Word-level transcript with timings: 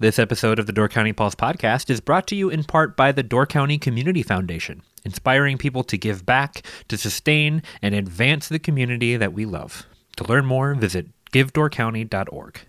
This 0.00 0.18
episode 0.18 0.58
of 0.58 0.64
the 0.64 0.72
Door 0.72 0.88
County 0.88 1.12
Pulse 1.12 1.34
podcast 1.34 1.90
is 1.90 2.00
brought 2.00 2.26
to 2.28 2.34
you 2.34 2.48
in 2.48 2.64
part 2.64 2.96
by 2.96 3.12
the 3.12 3.22
Door 3.22 3.48
County 3.48 3.76
Community 3.76 4.22
Foundation, 4.22 4.80
inspiring 5.04 5.58
people 5.58 5.84
to 5.84 5.98
give 5.98 6.24
back, 6.24 6.62
to 6.88 6.96
sustain, 6.96 7.62
and 7.82 7.94
advance 7.94 8.48
the 8.48 8.58
community 8.58 9.18
that 9.18 9.34
we 9.34 9.44
love. 9.44 9.84
To 10.16 10.24
learn 10.24 10.46
more, 10.46 10.72
visit 10.72 11.08
givedoorcounty.org. 11.34 12.60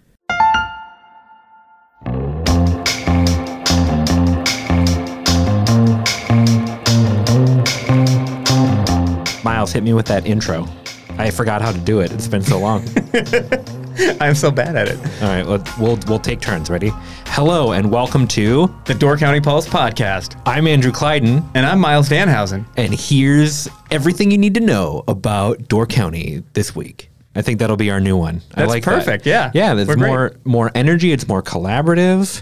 Miles, 9.46 9.72
hit 9.72 9.84
me 9.84 9.94
with 9.94 10.08
that 10.08 10.24
intro. 10.26 10.68
I 11.12 11.32
forgot 11.32 11.62
how 11.62 11.72
to 11.72 11.80
do 11.80 12.02
it. 12.02 12.12
It's 12.12 12.28
been 12.28 12.44
so 12.44 12.60
long. 12.60 12.84
I'm 14.22 14.36
so 14.36 14.52
bad 14.52 14.76
at 14.76 14.88
it. 14.88 14.98
All 15.22 15.28
right, 15.30 15.46
we'll 15.80 16.00
we'll 16.08 16.20
take 16.20 16.40
turns. 16.42 16.70
Ready? 16.70 16.92
Hello 17.28 17.74
and 17.74 17.92
welcome 17.92 18.28
to. 18.30 18.74
The 18.86 18.94
Door 18.94 19.18
County 19.18 19.40
Pulse 19.42 19.68
podcast. 19.68 20.42
I'm 20.46 20.68
Andrew 20.68 20.92
Kleidon, 20.92 21.44
And 21.56 21.66
I'm 21.66 21.80
Myles 21.80 22.10
Dannhausen. 22.10 22.66
and 22.78 22.94
here's 22.94 23.68
everything 23.92 24.32
you 24.32 24.38
need 24.38 24.54
to 24.56 24.60
know 24.60 25.04
about 25.08 25.68
Door 25.68 25.88
County 25.88 26.44
this 26.54 26.76
week. 26.76 27.10
I 27.36 27.42
think 27.42 27.60
that'll 27.60 27.78
be 27.78 27.92
our 27.92 28.00
new 28.00 28.18
one. 28.18 28.42
I 28.56 28.62
That's 28.62 28.70
like 28.70 28.84
that. 28.86 28.94
perfect, 28.96 29.26
yeah. 29.26 29.52
yeah. 29.54 29.74
There's 29.74 29.88
We're 29.88 29.96
great. 29.96 30.08
more 30.10 30.32
more 30.46 30.72
energy. 30.76 31.12
It's 31.12 31.28
more 31.28 31.44
collaborative. 31.44 32.42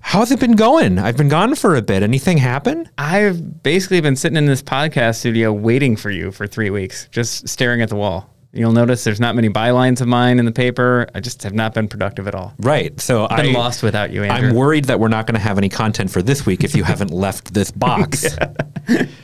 How's 0.00 0.30
it 0.30 0.38
been 0.40 0.52
going? 0.56 0.98
I've 0.98 1.16
been 1.16 1.30
gone 1.30 1.54
for 1.54 1.76
a 1.76 1.82
bit. 1.82 2.02
Anything 2.02 2.36
happen? 2.38 2.88
I've 2.98 3.62
basically 3.62 4.00
been 4.02 4.16
sitting 4.16 4.36
in 4.36 4.44
this 4.46 4.62
podcast 4.62 5.16
studio 5.20 5.50
waiting 5.52 5.96
for 5.96 6.10
you 6.10 6.30
for 6.30 6.46
three 6.46 6.68
weeks, 6.68 7.08
just 7.10 7.48
staring 7.48 7.80
at 7.80 7.88
the 7.88 7.96
wall. 7.96 8.28
You'll 8.54 8.72
notice 8.72 9.04
there's 9.04 9.20
not 9.20 9.34
many 9.34 9.48
bylines 9.48 10.00
of 10.00 10.06
mine 10.06 10.38
in 10.38 10.44
the 10.44 10.52
paper. 10.52 11.08
I 11.14 11.20
just 11.20 11.42
have 11.42 11.52
not 11.54 11.74
been 11.74 11.88
productive 11.88 12.28
at 12.28 12.34
all. 12.34 12.54
Right. 12.58 12.98
So 13.00 13.26
I've 13.28 13.42
been 13.42 13.56
I, 13.56 13.58
lost 13.58 13.82
without 13.82 14.12
you, 14.12 14.22
Andrew. 14.22 14.50
I'm 14.50 14.54
worried 14.54 14.84
that 14.84 15.00
we're 15.00 15.08
not 15.08 15.26
going 15.26 15.34
to 15.34 15.40
have 15.40 15.58
any 15.58 15.68
content 15.68 16.10
for 16.10 16.22
this 16.22 16.46
week 16.46 16.62
if 16.62 16.74
you 16.74 16.84
haven't 16.84 17.10
left 17.12 17.52
this 17.52 17.70
box. 17.70 18.36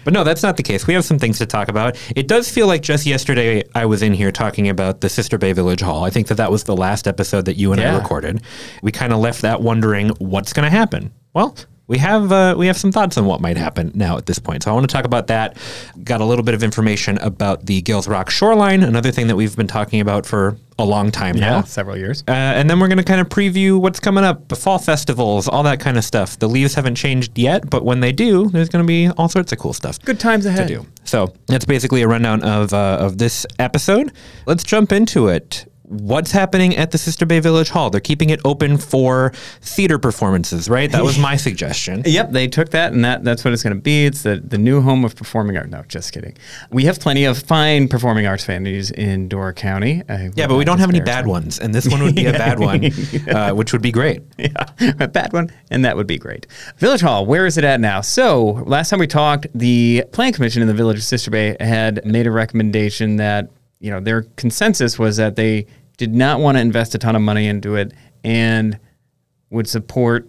But 0.05 0.14
no, 0.14 0.25
that's 0.25 0.42
not 0.42 0.56
the 0.56 0.62
case. 0.62 0.87
We 0.87 0.95
have 0.95 1.05
some 1.05 1.19
things 1.19 1.39
to 1.39 1.47
talk 1.47 1.69
about. 1.69 1.98
It 2.17 2.27
does 2.27 2.50
feel 2.50 2.67
like 2.67 2.81
just 2.81 3.05
yesterday 3.05 3.62
I 3.75 3.84
was 3.84 4.03
in 4.03 4.14
here 4.14 4.33
talking 4.33 4.69
about 4.70 5.03
the 5.03 5.09
Sister 5.11 5.37
Bay 5.37 5.53
Village 5.53 5.83
Hall. 5.83 6.05
I 6.05 6.11
think 6.11 6.28
that 6.28 6.37
that 6.37 6.50
was 6.50 6.65
the 6.65 6.77
last 6.77 7.06
episode 7.06 7.44
that 7.44 7.56
you 7.56 7.72
and 7.72 7.81
I 7.81 7.97
recorded. 7.97 8.42
We 8.83 8.91
kind 8.91 9.12
of 9.12 9.19
left 9.19 9.42
that 9.42 9.61
wondering 9.61 10.09
what's 10.19 10.55
going 10.55 10.65
to 10.65 10.70
happen. 10.70 11.12
Well, 11.34 11.55
we 11.91 11.98
have 11.98 12.30
uh, 12.30 12.55
we 12.56 12.69
have 12.69 12.77
some 12.77 12.92
thoughts 12.92 13.19
on 13.19 13.27
what 13.27 13.41
might 13.41 13.56
happen 13.56 13.91
now 13.96 14.16
at 14.16 14.27
this 14.27 14.38
point. 14.38 14.62
So 14.62 14.70
I 14.70 14.74
want 14.74 14.88
to 14.88 14.92
talk 14.94 15.05
about 15.05 15.27
that. 15.27 15.56
Got 16.05 16.20
a 16.20 16.24
little 16.24 16.44
bit 16.44 16.55
of 16.55 16.62
information 16.62 17.19
about 17.19 17.66
the 17.66 17.82
Gills 17.82 18.06
Rock 18.06 18.30
shoreline, 18.30 18.84
another 18.84 19.10
thing 19.10 19.27
that 19.27 19.34
we've 19.34 19.56
been 19.56 19.66
talking 19.66 20.00
about 20.00 20.24
for 20.24 20.56
a 20.78 20.84
long 20.84 21.10
time 21.10 21.36
now. 21.36 21.62
several 21.62 21.97
years. 21.97 22.22
Uh, 22.28 22.30
and 22.30 22.70
then 22.70 22.78
we're 22.78 22.86
going 22.86 22.98
to 22.98 23.05
kind 23.05 23.20
of 23.20 23.28
preview 23.28 23.80
what's 23.80 23.98
coming 23.98 24.22
up, 24.22 24.48
the 24.48 24.55
fall 24.55 24.78
festivals, 24.78 25.48
all 25.48 25.64
that 25.64 25.80
kind 25.80 25.98
of 25.98 26.05
stuff. 26.05 26.38
The 26.38 26.48
leaves 26.48 26.74
haven't 26.74 26.94
changed 26.94 27.36
yet, 27.36 27.69
but 27.69 27.84
when 27.84 27.98
they 27.98 28.12
do, 28.12 28.48
there's 28.50 28.69
going 28.69 28.84
to 28.84 28.86
be 28.86 29.08
all 29.08 29.28
sorts 29.28 29.52
of 29.52 29.58
cool 29.58 29.72
stuff 29.72 30.00
Good 30.00 30.20
times 30.20 30.47
ahead. 30.47 30.69
to 30.69 30.75
do. 30.77 30.86
So 31.02 31.34
that's 31.48 31.64
basically 31.64 32.02
a 32.02 32.08
rundown 32.08 32.44
of 32.44 32.72
uh, 32.72 32.98
of 33.00 33.19
this 33.19 33.47
episode. 33.58 34.12
Let's 34.47 34.62
jump 34.62 34.92
into 34.92 35.27
it. 35.27 35.66
What's 35.91 36.30
happening 36.30 36.77
at 36.77 36.92
the 36.92 36.98
Sister 36.98 37.27
Bay 37.27 37.41
Village 37.41 37.69
Hall? 37.69 37.91
They're 37.91 38.00
keeping 38.00 38.30
it 38.30 38.41
open 38.44 38.78
for 38.78 39.33
theater 39.60 39.98
performances, 39.98 40.69
right? 40.69 40.88
That 40.92 41.02
was 41.02 41.19
my 41.19 41.34
suggestion. 41.48 42.05
Yep, 42.06 42.30
they 42.30 42.47
took 42.47 42.70
that, 42.70 42.92
and 42.92 43.05
that, 43.05 43.24
that's 43.24 43.44
what 43.44 43.52
it's 43.52 43.64
going 43.64 43.74
to 43.74 43.82
be. 43.82 44.06
It's 44.06 44.22
the, 44.22 44.36
the 44.36 44.56
new 44.56 44.82
home 44.82 45.05
of 45.05 45.16
performing 45.16 45.56
art. 45.56 45.69
No, 45.69 45.82
just 45.88 46.12
kidding. 46.12 46.36
We 46.70 46.84
have 46.84 47.00
plenty 47.00 47.24
of 47.24 47.42
fine 47.42 47.88
performing 47.88 48.24
arts 48.24 48.47
venues 48.47 48.92
in 48.92 49.28
Door 49.28 49.55
County. 49.55 50.05
I 50.08 50.30
Yeah, 50.36 50.47
but 50.47 50.58
we 50.58 50.64
don't 50.64 50.78
have 50.78 50.91
any 50.91 51.00
bad 51.00 51.27
ones, 51.27 51.58
and 51.58 51.74
this 51.74 51.88
one 51.88 52.04
would 52.04 52.14
be 52.14 52.27
a 52.27 52.32
bad 52.34 52.60
one, 52.60 52.84
uh, 53.28 53.50
which 53.50 53.72
would 53.72 53.82
be 53.82 53.91
great. 53.91 54.22
yeah, 54.38 54.66
a 55.00 55.08
bad 55.08 55.32
one, 55.32 55.50
and 55.72 55.84
that 55.84 55.97
would 55.97 56.06
be 56.06 56.19
great. 56.19 56.47
Village 56.77 57.00
Hall, 57.00 57.27
where 57.27 57.47
is 57.47 57.58
it 57.58 57.64
at 57.64 57.80
now? 57.80 58.00
So, 58.00 58.62
last 58.64 58.91
time 58.91 59.00
we 59.00 59.08
talked, 59.08 59.48
the 59.56 60.04
Plan 60.12 60.32
Commission 60.32 60.62
in 60.62 60.69
the 60.69 60.75
Village 60.75 60.98
of 60.98 61.02
Sister 61.02 61.32
Bay 61.32 61.56
had 61.58 62.04
made 62.04 62.28
a 62.28 62.31
recommendation 62.31 63.16
that, 63.16 63.50
you 63.81 63.91
know, 63.91 63.98
their 63.98 64.22
consensus 64.36 64.97
was 64.97 65.16
that 65.16 65.34
they 65.34 65.66
did 66.00 66.15
not 66.15 66.41
want 66.41 66.56
to 66.56 66.62
invest 66.62 66.94
a 66.94 66.99
ton 66.99 67.15
of 67.15 67.21
money 67.21 67.47
into 67.47 67.77
it 67.77 67.93
and 68.25 68.81
would 69.50 69.69
support 69.69 70.27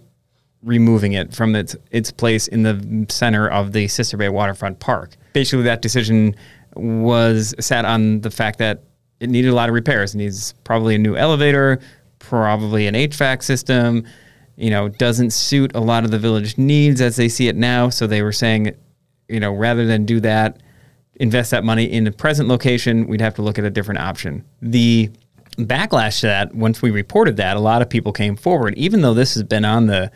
removing 0.62 1.14
it 1.14 1.34
from 1.34 1.56
its 1.56 1.78
its 1.92 2.12
place 2.12 2.50
in 2.50 2.64
the 2.64 3.06
center 3.08 3.48
of 3.48 3.72
the 3.72 3.88
Sister 3.88 4.18
Bay 4.18 4.28
Waterfront 4.28 4.82
Park. 4.82 5.16
Basically, 5.32 5.64
that 5.64 5.82
decision 5.82 6.36
was 6.76 7.56
sat 7.58 7.86
on 7.86 8.20
the 8.20 8.30
fact 8.30 8.60
that 8.60 8.84
it 9.22 9.30
needed 9.30 9.48
a 9.48 9.56
lot 9.56 9.70
of 9.70 9.76
repairs. 9.76 10.14
It 10.14 10.18
needs 10.18 10.54
probably 10.66 10.96
a 10.96 10.98
new 11.00 11.16
elevator, 11.16 11.80
probably 12.20 12.86
an 12.86 12.96
HVAC 12.96 13.42
system. 13.42 14.04
You 14.58 14.72
know, 14.72 14.90
doesn't 14.90 15.32
suit 15.32 15.72
a 15.74 15.80
lot 15.80 16.04
of 16.04 16.12
the 16.12 16.20
village 16.20 16.58
needs 16.58 17.00
as 17.00 17.16
they 17.16 17.30
see 17.30 17.48
it 17.48 17.56
now. 17.56 17.88
So 17.88 18.08
they 18.08 18.22
were 18.22 18.34
saying, 18.34 18.76
you 19.30 19.40
know, 19.40 19.54
rather 19.54 19.86
than 19.86 20.04
do 20.04 20.20
that, 20.20 20.62
invest 21.16 21.52
that 21.52 21.64
money 21.64 21.86
in 21.86 22.04
the 22.04 22.12
present 22.12 22.50
location, 22.50 23.08
we'd 23.08 23.22
have 23.22 23.36
to 23.36 23.42
look 23.42 23.58
at 23.58 23.64
a 23.64 23.70
different 23.70 24.02
option. 24.02 24.44
The 24.62 25.10
backlash 25.68 26.22
to 26.22 26.28
that, 26.28 26.54
once 26.54 26.82
we 26.82 26.92
reported 26.92 27.38
that, 27.38 27.58
a 27.58 27.60
lot 27.60 27.82
of 27.82 27.90
people 27.90 28.12
came 28.14 28.36
forward, 28.36 28.74
even 28.76 29.02
though 29.02 29.14
this 29.14 29.34
has 29.34 29.44
been 29.44 29.66
on 29.66 29.88
the 29.88 30.12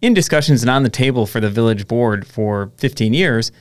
in 0.00 0.14
discussions 0.14 0.62
and 0.62 0.70
on 0.70 0.82
the 0.82 0.90
table 0.90 1.26
for 1.26 1.40
the 1.40 1.48
village 1.48 1.86
board 1.86 2.26
for 2.26 2.72
15 2.78 3.14
years, 3.14 3.52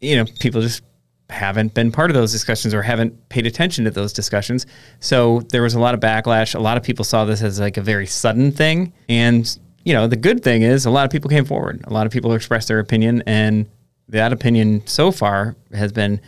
you 0.00 0.16
know, 0.16 0.24
people 0.40 0.62
just 0.62 0.82
haven't 1.30 1.74
been 1.74 1.92
part 1.92 2.10
of 2.10 2.14
those 2.14 2.32
discussions 2.32 2.74
or 2.74 2.82
haven't 2.82 3.28
paid 3.28 3.46
attention 3.46 3.84
to 3.84 3.90
those 3.90 4.12
discussions. 4.12 4.66
So 5.00 5.40
there 5.50 5.62
was 5.62 5.74
a 5.74 5.80
lot 5.80 5.94
of 5.94 6.00
backlash. 6.00 6.54
A 6.54 6.58
lot 6.58 6.76
of 6.76 6.82
people 6.82 7.04
saw 7.04 7.24
this 7.24 7.42
as 7.42 7.60
like 7.60 7.76
a 7.76 7.82
very 7.82 8.06
sudden 8.06 8.52
thing. 8.52 8.92
And, 9.08 9.58
you 9.84 9.94
know, 9.94 10.06
the 10.06 10.16
good 10.16 10.42
thing 10.42 10.62
is 10.62 10.86
a 10.86 10.90
lot 10.90 11.04
of 11.04 11.10
people 11.10 11.30
came 11.30 11.44
forward. 11.44 11.82
A 11.84 11.92
lot 11.92 12.06
of 12.06 12.12
people 12.12 12.32
expressed 12.34 12.68
their 12.68 12.78
opinion 12.78 13.22
and 13.26 13.68
that 14.08 14.32
opinion 14.32 14.86
so 14.86 15.10
far 15.10 15.56
has 15.72 15.92
been 15.92 16.20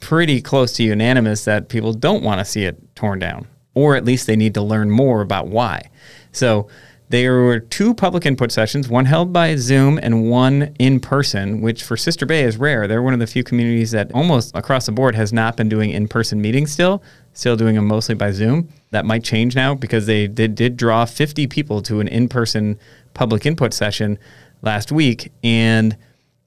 pretty 0.00 0.40
close 0.40 0.72
to 0.74 0.82
unanimous 0.82 1.44
that 1.44 1.68
people 1.68 1.92
don't 1.92 2.22
want 2.22 2.40
to 2.40 2.44
see 2.44 2.64
it 2.64 2.94
torn 2.94 3.18
down, 3.18 3.46
or 3.74 3.96
at 3.96 4.04
least 4.04 4.26
they 4.26 4.36
need 4.36 4.54
to 4.54 4.62
learn 4.62 4.90
more 4.90 5.20
about 5.20 5.48
why. 5.48 5.90
So 6.32 6.68
there 7.08 7.40
were 7.40 7.60
two 7.60 7.94
public 7.94 8.26
input 8.26 8.50
sessions, 8.50 8.88
one 8.88 9.04
held 9.04 9.32
by 9.32 9.54
Zoom 9.54 9.98
and 10.02 10.28
one 10.28 10.74
in 10.80 10.98
person, 10.98 11.60
which 11.60 11.84
for 11.84 11.96
Sister 11.96 12.26
Bay 12.26 12.42
is 12.42 12.56
rare. 12.56 12.88
They're 12.88 13.02
one 13.02 13.14
of 13.14 13.20
the 13.20 13.28
few 13.28 13.44
communities 13.44 13.92
that 13.92 14.10
almost 14.12 14.56
across 14.56 14.86
the 14.86 14.92
board 14.92 15.14
has 15.14 15.32
not 15.32 15.56
been 15.56 15.68
doing 15.68 15.90
in 15.90 16.08
person 16.08 16.40
meetings 16.40 16.72
still, 16.72 17.04
still 17.32 17.56
doing 17.56 17.76
them 17.76 17.86
mostly 17.86 18.16
by 18.16 18.32
Zoom. 18.32 18.68
That 18.90 19.04
might 19.04 19.22
change 19.22 19.54
now 19.54 19.74
because 19.74 20.06
they 20.06 20.26
did, 20.26 20.56
did 20.56 20.76
draw 20.76 21.04
50 21.04 21.46
people 21.46 21.80
to 21.82 22.00
an 22.00 22.08
in 22.08 22.28
person 22.28 22.76
public 23.14 23.46
input 23.46 23.72
session 23.72 24.18
last 24.62 24.90
week. 24.90 25.30
And 25.44 25.96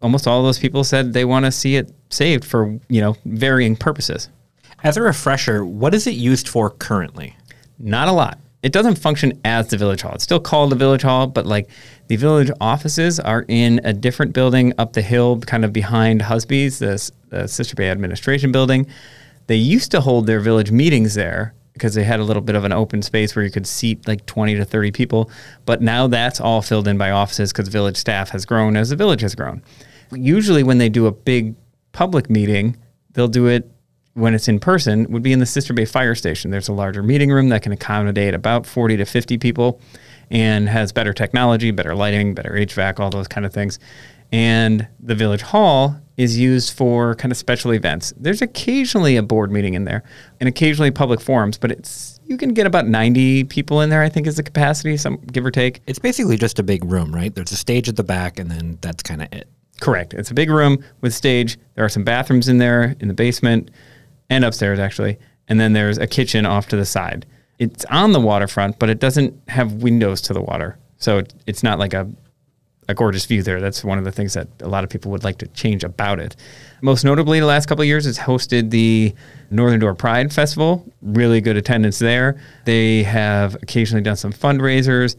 almost 0.02 0.28
all 0.28 0.40
of 0.40 0.46
those 0.46 0.60
people 0.60 0.84
said 0.84 1.14
they 1.14 1.26
want 1.26 1.46
to 1.46 1.52
see 1.52 1.76
it 1.76 1.92
saved 2.10 2.46
for, 2.46 2.80
you 2.88 3.02
know, 3.02 3.16
varying 3.26 3.76
purposes. 3.76 4.30
As 4.84 4.98
a 4.98 5.02
refresher, 5.02 5.66
what 5.66 5.94
is 5.94 6.08
it 6.08 6.16
used 6.16 6.48
for 6.48 6.70
currently? 6.70 7.36
Not 7.78 8.08
a 8.08 8.12
lot. 8.12 8.40
It 8.62 8.74
doesn't 8.74 8.98
function 8.98 9.40
as 9.46 9.68
the 9.68 9.78
village 9.78 10.02
hall. 10.02 10.14
It's 10.14 10.24
still 10.24 10.40
called 10.40 10.72
the 10.72 10.76
village 10.76 11.02
hall, 11.02 11.28
but 11.28 11.46
like 11.46 11.70
the 12.08 12.18
village 12.18 12.52
offices 12.60 13.20
are 13.20 13.46
in 13.48 13.80
a 13.84 13.94
different 13.94 14.34
building 14.34 14.74
up 14.78 14.94
the 14.94 15.02
hill, 15.02 15.40
kind 15.42 15.64
of 15.64 15.72
behind 15.72 16.22
Husby's, 16.22 16.80
the, 16.80 17.12
the 17.30 17.48
Sister 17.48 17.76
Bay 17.76 17.90
Administration 17.90 18.52
Building. 18.52 18.86
They 19.48 19.56
used 19.56 19.92
to 19.92 20.02
hold 20.02 20.28
their 20.28 20.42
village 20.42 20.72
meetings 20.72 21.14
there 21.14 21.54
because 21.74 21.94
they 21.94 22.04
had 22.04 22.20
a 22.20 22.24
little 22.24 22.42
bit 22.42 22.56
of 22.56 22.66
an 22.66 22.74
open 22.74 23.02
space 23.02 23.36
where 23.36 23.46
you 23.46 23.52
could 23.52 23.66
seat 23.66 24.06
like 24.08 24.26
20 24.26 24.56
to 24.56 24.66
30 24.66 24.92
people. 24.92 25.32
But 25.66 25.82
now 25.82 26.08
that's 26.08 26.42
all 26.42 26.62
filled 26.62 26.88
in 26.88 26.98
by 26.98 27.12
offices 27.12 27.54
because 27.54 27.70
village 27.70 27.98
staff 27.98 28.30
has 28.30 28.46
grown 28.46 28.76
as 28.76 28.90
the 28.90 28.98
village 28.98 29.22
has 29.22 29.36
grown. 29.36 29.64
Usually, 30.12 30.64
when 30.64 30.78
they 30.78 30.90
do 30.90 31.06
a 31.06 31.12
big 31.12 31.56
public 31.92 32.30
meeting, 32.30 32.78
they'll 33.12 33.28
do 33.28 33.48
it 33.48 33.70
when 34.14 34.34
it's 34.34 34.48
in 34.48 34.60
person 34.60 35.10
would 35.12 35.24
be 35.24 35.32
in 35.32 35.40
the 35.40 35.46
Sister 35.46 35.74
Bay 35.74 35.86
Fire 35.86 36.16
Station. 36.16 36.52
There's 36.52 36.68
a 36.68 36.74
larger 36.74 37.02
meeting 37.02 37.32
room 37.32 37.50
that 37.50 37.62
can 37.62 37.72
accommodate 37.72 38.34
about 38.34 38.66
40 38.66 38.98
to 38.98 39.06
50 39.06 39.38
people 39.38 39.80
and 40.30 40.68
has 40.68 40.92
better 40.92 41.14
technology, 41.14 41.72
better 41.72 41.96
lighting, 41.96 42.34
better 42.34 42.52
HVAC, 42.52 43.00
all 43.00 43.10
those 43.10 43.28
kind 43.28 43.46
of 43.46 43.54
things. 43.54 43.80
And 44.32 44.88
the 45.00 45.16
Village 45.16 45.42
Hall 45.42 45.96
is 46.18 46.38
used 46.38 46.74
for 46.74 47.16
kind 47.16 47.32
of 47.32 47.38
special 47.38 47.74
events. 47.74 48.14
There's 48.18 48.42
occasionally 48.42 49.16
a 49.16 49.24
board 49.24 49.52
meeting 49.52 49.74
in 49.74 49.86
there 49.86 50.04
and 50.40 50.50
occasionally 50.50 50.92
public 50.92 51.22
forums, 51.22 51.58
but 51.58 51.72
it's 51.72 52.20
you 52.26 52.38
can 52.38 52.54
get 52.54 52.68
about 52.68 52.88
90 52.88 53.46
people 53.46 53.82
in 53.82 53.90
there, 53.90 54.04
I 54.04 54.10
think 54.10 54.28
is 54.28 54.36
the 54.36 54.44
capacity, 54.44 54.98
some 54.98 55.18
give 55.32 55.46
or 55.46 55.52
take. 55.52 55.82
It's 55.88 55.98
basically 55.98 56.38
just 56.38 56.60
a 56.60 56.64
big 56.64 56.84
room, 56.84 57.16
right? 57.16 57.34
There's 57.34 57.52
a 57.52 57.58
stage 57.58 57.90
at 57.90 57.96
the 57.96 58.04
back, 58.04 58.38
and 58.38 58.52
then 58.52 58.78
that's 58.82 59.02
kind 59.02 59.24
of 59.24 59.34
it. 59.34 59.48
Correct. 59.80 60.14
It's 60.14 60.32
a 60.32 60.34
big 60.34 60.50
room 60.50 60.84
with 61.02 61.14
stage. 61.14 61.58
There 61.76 61.86
are 61.86 61.90
some 61.90 62.04
bathrooms 62.04 62.48
in 62.50 62.58
there 62.58 62.96
in 63.00 63.08
the 63.08 63.14
basement 63.14 63.72
and 64.30 64.44
upstairs, 64.44 64.80
actually. 64.80 65.18
And 65.48 65.60
then 65.60 65.74
there's 65.74 65.98
a 65.98 66.08
kitchen 66.08 66.46
off 66.46 66.68
to 66.70 66.76
the 66.76 66.86
side. 66.86 67.26
It's 67.58 67.86
on 67.86 68.12
the 68.12 68.20
waterfront, 68.20 68.78
but 68.80 68.90
it 68.90 69.00
doesn't 69.00 69.34
have 69.50 69.74
windows 69.74 70.22
to 70.22 70.34
the 70.34 70.42
water. 70.42 70.78
So 70.98 71.20
it- 71.20 71.34
it's 71.48 71.64
not 71.64 71.80
like 71.80 71.94
a, 71.94 72.10
a 72.88 72.94
gorgeous 72.94 73.26
view 73.26 73.42
there. 73.44 73.60
That's 73.62 73.84
one 73.84 73.98
of 73.98 74.04
the 74.04 74.12
things 74.12 74.34
that 74.34 74.48
a 74.62 74.68
lot 74.68 74.84
of 74.84 74.90
people 74.90 75.12
would 75.12 75.24
like 75.24 75.38
to 75.40 75.48
change 75.48 75.84
about 75.84 76.20
it. 76.20 76.36
Most 76.82 77.04
notably, 77.04 77.40
the 77.40 77.46
last 77.46 77.66
couple 77.68 77.82
of 77.82 77.88
years, 77.88 78.06
it's 78.06 78.18
hosted 78.20 78.70
the 78.72 79.14
Northern 79.50 79.80
Door 79.80 79.96
Pride 79.96 80.32
Festival. 80.34 80.86
Really 81.02 81.42
good 81.42 81.58
attendance 81.58 82.00
there. 82.00 82.40
They 82.66 83.04
have 83.04 83.56
occasionally 83.56 84.02
done 84.04 84.16
some 84.16 84.32
fundraisers. 84.34 85.16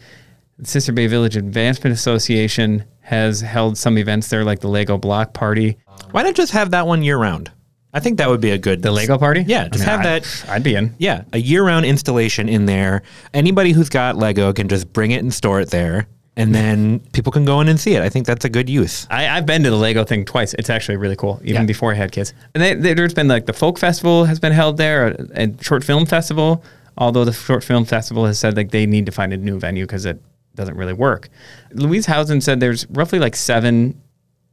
Sister 0.65 0.93
Bay 0.93 1.07
Village 1.07 1.37
Advancement 1.37 1.95
Association 1.95 2.85
has 3.01 3.41
held 3.41 3.77
some 3.79 3.99
events 3.99 4.29
there, 4.29 4.45
like 4.45 4.61
the 4.61 4.69
Lego 4.69 4.97
Block 4.99 5.33
Party. 5.35 5.79
Why 6.13 6.23
not 6.23 6.35
just 6.35 6.53
have 6.53 6.71
that 6.73 6.87
one 6.87 7.03
year 7.03 7.17
round? 7.19 7.51
I 7.93 7.99
think 8.01 8.19
that 8.19 8.29
would 8.29 8.41
be 8.41 8.51
a 8.51 8.59
good. 8.59 8.83
The 8.83 8.93
Lego 8.93 9.19
Party? 9.19 9.45
Yeah, 9.49 9.69
just 9.69 9.85
have 9.85 10.01
I'd- 10.01 10.09
that- 10.25 10.45
I'd 10.49 10.63
be 10.63 10.77
in. 10.77 10.95
Yeah, 10.99 11.23
a 11.33 11.39
year 11.39 11.65
round 11.65 11.87
installation 11.87 12.49
in 12.49 12.67
there. 12.67 13.03
Anybody 13.35 13.73
who's 13.73 13.89
got 13.89 14.17
Lego 14.17 14.53
can 14.53 14.69
just 14.69 14.93
bring 14.93 15.11
it 15.11 15.23
and 15.23 15.35
store 15.35 15.61
it 15.61 15.71
there, 15.71 16.07
and 16.37 16.55
then 16.55 17.01
people 17.13 17.33
can 17.33 17.45
go 17.45 17.61
in 17.61 17.67
and 17.67 17.81
see 17.81 17.95
it. 17.97 18.03
I 18.03 18.09
think 18.09 18.27
that's 18.27 18.45
a 18.45 18.49
good 18.49 18.71
use. 18.71 19.09
I, 19.11 19.27
I've 19.29 19.45
been 19.47 19.65
to 19.65 19.71
the 19.71 19.77
Lego 19.77 20.05
thing 20.05 20.25
twice. 20.25 20.55
It's 20.55 20.71
actually 20.71 20.99
really 20.99 21.17
cool, 21.17 21.41
even 21.43 21.63
Yeah. 21.63 21.67
before 21.67 21.91
I 21.91 21.97
had 21.97 22.13
kids. 22.13 22.33
And 22.55 22.63
they, 22.63 22.75
they- 22.75 22.95
there's 22.95 23.15
been 23.15 23.27
like 23.29 23.47
the 23.47 23.53
folk 23.53 23.77
festival 23.77 24.25
has 24.25 24.39
been 24.39 24.53
held 24.53 24.77
there, 24.77 25.09
a, 25.09 25.45
a 25.47 25.63
short 25.63 25.83
film 25.83 26.07
festival. 26.07 26.63
Although 26.97 27.25
the 27.25 27.33
short 27.33 27.65
film 27.65 27.87
festival 27.87 28.27
has 28.27 28.39
said 28.39 28.57
like 28.57 28.71
they 28.73 28.85
need 28.87 29.07
to 29.07 29.13
find 29.13 29.33
a 29.33 29.37
new 29.37 29.59
venue 29.59 29.85
because 29.85 30.05
it 30.05 30.21
doesn't 30.61 30.77
really 30.77 30.93
work. 30.93 31.31
Louise 31.73 32.07
Housen 32.07 32.43
said 32.43 32.61
there's 32.61 32.87
roughly 32.91 33.19
like 33.19 33.35
seven 33.35 33.99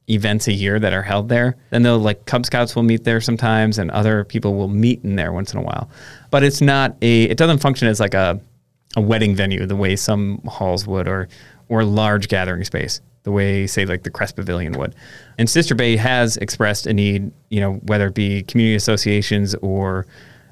events 0.09 0.47
a 0.47 0.53
year 0.53 0.79
that 0.79 0.93
are 0.93 1.01
held 1.03 1.27
there. 1.27 1.57
Then 1.69 1.83
they'll 1.83 1.99
like 1.99 2.25
Cub 2.25 2.45
Scouts 2.45 2.75
will 2.75 2.83
meet 2.83 3.03
there 3.03 3.19
sometimes, 3.19 3.77
and 3.77 3.91
other 3.91 4.23
people 4.23 4.55
will 4.55 4.69
meet 4.69 5.03
in 5.03 5.17
there 5.17 5.33
once 5.33 5.53
in 5.53 5.59
a 5.59 5.61
while. 5.61 5.89
But 6.31 6.43
it's 6.43 6.61
not 6.61 6.95
a. 7.01 7.23
It 7.23 7.37
doesn't 7.37 7.59
function 7.59 7.87
as 7.89 7.99
like 7.99 8.13
a 8.13 8.39
a 8.95 9.01
wedding 9.01 9.35
venue 9.35 9.65
the 9.65 9.75
way 9.75 9.95
some 9.97 10.41
halls 10.45 10.87
would, 10.87 11.07
or 11.07 11.27
or 11.67 11.83
large 11.83 12.29
gathering 12.29 12.63
space 12.63 13.01
the 13.23 13.31
way 13.33 13.67
say 13.67 13.85
like 13.85 14.03
the 14.03 14.09
Crest 14.09 14.37
Pavilion 14.37 14.71
would. 14.79 14.95
And 15.37 15.49
Sister 15.49 15.75
Bay 15.75 15.97
has 15.97 16.37
expressed 16.37 16.87
a 16.87 16.93
need. 16.93 17.29
You 17.49 17.59
know 17.59 17.73
whether 17.83 18.07
it 18.07 18.15
be 18.15 18.43
community 18.43 18.75
associations 18.75 19.53
or 19.55 20.07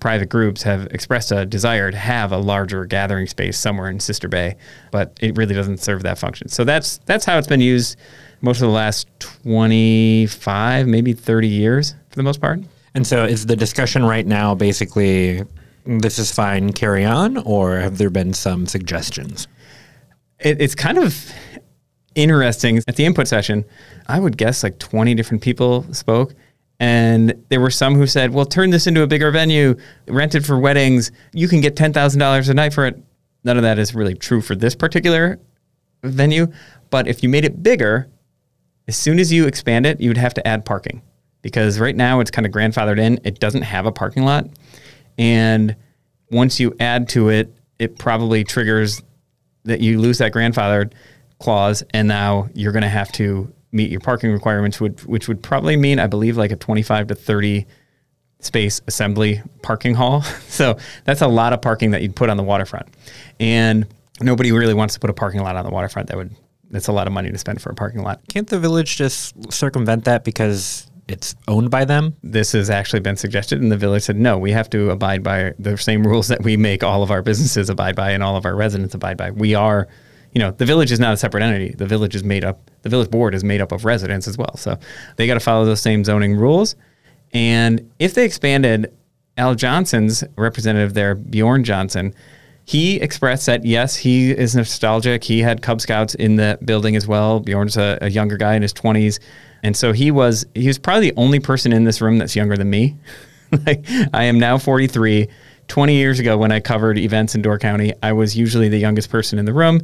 private 0.06 0.30
groups 0.30 0.62
have 0.62 0.86
expressed 0.92 1.32
a 1.32 1.48
desire 1.48 1.90
to 1.90 1.98
have 1.98 2.32
a 2.32 2.38
larger 2.38 2.86
gathering 2.86 3.26
space 3.26 3.58
somewhere 3.58 3.90
in 3.90 4.00
Sister 4.00 4.28
Bay, 4.28 4.56
but 4.92 5.18
it 5.20 5.36
really 5.36 5.56
doesn't 5.56 5.80
serve 5.80 6.04
that 6.04 6.20
function. 6.20 6.48
So 6.48 6.64
that's 6.64 7.00
that's 7.08 7.26
how 7.26 7.40
it's 7.40 7.48
been 7.48 7.60
used 7.60 7.98
most 8.40 8.58
of 8.58 8.68
the 8.68 8.74
last 8.74 9.08
25, 9.18 10.86
maybe 10.86 11.14
30 11.14 11.48
years 11.48 11.96
for 12.12 12.18
the 12.18 12.22
most 12.22 12.40
part. 12.40 12.60
And 12.94 13.08
so, 13.08 13.26
is 13.26 13.48
the 13.48 13.56
discussion 13.56 14.06
right 14.06 14.28
now 14.28 14.54
basically 14.54 15.42
this 15.88 16.20
is 16.20 16.32
fine, 16.32 16.72
carry 16.72 17.04
on, 17.04 17.38
or 17.38 17.80
have 17.80 17.98
there 17.98 18.12
been 18.12 18.36
some 18.36 18.68
suggestions? 18.68 19.48
It, 20.38 20.62
it's 20.62 20.76
kind 20.76 21.00
of 21.00 21.34
interesting. 22.14 22.78
At 22.88 22.96
the 22.96 23.06
input 23.06 23.28
session, 23.28 23.66
I 24.06 24.20
would 24.20 24.38
guess 24.38 24.62
like 24.62 24.78
20 24.78 25.16
different 25.16 25.42
people 25.42 25.92
spoke. 25.96 26.36
And 26.80 27.46
there 27.50 27.62
were 27.62 27.70
some 27.70 27.96
who 27.96 28.06
said, 28.06 28.34
well, 28.34 28.46
turn 28.46 28.70
this 28.70 28.86
into 28.86 29.02
a 29.02 29.08
bigger 29.08 29.32
venue, 29.32 29.76
rent 30.08 30.36
it 30.36 30.46
for 30.46 30.60
weddings. 30.60 31.12
You 31.34 31.48
can 31.48 31.62
get 31.62 31.76
$10,000 31.76 32.50
a 32.50 32.54
night 32.54 32.74
for 32.74 32.86
it. 32.86 33.02
None 33.44 33.58
of 33.58 33.64
that 33.64 33.80
is 33.80 33.96
really 33.96 34.16
true 34.16 34.42
for 34.42 34.56
this 34.56 34.76
particular 34.76 35.40
venue. 36.04 36.48
But 36.90 37.08
if 37.08 37.24
you 37.24 37.30
made 37.30 37.46
it 37.46 37.64
bigger, 37.64 38.10
as 38.88 38.96
soon 38.98 39.20
as 39.20 39.32
you 39.32 39.48
expand 39.48 39.86
it, 39.86 40.02
you 40.02 40.10
would 40.10 40.18
have 40.18 40.34
to 40.36 40.48
add 40.48 40.66
parking 40.66 41.02
because 41.42 41.80
right 41.80 41.96
now 41.96 42.20
it's 42.20 42.32
kind 42.32 42.46
of 42.46 42.52
grandfathered 42.52 43.00
in. 43.00 43.20
It 43.24 43.40
doesn't 43.40 43.62
have 43.62 43.86
a 43.86 43.92
parking 43.92 44.24
lot. 44.24 44.48
And 45.18 45.76
once 46.30 46.60
you 46.60 46.76
add 46.80 47.08
to 47.10 47.30
it, 47.30 47.54
it 47.80 47.98
probably 47.98 48.44
triggers 48.44 49.02
that 49.64 49.80
you 49.80 50.00
lose 50.00 50.18
that 50.18 50.34
grandfathered 50.34 50.94
clause. 51.40 51.84
And 51.92 52.08
now 52.08 52.50
you're 52.54 52.72
going 52.72 52.84
to 52.84 52.90
have 52.90 53.12
to 53.14 53.54
meet 53.76 53.92
your 53.92 54.00
parking 54.00 54.32
requirements, 54.32 54.80
which, 54.80 55.06
which 55.06 55.28
would 55.28 55.44
probably 55.44 55.76
mean, 55.76 56.00
I 56.00 56.08
believe, 56.08 56.38
like 56.38 56.52
a 56.52 56.56
25 56.56 57.08
to 57.08 57.16
30 57.16 57.68
space 58.40 58.82
assembly 58.88 59.42
parking 59.62 59.94
hall. 59.96 60.24
So 60.48 60.78
that's 61.04 61.20
a 61.20 61.28
lot 61.28 61.52
of 61.52 61.62
parking 61.62 61.92
that 61.92 62.02
you'd 62.02 62.16
put 62.16 62.30
on 62.30 62.38
the 62.38 62.44
waterfront. 62.44 62.88
And 63.42 63.86
nobody 64.22 64.54
really 64.54 64.74
wants 64.74 64.94
to 64.94 65.02
put 65.02 65.10
a 65.10 65.14
parking 65.14 65.42
lot 65.42 65.58
on 65.58 65.66
the 65.66 65.70
waterfront. 65.70 66.08
That 66.08 66.16
would 66.16 66.34
that's 66.72 66.88
a 66.88 66.92
lot 66.92 67.08
of 67.08 67.14
money 67.14 67.30
to 67.30 67.38
spend 67.38 67.62
for 67.62 67.70
a 67.70 67.76
parking 67.76 68.02
lot. 68.04 68.22
Can't 68.30 68.48
the 68.48 68.60
village 68.60 68.96
just 68.96 69.52
circumvent 69.54 70.06
that 70.06 70.24
because 70.24 70.90
it's 71.08 71.36
owned 71.48 71.70
by 71.70 71.86
them? 71.86 72.16
This 72.24 72.54
has 72.54 72.70
actually 72.70 73.02
been 73.02 73.18
suggested, 73.18 73.62
and 73.62 73.72
the 73.72 73.78
village 73.78 74.04
said 74.04 74.18
no. 74.18 74.38
We 74.38 74.52
have 74.52 74.70
to 74.72 74.90
abide 74.90 75.24
by 75.24 75.54
the 75.60 75.78
same 75.78 76.06
rules 76.06 76.28
that 76.30 76.44
we 76.44 76.58
make 76.58 76.84
all 76.84 77.04
of 77.04 77.12
our 77.12 77.22
businesses 77.22 77.70
abide 77.70 77.96
by 77.96 78.12
and 78.12 78.24
all 78.24 78.36
of 78.36 78.46
our 78.46 78.56
residents 78.56 78.96
abide 78.96 79.18
by. 79.18 79.32
We 79.32 79.56
are, 79.56 79.88
you 80.36 80.40
know, 80.40 80.52
the 80.52 80.66
village 80.66 80.92
is 80.92 81.00
not 81.00 81.14
a 81.14 81.18
separate 81.18 81.44
entity. 81.44 81.74
The 81.74 81.88
village 81.88 82.14
is 82.14 82.24
made 82.24 82.44
up. 82.44 82.70
The 82.82 82.90
village 82.90 83.10
board 83.10 83.34
is 83.34 83.44
made 83.44 83.62
up 83.62 83.72
of 83.72 83.86
residents 83.86 84.28
as 84.28 84.38
well, 84.38 84.56
so 84.58 84.78
they 85.16 85.28
got 85.28 85.36
to 85.36 85.40
follow 85.40 85.64
those 85.64 85.82
same 85.82 86.04
zoning 86.04 86.36
rules. 86.36 86.76
And 87.34 87.90
if 88.00 88.14
they 88.14 88.26
expanded, 88.26 88.94
Al 89.38 89.56
Johnson's 89.56 90.26
representative 90.38 90.94
there, 90.94 91.16
Bjorn 91.16 91.64
Johnson, 91.64 92.14
he 92.66 92.98
expressed 92.98 93.46
that 93.46 93.64
yes, 93.64 93.96
he 93.96 94.32
is 94.32 94.56
nostalgic. 94.56 95.24
He 95.24 95.40
had 95.40 95.62
Cub 95.62 95.80
Scouts 95.80 96.16
in 96.16 96.36
the 96.36 96.60
building 96.66 96.98
as 96.98 97.08
well. 97.08 97.40
Bjorn's 97.40 97.78
a, 97.78 97.98
a 98.02 98.10
younger 98.10 98.36
guy 98.36 98.56
in 98.56 98.62
his 98.62 98.74
twenties, 98.74 99.22
and 99.64 99.76
so 99.78 99.94
he 99.94 100.12
was 100.12 100.46
he 100.54 100.68
was 100.68 100.78
probably 100.78 101.12
the 101.12 101.18
only 101.18 101.40
person 101.40 101.72
in 101.72 101.86
this 101.86 102.02
room 102.02 102.18
that's 102.18 102.36
younger 102.36 102.58
than 102.58 102.70
me. 102.70 102.98
like 103.66 103.86
I 104.14 104.26
am 104.26 104.38
now 104.38 104.58
43. 104.58 105.30
20 105.68 105.96
years 105.96 106.20
ago, 106.20 106.38
when 106.38 106.52
I 106.52 106.60
covered 106.60 107.00
events 107.00 107.34
in 107.34 107.42
Door 107.42 107.58
County, 107.58 107.92
I 108.04 108.14
was 108.14 108.38
usually 108.38 108.70
the 108.70 108.78
youngest 108.78 109.10
person 109.10 109.40
in 109.40 109.46
the 109.46 109.54
room. 109.54 109.82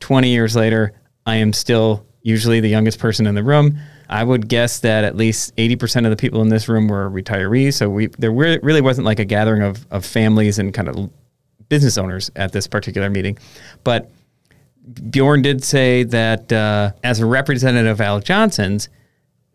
20 0.00 0.28
years 0.28 0.56
later, 0.56 0.92
I 1.24 1.36
am 1.36 1.52
still 1.52 2.06
usually 2.22 2.60
the 2.60 2.68
youngest 2.68 2.98
person 2.98 3.26
in 3.26 3.34
the 3.34 3.42
room. 3.42 3.78
I 4.08 4.22
would 4.22 4.48
guess 4.48 4.80
that 4.80 5.04
at 5.04 5.16
least 5.16 5.54
80% 5.56 6.04
of 6.04 6.10
the 6.10 6.16
people 6.16 6.42
in 6.42 6.48
this 6.48 6.68
room 6.68 6.88
were 6.88 7.10
retirees. 7.10 7.74
So 7.74 7.88
we 7.88 8.06
there 8.18 8.30
re- 8.30 8.58
really 8.62 8.80
wasn't 8.80 9.04
like 9.04 9.18
a 9.18 9.24
gathering 9.24 9.62
of, 9.62 9.86
of 9.90 10.04
families 10.04 10.58
and 10.58 10.72
kind 10.72 10.88
of 10.88 11.10
business 11.68 11.98
owners 11.98 12.30
at 12.36 12.52
this 12.52 12.66
particular 12.66 13.10
meeting. 13.10 13.38
But 13.84 14.10
Bjorn 15.10 15.42
did 15.42 15.64
say 15.64 16.04
that 16.04 16.52
uh, 16.52 16.92
as 17.02 17.20
a 17.20 17.26
representative 17.26 17.92
of 17.92 18.00
Al 18.00 18.20
Johnson's, 18.20 18.88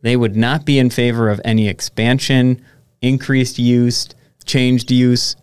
they 0.02 0.18
would 0.18 0.36
not 0.36 0.66
be 0.66 0.80
in 0.80 0.90
favor 0.90 1.30
of 1.30 1.40
any 1.46 1.68
expansion, 1.68 2.64
increased 3.02 3.60
use, 3.60 4.10
changed 4.46 4.92
use 4.92 5.36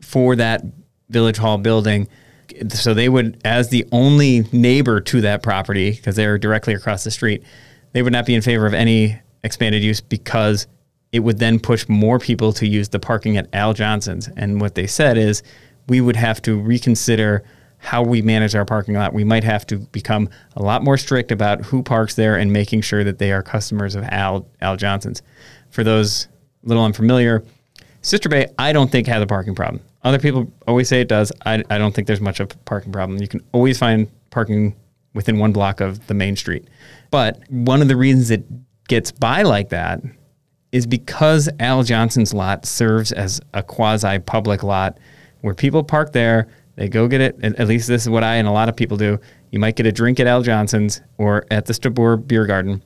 for 0.00 0.34
that 0.36 0.64
village 1.10 1.36
hall 1.36 1.58
building. 1.58 2.08
So 2.68 2.94
they 2.94 3.08
would, 3.08 3.40
as 3.44 3.68
the 3.68 3.86
only 3.92 4.44
neighbor 4.52 5.00
to 5.00 5.20
that 5.22 5.42
property, 5.42 5.90
because 5.90 6.16
they're 6.16 6.38
directly 6.38 6.74
across 6.74 7.04
the 7.04 7.10
street, 7.10 7.42
they 7.92 8.02
would 8.02 8.12
not 8.12 8.26
be 8.26 8.34
in 8.34 8.42
favor 8.42 8.66
of 8.66 8.74
any 8.74 9.20
expanded 9.42 9.82
use 9.82 10.00
because 10.00 10.66
it 11.12 11.20
would 11.20 11.38
then 11.38 11.58
push 11.58 11.88
more 11.88 12.18
people 12.18 12.52
to 12.52 12.66
use 12.66 12.88
the 12.88 12.98
parking 12.98 13.36
at 13.36 13.48
Al 13.52 13.72
Johnson's. 13.72 14.28
And 14.36 14.60
what 14.60 14.74
they 14.74 14.86
said 14.86 15.16
is 15.16 15.42
we 15.88 16.00
would 16.00 16.16
have 16.16 16.42
to 16.42 16.60
reconsider 16.60 17.44
how 17.78 18.02
we 18.02 18.22
manage 18.22 18.54
our 18.54 18.64
parking 18.64 18.94
lot. 18.94 19.12
We 19.12 19.24
might 19.24 19.44
have 19.44 19.66
to 19.68 19.78
become 19.78 20.28
a 20.56 20.62
lot 20.62 20.82
more 20.82 20.96
strict 20.96 21.30
about 21.30 21.62
who 21.62 21.82
parks 21.82 22.14
there 22.14 22.36
and 22.36 22.52
making 22.52 22.80
sure 22.80 23.04
that 23.04 23.18
they 23.18 23.32
are 23.32 23.42
customers 23.42 23.94
of 23.94 24.04
Al 24.04 24.46
Al 24.60 24.76
Johnson's. 24.76 25.22
For 25.70 25.84
those 25.84 26.28
little 26.64 26.84
unfamiliar, 26.84 27.44
Sister 28.02 28.28
Bay, 28.28 28.46
I 28.58 28.72
don't 28.72 28.90
think 28.90 29.06
has 29.06 29.22
a 29.22 29.26
parking 29.26 29.54
problem. 29.54 29.82
Other 30.06 30.20
people 30.20 30.52
always 30.68 30.88
say 30.88 31.00
it 31.00 31.08
does. 31.08 31.32
I, 31.44 31.64
I 31.68 31.78
don't 31.78 31.92
think 31.92 32.06
there's 32.06 32.20
much 32.20 32.38
of 32.38 32.52
a 32.52 32.56
parking 32.58 32.92
problem. 32.92 33.20
You 33.20 33.26
can 33.26 33.40
always 33.50 33.76
find 33.76 34.08
parking 34.30 34.76
within 35.14 35.40
one 35.40 35.52
block 35.52 35.80
of 35.80 36.06
the 36.06 36.14
main 36.14 36.36
street. 36.36 36.68
But 37.10 37.40
one 37.48 37.82
of 37.82 37.88
the 37.88 37.96
reasons 37.96 38.30
it 38.30 38.44
gets 38.86 39.10
by 39.10 39.42
like 39.42 39.70
that 39.70 40.00
is 40.70 40.86
because 40.86 41.48
Al 41.58 41.82
Johnson's 41.82 42.32
lot 42.32 42.66
serves 42.66 43.10
as 43.10 43.40
a 43.52 43.64
quasi 43.64 44.20
public 44.20 44.62
lot 44.62 44.96
where 45.40 45.54
people 45.54 45.82
park 45.82 46.12
there, 46.12 46.46
they 46.76 46.88
go 46.88 47.08
get 47.08 47.20
it. 47.20 47.36
At 47.42 47.66
least 47.66 47.88
this 47.88 48.02
is 48.02 48.08
what 48.08 48.22
I 48.22 48.36
and 48.36 48.46
a 48.46 48.52
lot 48.52 48.68
of 48.68 48.76
people 48.76 48.96
do. 48.96 49.18
You 49.50 49.58
might 49.58 49.74
get 49.74 49.86
a 49.86 49.92
drink 49.92 50.20
at 50.20 50.28
Al 50.28 50.42
Johnson's 50.42 51.00
or 51.18 51.46
at 51.50 51.66
the 51.66 51.74
Stabor 51.74 52.16
Beer 52.16 52.46
Garden, 52.46 52.80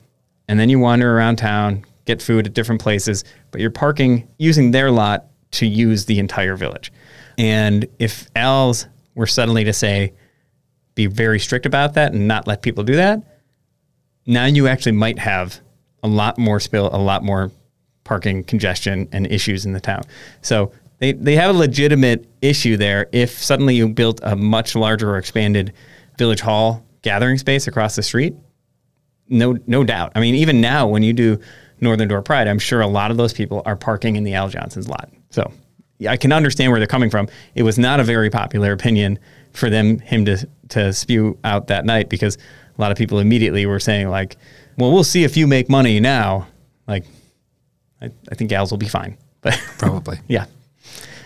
and 0.47 0.59
then 0.59 0.69
you 0.69 0.79
wander 0.79 1.15
around 1.15 1.35
town, 1.35 1.85
get 2.05 2.19
food 2.19 2.47
at 2.47 2.53
different 2.53 2.81
places, 2.81 3.23
but 3.51 3.61
you're 3.61 3.69
parking 3.69 4.27
using 4.39 4.71
their 4.71 4.89
lot 4.89 5.27
to 5.51 5.67
use 5.67 6.05
the 6.05 6.17
entire 6.17 6.55
village. 6.55 6.91
And 7.41 7.87
if 7.97 8.29
Al's 8.35 8.85
were 9.15 9.25
suddenly 9.25 9.63
to 9.63 9.73
say, 9.73 10.13
be 10.93 11.07
very 11.07 11.39
strict 11.39 11.65
about 11.65 11.95
that 11.95 12.13
and 12.13 12.27
not 12.27 12.45
let 12.45 12.61
people 12.61 12.83
do 12.83 12.97
that, 12.97 13.19
now 14.27 14.45
you 14.45 14.67
actually 14.67 14.91
might 14.91 15.17
have 15.17 15.59
a 16.03 16.07
lot 16.07 16.37
more 16.37 16.59
spill, 16.59 16.91
a 16.93 17.01
lot 17.01 17.23
more 17.23 17.49
parking 18.03 18.43
congestion 18.43 19.09
and 19.11 19.25
issues 19.25 19.65
in 19.65 19.73
the 19.73 19.79
town. 19.79 20.03
So 20.43 20.71
they, 20.99 21.13
they 21.13 21.35
have 21.35 21.55
a 21.55 21.57
legitimate 21.57 22.29
issue 22.43 22.77
there 22.77 23.09
if 23.11 23.31
suddenly 23.31 23.73
you 23.73 23.89
built 23.89 24.19
a 24.21 24.35
much 24.35 24.75
larger 24.75 25.09
or 25.09 25.17
expanded 25.17 25.73
village 26.19 26.41
hall 26.41 26.85
gathering 27.01 27.39
space 27.39 27.65
across 27.65 27.95
the 27.95 28.03
street. 28.03 28.35
No, 29.29 29.57
no 29.65 29.83
doubt. 29.83 30.11
I 30.13 30.19
mean, 30.19 30.35
even 30.35 30.61
now 30.61 30.87
when 30.87 31.01
you 31.01 31.13
do 31.13 31.39
Northern 31.79 32.07
Door 32.07 32.21
Pride, 32.21 32.47
I'm 32.47 32.59
sure 32.59 32.81
a 32.81 32.87
lot 32.87 33.09
of 33.09 33.17
those 33.17 33.33
people 33.33 33.63
are 33.65 33.75
parking 33.75 34.15
in 34.15 34.23
the 34.23 34.35
Al 34.35 34.47
Johnson's 34.47 34.87
lot. 34.87 35.09
So 35.31 35.51
I 36.07 36.17
can 36.17 36.31
understand 36.31 36.71
where 36.71 36.79
they're 36.79 36.87
coming 36.87 37.09
from. 37.09 37.27
It 37.55 37.63
was 37.63 37.77
not 37.77 37.99
a 37.99 38.03
very 38.03 38.29
popular 38.29 38.71
opinion 38.71 39.19
for 39.53 39.69
them 39.69 39.99
him 39.99 40.25
to 40.25 40.47
to 40.69 40.93
spew 40.93 41.37
out 41.43 41.67
that 41.67 41.85
night 41.85 42.09
because 42.09 42.37
a 42.77 42.81
lot 42.81 42.91
of 42.91 42.97
people 42.97 43.19
immediately 43.19 43.65
were 43.65 43.79
saying 43.79 44.09
like, 44.09 44.37
"Well, 44.77 44.91
we'll 44.91 45.03
see 45.03 45.23
if 45.23 45.37
you 45.37 45.47
make 45.47 45.69
money 45.69 45.99
now." 45.99 46.47
Like, 46.87 47.05
I, 48.01 48.09
I 48.31 48.35
think 48.35 48.49
gals 48.49 48.71
will 48.71 48.77
be 48.77 48.87
fine, 48.87 49.17
but 49.41 49.53
Probably. 49.77 50.19
yeah, 50.27 50.45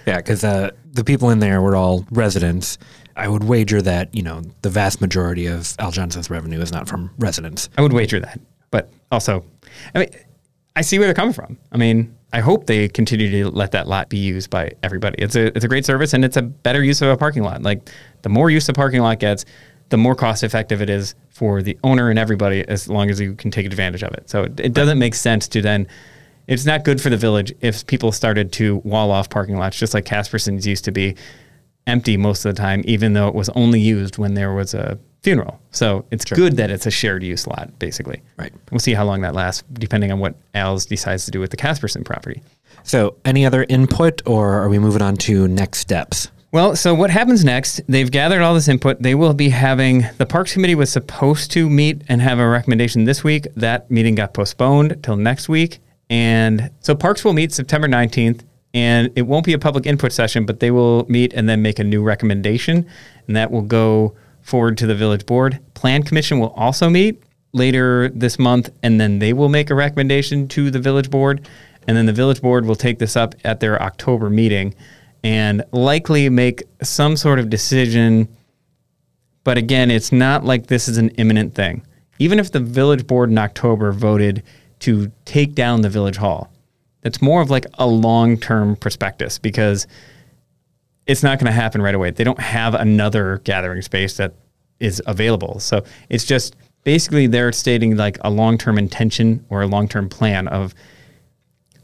Yeah, 0.05 0.17
because 0.17 0.43
uh, 0.43 0.71
the 0.91 1.03
people 1.03 1.29
in 1.29 1.39
there 1.39 1.61
were 1.61 1.75
all 1.75 2.05
residents. 2.11 2.77
I 3.17 3.29
would 3.29 3.45
wager 3.45 3.81
that 3.81 4.13
you 4.13 4.23
know 4.23 4.41
the 4.61 4.69
vast 4.69 4.99
majority 4.99 5.45
of 5.45 5.73
Al 5.79 5.91
Johnson's 5.91 6.29
revenue 6.29 6.59
is 6.59 6.71
not 6.71 6.87
from 6.87 7.11
residents. 7.17 7.69
I 7.77 7.81
would 7.81 7.93
wager 7.93 8.19
that. 8.19 8.39
But 8.71 8.91
also, 9.09 9.45
I 9.93 9.99
mean, 9.99 10.09
I 10.75 10.81
see 10.81 10.99
where 10.99 11.07
they're 11.07 11.13
coming 11.13 11.33
from. 11.33 11.57
I 11.71 11.77
mean, 11.77 12.13
I 12.35 12.41
hope 12.41 12.65
they 12.65 12.89
continue 12.89 13.31
to 13.31 13.49
let 13.49 13.71
that 13.71 13.87
lot 13.87 14.09
be 14.09 14.17
used 14.17 14.49
by 14.49 14.73
everybody. 14.83 15.15
It's 15.23 15.37
a 15.37 15.55
it's 15.55 15.63
a 15.63 15.69
great 15.69 15.85
service 15.85 16.13
and 16.13 16.25
it's 16.25 16.35
a 16.35 16.41
better 16.41 16.83
use 16.83 17.01
of 17.01 17.07
a 17.07 17.15
parking 17.15 17.43
lot. 17.43 17.63
Like 17.63 17.89
the 18.23 18.29
more 18.29 18.49
use 18.49 18.67
the 18.67 18.73
parking 18.73 18.99
lot 18.99 19.19
gets, 19.19 19.45
the 19.87 19.95
more 19.95 20.15
cost 20.15 20.43
effective 20.43 20.81
it 20.81 20.89
is 20.89 21.15
for 21.29 21.61
the 21.61 21.77
owner 21.81 22.09
and 22.09 22.19
everybody 22.19 22.67
as 22.67 22.89
long 22.89 23.09
as 23.09 23.21
you 23.21 23.35
can 23.35 23.51
take 23.51 23.65
advantage 23.65 24.03
of 24.03 24.13
it. 24.15 24.29
So 24.29 24.43
it, 24.43 24.59
it 24.59 24.73
doesn't 24.73 24.99
make 24.99 25.15
sense 25.15 25.47
to 25.47 25.61
then 25.61 25.87
it's 26.47 26.65
not 26.65 26.83
good 26.83 26.99
for 26.99 27.09
the 27.09 27.15
village 27.15 27.53
if 27.61 27.87
people 27.87 28.11
started 28.11 28.51
to 28.51 28.79
wall 28.79 29.11
off 29.11 29.29
parking 29.29 29.55
lots 29.55 29.79
just 29.79 29.93
like 29.93 30.03
Casperson's 30.03 30.67
used 30.67 30.83
to 30.83 30.91
be 30.91 31.15
empty 31.87 32.17
most 32.17 32.43
of 32.43 32.53
the 32.53 32.61
time 32.61 32.81
even 32.83 33.13
though 33.13 33.29
it 33.29 33.33
was 33.33 33.47
only 33.55 33.79
used 33.79 34.17
when 34.17 34.33
there 34.33 34.53
was 34.53 34.73
a 34.73 34.99
funeral. 35.25 35.59
So 35.71 36.05
it's 36.11 36.23
good 36.23 36.55
that 36.57 36.69
it's 36.69 36.85
a 36.85 36.91
shared 36.91 37.23
use 37.23 37.47
lot 37.47 37.77
basically. 37.79 38.21
Right. 38.37 38.53
We'll 38.71 38.79
see 38.79 38.93
how 38.93 39.03
long 39.03 39.21
that 39.21 39.33
lasts 39.33 39.63
depending 39.73 40.11
on 40.11 40.19
what 40.19 40.35
Al's 40.53 40.85
decides 40.85 41.25
to 41.25 41.31
do 41.31 41.39
with 41.39 41.49
the 41.49 41.57
Casperson 41.57 42.05
property. 42.05 42.41
So, 42.83 43.15
any 43.25 43.47
other 43.47 43.65
input, 43.67 44.21
or 44.27 44.61
are 44.61 44.69
we 44.69 44.77
moving 44.77 45.01
on 45.01 45.17
to 45.17 45.47
next 45.47 45.79
steps? 45.79 46.29
Well, 46.51 46.75
so 46.75 46.93
what 46.93 47.09
happens 47.09 47.43
next? 47.43 47.81
They've 47.87 48.09
gathered 48.09 48.43
all 48.43 48.53
this 48.53 48.67
input. 48.67 49.01
They 49.01 49.15
will 49.15 49.33
be 49.33 49.49
having 49.49 50.05
the 50.19 50.25
Parks 50.27 50.53
Committee 50.53 50.75
was 50.75 50.91
supposed 50.91 51.51
to 51.53 51.67
meet 51.67 52.03
and 52.07 52.21
have 52.21 52.37
a 52.37 52.47
recommendation 52.47 53.05
this 53.05 53.23
week. 53.23 53.47
That 53.55 53.89
meeting 53.89 54.13
got 54.13 54.35
postponed 54.35 55.01
till 55.01 55.15
next 55.15 55.49
week. 55.49 55.79
And 56.11 56.69
so 56.79 56.93
Parks 56.93 57.25
will 57.25 57.33
meet 57.33 57.51
September 57.51 57.87
19th, 57.87 58.41
and 58.75 59.11
it 59.15 59.23
won't 59.23 59.45
be 59.45 59.53
a 59.53 59.59
public 59.59 59.87
input 59.87 60.11
session, 60.11 60.45
but 60.45 60.59
they 60.59 60.69
will 60.69 61.05
meet 61.09 61.33
and 61.33 61.49
then 61.49 61.63
make 61.63 61.79
a 61.79 61.83
new 61.83 62.03
recommendation, 62.03 62.85
and 63.25 63.35
that 63.35 63.49
will 63.49 63.63
go 63.63 64.13
forward 64.45 64.77
to 64.77 64.85
the 64.85 64.95
village 64.95 65.25
board. 65.25 65.59
Plan 65.73 66.03
Commission 66.03 66.39
will 66.39 66.51
also 66.51 66.87
meet 66.87 67.21
later 67.51 68.09
this 68.09 68.37
month, 68.37 68.69
and 68.83 69.01
then 69.01 69.17
they 69.17 69.33
will 69.33 69.49
make 69.49 69.71
a 69.71 69.75
recommendation 69.75 70.47
to 70.49 70.69
the 70.69 70.79
village 70.79 71.09
board. 71.09 71.47
And 71.87 71.97
then 71.97 72.05
the 72.05 72.13
village 72.13 72.41
board 72.41 72.65
will 72.65 72.75
take 72.75 72.99
this 72.99 73.15
up 73.15 73.33
at 73.43 73.59
their 73.59 73.81
October 73.81 74.29
meeting 74.29 74.75
and 75.23 75.63
likely 75.71 76.29
make 76.29 76.63
some 76.83 77.17
sort 77.17 77.39
of 77.39 77.49
decision. 77.49 78.27
But 79.43 79.57
again, 79.57 79.89
it's 79.89 80.11
not 80.11 80.45
like 80.45 80.67
this 80.67 80.87
is 80.87 80.97
an 80.97 81.09
imminent 81.09 81.55
thing. 81.55 81.83
Even 82.19 82.37
if 82.37 82.51
the 82.51 82.59
village 82.59 83.07
board 83.07 83.31
in 83.31 83.37
October 83.39 83.91
voted 83.91 84.43
to 84.79 85.11
take 85.25 85.55
down 85.55 85.81
the 85.81 85.89
village 85.89 86.17
hall, 86.17 86.51
that's 87.01 87.21
more 87.21 87.41
of 87.41 87.49
like 87.49 87.65
a 87.75 87.87
long 87.87 88.37
term 88.37 88.75
prospectus 88.75 89.39
because 89.39 89.87
it's 91.07 91.23
not 91.23 91.39
going 91.39 91.47
to 91.47 91.51
happen 91.51 91.81
right 91.81 91.95
away. 91.95 92.11
They 92.11 92.23
don't 92.23 92.39
have 92.39 92.73
another 92.73 93.39
gathering 93.43 93.81
space 93.81 94.17
that 94.17 94.33
is 94.79 95.01
available. 95.05 95.59
So 95.59 95.83
it's 96.09 96.25
just 96.25 96.55
basically 96.83 97.27
they're 97.27 97.51
stating 97.51 97.95
like 97.97 98.17
a 98.21 98.29
long 98.29 98.57
term 98.57 98.77
intention 98.77 99.45
or 99.49 99.61
a 99.61 99.67
long 99.67 99.87
term 99.87 100.09
plan 100.09 100.47
of 100.47 100.73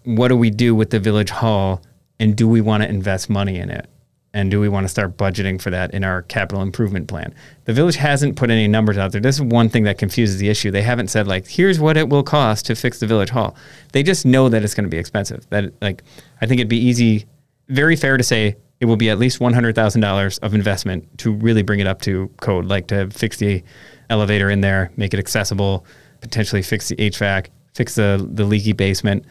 what 0.03 0.29
do 0.29 0.37
we 0.37 0.49
do 0.49 0.73
with 0.73 0.89
the 0.89 0.99
village 0.99 1.29
hall 1.29 1.81
and 2.19 2.35
do 2.35 2.47
we 2.47 2.61
want 2.61 2.83
to 2.83 2.89
invest 2.89 3.29
money 3.29 3.57
in 3.57 3.69
it? 3.69 3.87
And 4.33 4.49
do 4.49 4.61
we 4.61 4.69
want 4.69 4.85
to 4.85 4.87
start 4.87 5.17
budgeting 5.17 5.61
for 5.61 5.71
that 5.71 5.93
in 5.93 6.05
our 6.05 6.21
capital 6.21 6.61
improvement 6.61 7.09
plan? 7.09 7.33
The 7.65 7.73
village 7.73 7.97
hasn't 7.97 8.37
put 8.37 8.49
any 8.49 8.65
numbers 8.65 8.97
out 8.97 9.11
there. 9.11 9.19
This 9.19 9.35
is 9.35 9.41
one 9.41 9.67
thing 9.67 9.83
that 9.83 9.97
confuses 9.97 10.37
the 10.37 10.47
issue. 10.47 10.71
They 10.71 10.83
haven't 10.83 11.09
said 11.09 11.27
like, 11.27 11.47
here's 11.47 11.81
what 11.81 11.97
it 11.97 12.07
will 12.07 12.23
cost 12.23 12.65
to 12.67 12.75
fix 12.75 12.99
the 12.99 13.07
village 13.07 13.29
hall. 13.29 13.57
They 13.91 14.03
just 14.03 14.25
know 14.25 14.47
that 14.47 14.63
it's 14.63 14.73
going 14.73 14.85
to 14.85 14.89
be 14.89 14.97
expensive. 14.97 15.45
That 15.49 15.73
like, 15.81 16.03
I 16.41 16.45
think 16.45 16.59
it'd 16.59 16.69
be 16.69 16.77
easy, 16.77 17.25
very 17.67 17.97
fair 17.97 18.15
to 18.15 18.23
say 18.23 18.55
it 18.81 18.85
will 18.85 18.97
be 18.97 19.09
at 19.09 19.19
least 19.19 19.39
one 19.39 19.53
hundred 19.53 19.75
thousand 19.75 20.01
dollars 20.01 20.39
of 20.39 20.53
investment 20.53 21.17
to 21.19 21.31
really 21.31 21.61
bring 21.61 21.79
it 21.79 21.87
up 21.87 22.01
to 22.01 22.29
code, 22.41 22.65
like 22.65 22.87
to 22.87 23.09
fix 23.11 23.37
the 23.37 23.63
elevator 24.09 24.49
in 24.49 24.61
there, 24.61 24.91
make 24.97 25.13
it 25.13 25.19
accessible, 25.19 25.85
potentially 26.19 26.63
fix 26.63 26.89
the 26.89 26.95
HVAC, 26.95 27.47
fix 27.75 27.95
the 27.95 28.27
the 28.33 28.43
leaky 28.43 28.73
basement. 28.73 29.23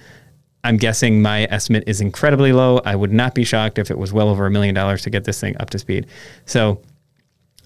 I'm 0.63 0.77
guessing 0.77 1.21
my 1.21 1.45
estimate 1.51 1.85
is 1.87 2.01
incredibly 2.01 2.53
low. 2.53 2.81
I 2.85 2.95
would 2.95 3.13
not 3.13 3.35
be 3.35 3.45
shocked 3.45 3.79
if 3.79 3.91
it 3.91 3.99
was 3.99 4.13
well 4.13 4.29
over 4.29 4.47
a 4.47 4.51
million 4.51 4.75
dollars 4.75 5.03
to 5.03 5.11
get 5.11 5.25
this 5.25 5.41
thing 5.41 5.57
up 5.59 5.71
to 5.71 5.79
speed. 5.79 6.07
So 6.45 6.81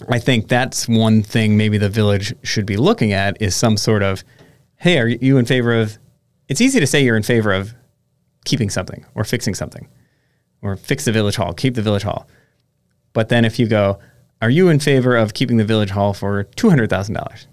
I 0.09 0.19
think 0.19 0.49
that's 0.49 0.89
one 0.89 1.23
thing 1.23 1.57
maybe 1.57 1.77
the 1.77 1.89
village 1.89 2.35
should 2.43 2.67
be 2.67 2.77
looking 2.77 3.13
at 3.13 3.41
is 3.43 3.55
some 3.55 3.77
sort 3.77 4.03
of, 4.03 4.25
hey, 4.77 4.99
are 4.99 5.09
you 5.09 5.39
in 5.39 5.45
favor 5.45 5.75
of? 5.75 5.99
It's 6.49 6.61
easy 6.61 6.81
to 6.81 6.87
say 6.87 7.03
you're 7.03 7.17
in 7.17 7.23
favor 7.23 7.53
of 7.53 7.75
keeping 8.45 8.71
something 8.71 9.05
or 9.15 9.25
fixing 9.25 9.55
something 9.55 9.89
or 10.65 10.77
fix 10.77 11.05
the 11.05 11.13
village 11.13 11.37
hall, 11.37 11.53
keep 11.53 11.75
the 11.75 11.83
village 11.83 12.03
hall. 12.03 12.27
But 13.13 13.29
then 13.29 13.45
if 13.45 13.61
you 13.61 13.69
go, 13.69 14.01
are 14.43 14.51
you 14.51 14.69
in 14.69 14.81
favor 14.81 15.17
of 15.17 15.35
keeping 15.35 15.59
the 15.59 15.65
village 15.65 15.91
hall 15.91 16.13
for 16.13 16.45
$200,000, 16.57 17.47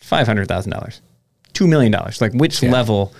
$500,000, 0.00 1.00
$2 1.52 1.68
million? 1.68 1.92
Like 2.20 2.32
which 2.34 2.62
level 2.62 3.12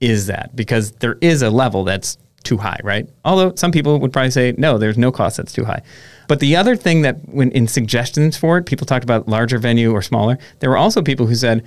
is 0.00 0.26
that? 0.26 0.54
Because 0.54 0.92
there 0.92 1.16
is 1.22 1.40
a 1.40 1.48
level 1.48 1.84
that's 1.84 2.18
too 2.42 2.58
high, 2.58 2.78
right? 2.82 3.08
Although 3.24 3.54
some 3.54 3.70
people 3.70 3.98
would 4.00 4.12
probably 4.12 4.32
say, 4.32 4.52
no, 4.58 4.76
there's 4.76 4.98
no 4.98 5.12
cost 5.12 5.36
that's 5.36 5.52
too 5.52 5.64
high. 5.64 5.82
But 6.28 6.40
the 6.40 6.56
other 6.56 6.76
thing 6.76 7.02
that 7.02 7.16
when 7.28 7.50
in 7.52 7.68
suggestions 7.68 8.36
for 8.36 8.58
it, 8.58 8.66
people 8.66 8.86
talked 8.86 9.04
about 9.04 9.28
larger 9.28 9.58
venue 9.58 9.92
or 9.92 10.02
smaller. 10.02 10.38
There 10.58 10.70
were 10.70 10.76
also 10.76 11.02
people 11.02 11.26
who 11.26 11.36
said, 11.36 11.64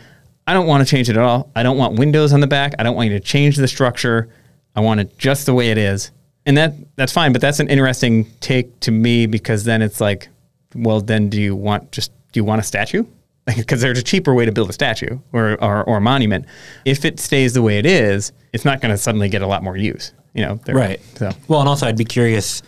I 0.48 0.54
don't 0.54 0.68
want 0.68 0.86
to 0.86 0.90
change 0.90 1.10
it 1.10 1.18
at 1.18 1.24
all. 1.24 1.52
I 1.56 1.64
don't 1.64 1.78
want 1.78 1.98
windows 1.98 2.34
on 2.34 2.42
the 2.42 2.48
back. 2.48 2.74
I 2.78 2.84
don't 2.84 2.96
want 2.96 3.10
you 3.10 3.18
to 3.18 3.24
change 3.24 3.56
the 3.56 3.68
structure. 3.68 4.30
I 4.76 4.82
want 4.82 5.00
it 5.00 5.18
just 5.18 5.46
the 5.46 5.54
way 5.54 5.72
it 5.72 5.78
is. 5.78 6.12
And 6.46 6.58
that 6.58 6.74
that's 6.96 7.12
fine, 7.12 7.32
but 7.32 7.42
that's 7.42 7.60
an 7.60 7.68
interesting 7.70 8.26
take 8.40 8.80
to 8.82 8.92
me 8.92 9.26
because 9.26 9.64
then 9.64 9.82
it's 9.82 10.00
like, 10.00 10.30
well, 10.76 11.02
then 11.02 11.30
do 11.30 11.42
you 11.42 11.56
want 11.56 11.92
just 11.92 12.12
do 12.32 12.40
you 12.40 12.44
want 12.44 12.62
a 12.62 12.64
statue? 12.64 13.06
Because 13.56 13.80
there's 13.80 14.00
a 14.00 14.04
cheaper 14.04 14.34
way 14.34 14.46
to 14.46 14.52
build 14.52 14.72
a 14.72 14.74
statue 14.74 15.20
or, 15.32 15.52
or, 15.64 15.84
or 15.84 15.98
a 15.98 16.02
monument. 16.02 16.48
If 16.84 17.06
it 17.06 17.20
stays 17.20 17.54
the 17.54 17.62
way 17.62 17.78
it 17.78 17.86
is, 17.86 18.32
it's 18.54 18.66
not 18.66 18.82
going 18.82 18.92
to 18.92 18.98
suddenly 18.98 19.30
get 19.30 19.44
a 19.44 19.48
lot 19.48 19.62
more 19.62 19.78
use. 19.78 20.14
You 20.34 20.46
know, 20.46 20.60
Right. 20.76 21.00
So 21.14 21.32
Well, 21.48 21.60
and 21.60 21.70
also 21.70 21.86
I'd 21.86 21.96
be 21.96 22.06
curious 22.06 22.64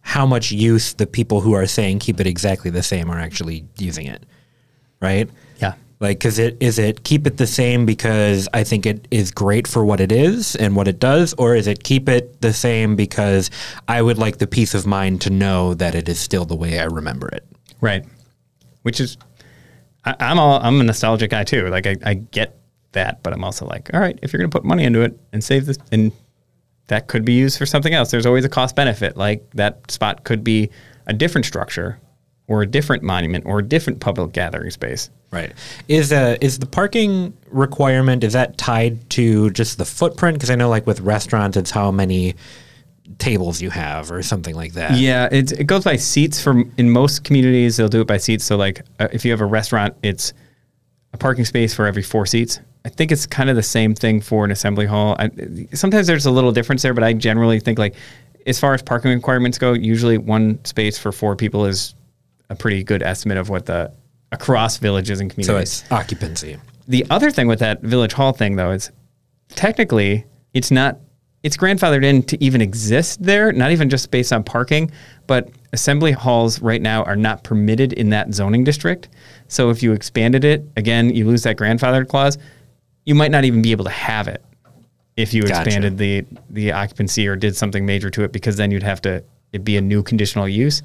how 0.00 0.26
much 0.26 0.50
use 0.50 0.94
the 0.94 1.06
people 1.06 1.40
who 1.40 1.52
are 1.52 1.66
saying 1.66 2.00
keep 2.00 2.18
it 2.18 2.26
exactly 2.26 2.72
the 2.72 2.82
same 2.82 3.08
are 3.08 3.20
actually 3.20 3.64
using 3.78 4.06
it, 4.06 4.24
right? 5.00 5.30
Like, 5.98 6.20
cause 6.20 6.38
it 6.38 6.58
is 6.60 6.78
it 6.78 7.04
keep 7.04 7.26
it 7.26 7.38
the 7.38 7.46
same 7.46 7.86
because 7.86 8.48
I 8.52 8.64
think 8.64 8.84
it 8.84 9.08
is 9.10 9.30
great 9.30 9.66
for 9.66 9.84
what 9.84 9.98
it 9.98 10.12
is 10.12 10.54
and 10.54 10.76
what 10.76 10.88
it 10.88 10.98
does, 10.98 11.32
or 11.34 11.54
is 11.54 11.66
it 11.66 11.84
keep 11.84 12.08
it 12.08 12.42
the 12.42 12.52
same 12.52 12.96
because 12.96 13.50
I 13.88 14.02
would 14.02 14.18
like 14.18 14.36
the 14.36 14.46
peace 14.46 14.74
of 14.74 14.86
mind 14.86 15.22
to 15.22 15.30
know 15.30 15.72
that 15.74 15.94
it 15.94 16.08
is 16.08 16.18
still 16.18 16.44
the 16.44 16.56
way 16.56 16.78
I 16.78 16.84
remember 16.84 17.28
it? 17.28 17.44
right. 17.80 18.04
Which 18.82 19.00
is, 19.00 19.16
I, 20.04 20.14
I'm 20.20 20.38
all 20.38 20.60
I'm 20.60 20.80
a 20.80 20.84
nostalgic 20.84 21.30
guy 21.30 21.44
too. 21.44 21.68
Like 21.68 21.86
I, 21.86 21.96
I 22.04 22.14
get 22.14 22.56
that, 22.92 23.22
but 23.22 23.32
I'm 23.32 23.44
also 23.44 23.66
like, 23.66 23.90
all 23.94 24.00
right, 24.00 24.18
if 24.22 24.32
you're 24.32 24.38
going 24.38 24.50
to 24.50 24.56
put 24.56 24.64
money 24.64 24.84
into 24.84 25.00
it 25.00 25.18
and 25.32 25.42
save 25.42 25.66
this, 25.66 25.78
and 25.92 26.12
that 26.88 27.08
could 27.08 27.24
be 27.24 27.32
used 27.32 27.58
for 27.58 27.66
something 27.66 27.94
else. 27.94 28.10
There's 28.10 28.26
always 28.26 28.44
a 28.44 28.48
cost 28.48 28.76
benefit. 28.76 29.16
Like 29.16 29.48
that 29.54 29.90
spot 29.90 30.24
could 30.24 30.44
be 30.44 30.70
a 31.06 31.12
different 31.12 31.44
structure, 31.44 31.98
or 32.48 32.62
a 32.62 32.66
different 32.66 33.02
monument, 33.02 33.44
or 33.46 33.58
a 33.58 33.62
different 33.62 34.00
public 34.00 34.32
gathering 34.32 34.70
space. 34.70 35.10
Right. 35.30 35.52
Is 35.88 36.12
uh 36.12 36.36
is 36.40 36.58
the 36.58 36.66
parking 36.66 37.36
requirement 37.50 38.22
is 38.24 38.32
that 38.34 38.56
tied 38.56 39.10
to 39.10 39.50
just 39.50 39.78
the 39.78 39.84
footprint? 39.84 40.36
Because 40.36 40.50
I 40.50 40.54
know 40.54 40.68
like 40.68 40.86
with 40.86 41.00
restaurants, 41.00 41.56
it's 41.56 41.70
how 41.70 41.90
many 41.90 42.36
tables 43.18 43.60
you 43.60 43.70
have 43.70 44.10
or 44.10 44.22
something 44.22 44.54
like 44.54 44.74
that. 44.74 44.98
Yeah, 44.98 45.28
it, 45.30 45.52
it 45.52 45.64
goes 45.64 45.84
by 45.84 45.96
seats. 45.96 46.42
For 46.42 46.62
in 46.76 46.90
most 46.90 47.24
communities, 47.24 47.76
they'll 47.76 47.88
do 47.88 48.00
it 48.00 48.06
by 48.06 48.18
seats. 48.18 48.44
So, 48.44 48.56
like, 48.56 48.82
uh, 48.98 49.08
if 49.12 49.24
you 49.24 49.30
have 49.32 49.40
a 49.40 49.46
restaurant, 49.46 49.94
it's 50.02 50.32
a 51.12 51.16
parking 51.16 51.44
space 51.44 51.74
for 51.74 51.86
every 51.86 52.02
four 52.02 52.26
seats. 52.26 52.60
I 52.84 52.88
think 52.88 53.10
it's 53.10 53.26
kind 53.26 53.50
of 53.50 53.56
the 53.56 53.62
same 53.62 53.94
thing 53.94 54.20
for 54.20 54.44
an 54.44 54.52
assembly 54.52 54.86
hall. 54.86 55.16
I, 55.18 55.30
sometimes 55.72 56.06
there's 56.06 56.26
a 56.26 56.30
little 56.30 56.52
difference 56.52 56.82
there, 56.82 56.94
but 56.94 57.02
I 57.02 57.12
generally 57.12 57.58
think 57.58 57.78
like, 57.78 57.96
as 58.46 58.60
far 58.60 58.74
as 58.74 58.82
parking 58.82 59.10
requirements 59.10 59.58
go, 59.58 59.72
usually 59.72 60.18
one 60.18 60.64
space 60.64 60.96
for 60.96 61.10
four 61.10 61.34
people 61.34 61.66
is 61.66 61.95
a 62.50 62.54
pretty 62.54 62.82
good 62.84 63.02
estimate 63.02 63.38
of 63.38 63.48
what 63.48 63.66
the 63.66 63.92
across 64.32 64.76
villages 64.78 65.20
and 65.20 65.30
So 65.30 65.34
communities. 65.34 65.82
it's 65.82 65.92
occupancy. 65.92 66.56
The 66.88 67.04
other 67.10 67.30
thing 67.30 67.48
with 67.48 67.58
that 67.60 67.82
village 67.82 68.12
hall 68.12 68.32
thing, 68.32 68.56
though, 68.56 68.70
is 68.70 68.90
technically 69.50 70.24
it's 70.54 70.70
not 70.70 70.98
it's 71.42 71.56
grandfathered 71.56 72.04
in 72.04 72.22
to 72.24 72.42
even 72.42 72.60
exist 72.60 73.22
there, 73.22 73.52
not 73.52 73.70
even 73.70 73.88
just 73.88 74.10
based 74.10 74.32
on 74.32 74.42
parking, 74.42 74.90
but 75.28 75.48
assembly 75.72 76.10
halls 76.10 76.60
right 76.60 76.82
now 76.82 77.04
are 77.04 77.14
not 77.14 77.44
permitted 77.44 77.92
in 77.92 78.10
that 78.10 78.34
zoning 78.34 78.64
district. 78.64 79.08
So 79.46 79.70
if 79.70 79.80
you 79.80 79.92
expanded 79.92 80.44
it, 80.44 80.64
again, 80.76 81.14
you 81.14 81.24
lose 81.24 81.44
that 81.44 81.56
grandfathered 81.56 82.08
clause. 82.08 82.36
You 83.04 83.14
might 83.14 83.30
not 83.30 83.44
even 83.44 83.62
be 83.62 83.70
able 83.70 83.84
to 83.84 83.90
have 83.92 84.26
it 84.26 84.42
if 85.16 85.32
you 85.32 85.42
Gotcha. 85.42 85.62
expanded 85.62 85.98
the 85.98 86.24
the 86.50 86.72
occupancy 86.72 87.28
or 87.28 87.36
did 87.36 87.54
something 87.56 87.86
major 87.86 88.10
to 88.10 88.22
it, 88.24 88.32
because 88.32 88.56
then 88.56 88.70
you'd 88.70 88.82
have 88.82 89.00
to 89.02 89.22
it'd 89.52 89.64
be 89.64 89.76
a 89.76 89.80
new 89.80 90.02
conditional 90.02 90.48
use, 90.48 90.82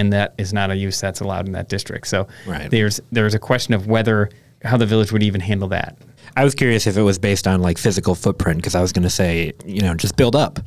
and 0.00 0.12
that 0.12 0.34
is 0.38 0.52
not 0.52 0.70
a 0.70 0.76
use 0.76 1.00
that's 1.00 1.20
allowed 1.20 1.46
in 1.46 1.52
that 1.52 1.68
district. 1.68 2.06
So 2.08 2.26
Right. 2.46 2.70
there's 2.70 3.00
there's 3.12 3.34
a 3.34 3.38
question 3.38 3.74
of 3.74 3.86
whether 3.86 4.30
how 4.64 4.76
the 4.76 4.86
village 4.86 5.12
would 5.12 5.22
even 5.22 5.40
handle 5.40 5.68
that. 5.68 5.96
I 6.36 6.44
was 6.44 6.54
curious 6.54 6.86
if 6.86 6.96
it 6.96 7.02
was 7.02 7.18
based 7.18 7.46
on 7.46 7.60
like 7.62 7.78
physical 7.78 8.14
footprint 8.14 8.58
because 8.58 8.74
I 8.74 8.80
was 8.80 8.92
going 8.92 9.02
to 9.04 9.10
say, 9.10 9.52
you 9.64 9.80
know, 9.82 9.94
just 9.94 10.16
build 10.16 10.34
up. 10.36 10.58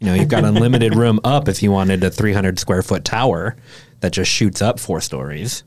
You 0.00 0.06
know, 0.08 0.14
you've 0.14 0.28
got 0.28 0.44
unlimited 0.44 0.94
room 1.02 1.18
up 1.24 1.48
if 1.48 1.62
you 1.62 1.70
wanted 1.72 2.02
a 2.04 2.10
300 2.10 2.58
square 2.58 2.82
foot 2.82 3.04
tower. 3.04 3.56
that 4.00 4.12
just 4.12 4.30
shoots 4.30 4.60
up 4.60 4.78
four 4.80 5.00
stories. 5.00 5.62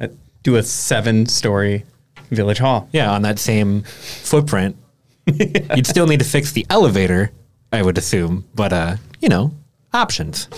Uh, 0.00 0.08
do 0.42 0.56
a 0.56 0.62
seven 0.62 1.26
story 1.26 1.84
village 2.30 2.58
hall. 2.58 2.88
Yeah, 2.92 3.10
on 3.12 3.22
that 3.22 3.38
same 3.38 3.82
footprint. 3.82 4.76
You'd 5.26 5.86
still 5.86 6.06
need 6.06 6.20
to 6.20 6.24
fix 6.26 6.52
the 6.52 6.64
elevator, 6.70 7.30
I 7.72 7.82
would 7.82 7.98
assume, 7.98 8.44
but 8.54 8.72
uh, 8.72 8.96
you 9.20 9.28
know, 9.28 9.52
options. 9.92 10.48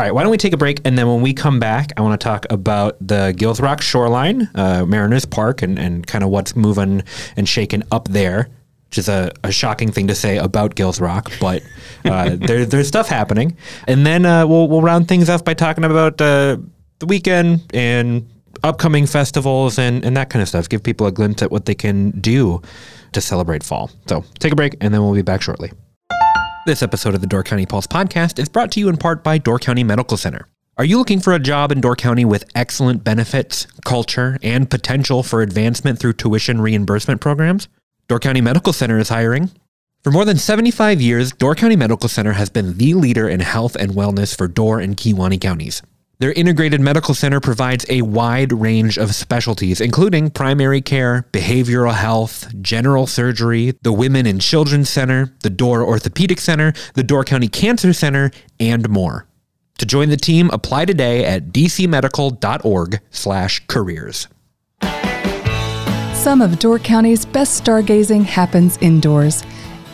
All 0.00 0.06
right, 0.06 0.14
why 0.14 0.22
don't 0.22 0.30
we 0.30 0.38
take 0.38 0.54
a 0.54 0.56
break 0.56 0.80
and 0.86 0.96
then 0.96 1.06
when 1.06 1.20
we 1.20 1.34
come 1.34 1.60
back, 1.60 1.92
I 1.98 2.00
want 2.00 2.18
to 2.18 2.24
talk 2.24 2.46
about 2.48 2.96
the 3.06 3.34
Gills 3.36 3.60
Rock 3.60 3.82
shoreline, 3.82 4.48
uh, 4.54 4.86
Mariners 4.86 5.26
Park, 5.26 5.60
and, 5.60 5.78
and 5.78 6.06
kind 6.06 6.24
of 6.24 6.30
what's 6.30 6.56
moving 6.56 7.02
and 7.36 7.46
shaking 7.46 7.82
up 7.92 8.08
there, 8.08 8.48
which 8.86 8.96
is 8.96 9.10
a, 9.10 9.30
a 9.44 9.52
shocking 9.52 9.92
thing 9.92 10.06
to 10.06 10.14
say 10.14 10.38
about 10.38 10.74
Gills 10.74 11.02
Rock, 11.02 11.30
but 11.38 11.62
uh, 12.06 12.34
there, 12.40 12.64
there's 12.64 12.88
stuff 12.88 13.08
happening. 13.08 13.58
And 13.86 14.06
then 14.06 14.24
uh, 14.24 14.46
we'll, 14.46 14.68
we'll 14.68 14.80
round 14.80 15.06
things 15.06 15.28
off 15.28 15.44
by 15.44 15.52
talking 15.52 15.84
about 15.84 16.18
uh, 16.18 16.56
the 17.00 17.04
weekend 17.04 17.70
and 17.74 18.26
upcoming 18.62 19.04
festivals 19.04 19.78
and, 19.78 20.02
and 20.02 20.16
that 20.16 20.30
kind 20.30 20.40
of 20.40 20.48
stuff. 20.48 20.66
Give 20.66 20.82
people 20.82 21.08
a 21.08 21.12
glimpse 21.12 21.42
at 21.42 21.50
what 21.50 21.66
they 21.66 21.74
can 21.74 22.12
do 22.12 22.62
to 23.12 23.20
celebrate 23.20 23.62
fall. 23.62 23.90
So 24.06 24.24
take 24.38 24.54
a 24.54 24.56
break 24.56 24.78
and 24.80 24.94
then 24.94 25.02
we'll 25.02 25.12
be 25.12 25.20
back 25.20 25.42
shortly. 25.42 25.72
This 26.66 26.82
episode 26.82 27.14
of 27.14 27.22
the 27.22 27.26
Door 27.26 27.44
County 27.44 27.64
Pulse 27.64 27.86
podcast 27.86 28.38
is 28.38 28.50
brought 28.50 28.70
to 28.72 28.80
you 28.80 28.90
in 28.90 28.98
part 28.98 29.24
by 29.24 29.38
Door 29.38 29.60
County 29.60 29.82
Medical 29.82 30.18
Center. 30.18 30.46
Are 30.76 30.84
you 30.84 30.98
looking 30.98 31.18
for 31.18 31.32
a 31.32 31.38
job 31.38 31.72
in 31.72 31.80
Door 31.80 31.96
County 31.96 32.26
with 32.26 32.44
excellent 32.54 33.02
benefits, 33.02 33.66
culture, 33.86 34.36
and 34.42 34.68
potential 34.68 35.22
for 35.22 35.40
advancement 35.40 35.98
through 35.98 36.12
tuition 36.12 36.60
reimbursement 36.60 37.22
programs? 37.22 37.68
Door 38.08 38.20
County 38.20 38.42
Medical 38.42 38.74
Center 38.74 38.98
is 38.98 39.08
hiring. 39.08 39.50
For 40.04 40.10
more 40.10 40.26
than 40.26 40.36
75 40.36 41.00
years, 41.00 41.32
Door 41.32 41.54
County 41.54 41.76
Medical 41.76 42.10
Center 42.10 42.32
has 42.32 42.50
been 42.50 42.76
the 42.76 42.92
leader 42.92 43.26
in 43.26 43.40
health 43.40 43.74
and 43.74 43.92
wellness 43.92 44.36
for 44.36 44.46
Door 44.46 44.80
and 44.80 44.98
Kewaunee 44.98 45.40
counties. 45.40 45.80
Their 46.20 46.32
integrated 46.32 46.80
medical 46.82 47.14
center 47.14 47.40
provides 47.40 47.86
a 47.88 48.02
wide 48.02 48.52
range 48.52 48.98
of 48.98 49.14
specialties, 49.14 49.80
including 49.80 50.28
primary 50.28 50.82
care, 50.82 51.26
behavioral 51.32 51.94
health, 51.94 52.52
general 52.60 53.06
surgery, 53.06 53.72
the 53.80 53.92
Women 53.92 54.26
and 54.26 54.38
Children's 54.38 54.90
Center, 54.90 55.32
the 55.40 55.48
Door 55.48 55.84
Orthopedic 55.84 56.38
Center, 56.38 56.74
the 56.92 57.02
Door 57.02 57.24
County 57.24 57.48
Cancer 57.48 57.94
Center, 57.94 58.30
and 58.60 58.90
more. 58.90 59.26
To 59.78 59.86
join 59.86 60.10
the 60.10 60.18
team, 60.18 60.50
apply 60.52 60.84
today 60.84 61.24
at 61.24 61.54
dcmedical.org/careers. 61.54 64.28
Some 66.12 66.42
of 66.42 66.58
Door 66.58 66.80
County's 66.80 67.24
best 67.24 67.64
stargazing 67.64 68.24
happens 68.24 68.76
indoors. 68.82 69.42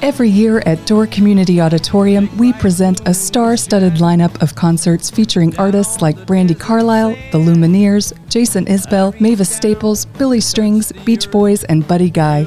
Every 0.02 0.28
year 0.28 0.62
at 0.66 0.86
Door 0.86 1.06
Community 1.08 1.60
Auditorium, 1.60 2.28
we 2.36 2.52
present 2.52 3.00
a 3.08 3.14
star 3.14 3.56
studded 3.56 3.94
lineup 3.94 4.40
of 4.42 4.54
concerts 4.54 5.10
featuring 5.10 5.56
artists 5.56 6.02
like 6.02 6.16
Brandi 6.26 6.58
Carlile, 6.58 7.12
The 7.32 7.38
Lumineers, 7.38 8.12
Jason 8.28 8.66
Isbell, 8.66 9.18
Mavis 9.20 9.54
Staples, 9.54 10.04
Billy 10.04 10.40
Strings, 10.40 10.92
Beach 11.04 11.30
Boys, 11.30 11.64
and 11.64 11.86
Buddy 11.88 12.10
Guy. 12.10 12.46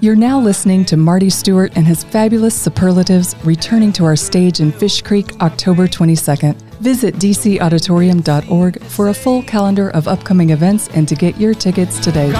You're 0.00 0.16
now 0.16 0.40
listening 0.40 0.84
to 0.86 0.96
Marty 0.96 1.30
Stuart 1.30 1.72
and 1.76 1.86
his 1.86 2.02
fabulous 2.02 2.54
superlatives 2.54 3.36
returning 3.44 3.92
to 3.94 4.04
our 4.04 4.16
stage 4.16 4.60
in 4.60 4.72
Fish 4.72 5.02
Creek 5.02 5.40
October 5.42 5.86
22nd. 5.86 6.54
Visit 6.80 7.14
dcauditorium.org 7.16 8.82
for 8.82 9.08
a 9.08 9.14
full 9.14 9.42
calendar 9.42 9.90
of 9.90 10.08
upcoming 10.08 10.50
events 10.50 10.88
and 10.88 11.06
to 11.08 11.14
get 11.14 11.38
your 11.38 11.54
tickets 11.54 11.98
today. 12.00 12.32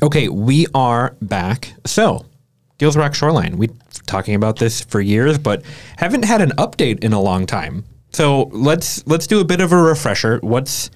Okay, 0.00 0.28
we 0.28 0.66
are 0.74 1.16
back. 1.20 1.74
So, 1.84 2.24
Gills 2.78 2.96
Rock 2.96 3.14
Shoreline. 3.14 3.58
We 3.58 3.70
talking 4.06 4.34
about 4.36 4.56
this 4.56 4.80
for 4.80 5.00
years, 5.00 5.38
but 5.38 5.62
haven't 5.96 6.24
had 6.24 6.40
an 6.40 6.50
update 6.52 7.02
in 7.02 7.12
a 7.12 7.20
long 7.20 7.46
time. 7.46 7.84
So 8.12 8.44
let's 8.52 9.06
let's 9.06 9.26
do 9.26 9.40
a 9.40 9.44
bit 9.44 9.60
of 9.60 9.72
a 9.72 9.76
refresher. 9.76 10.38
What's 10.42 10.90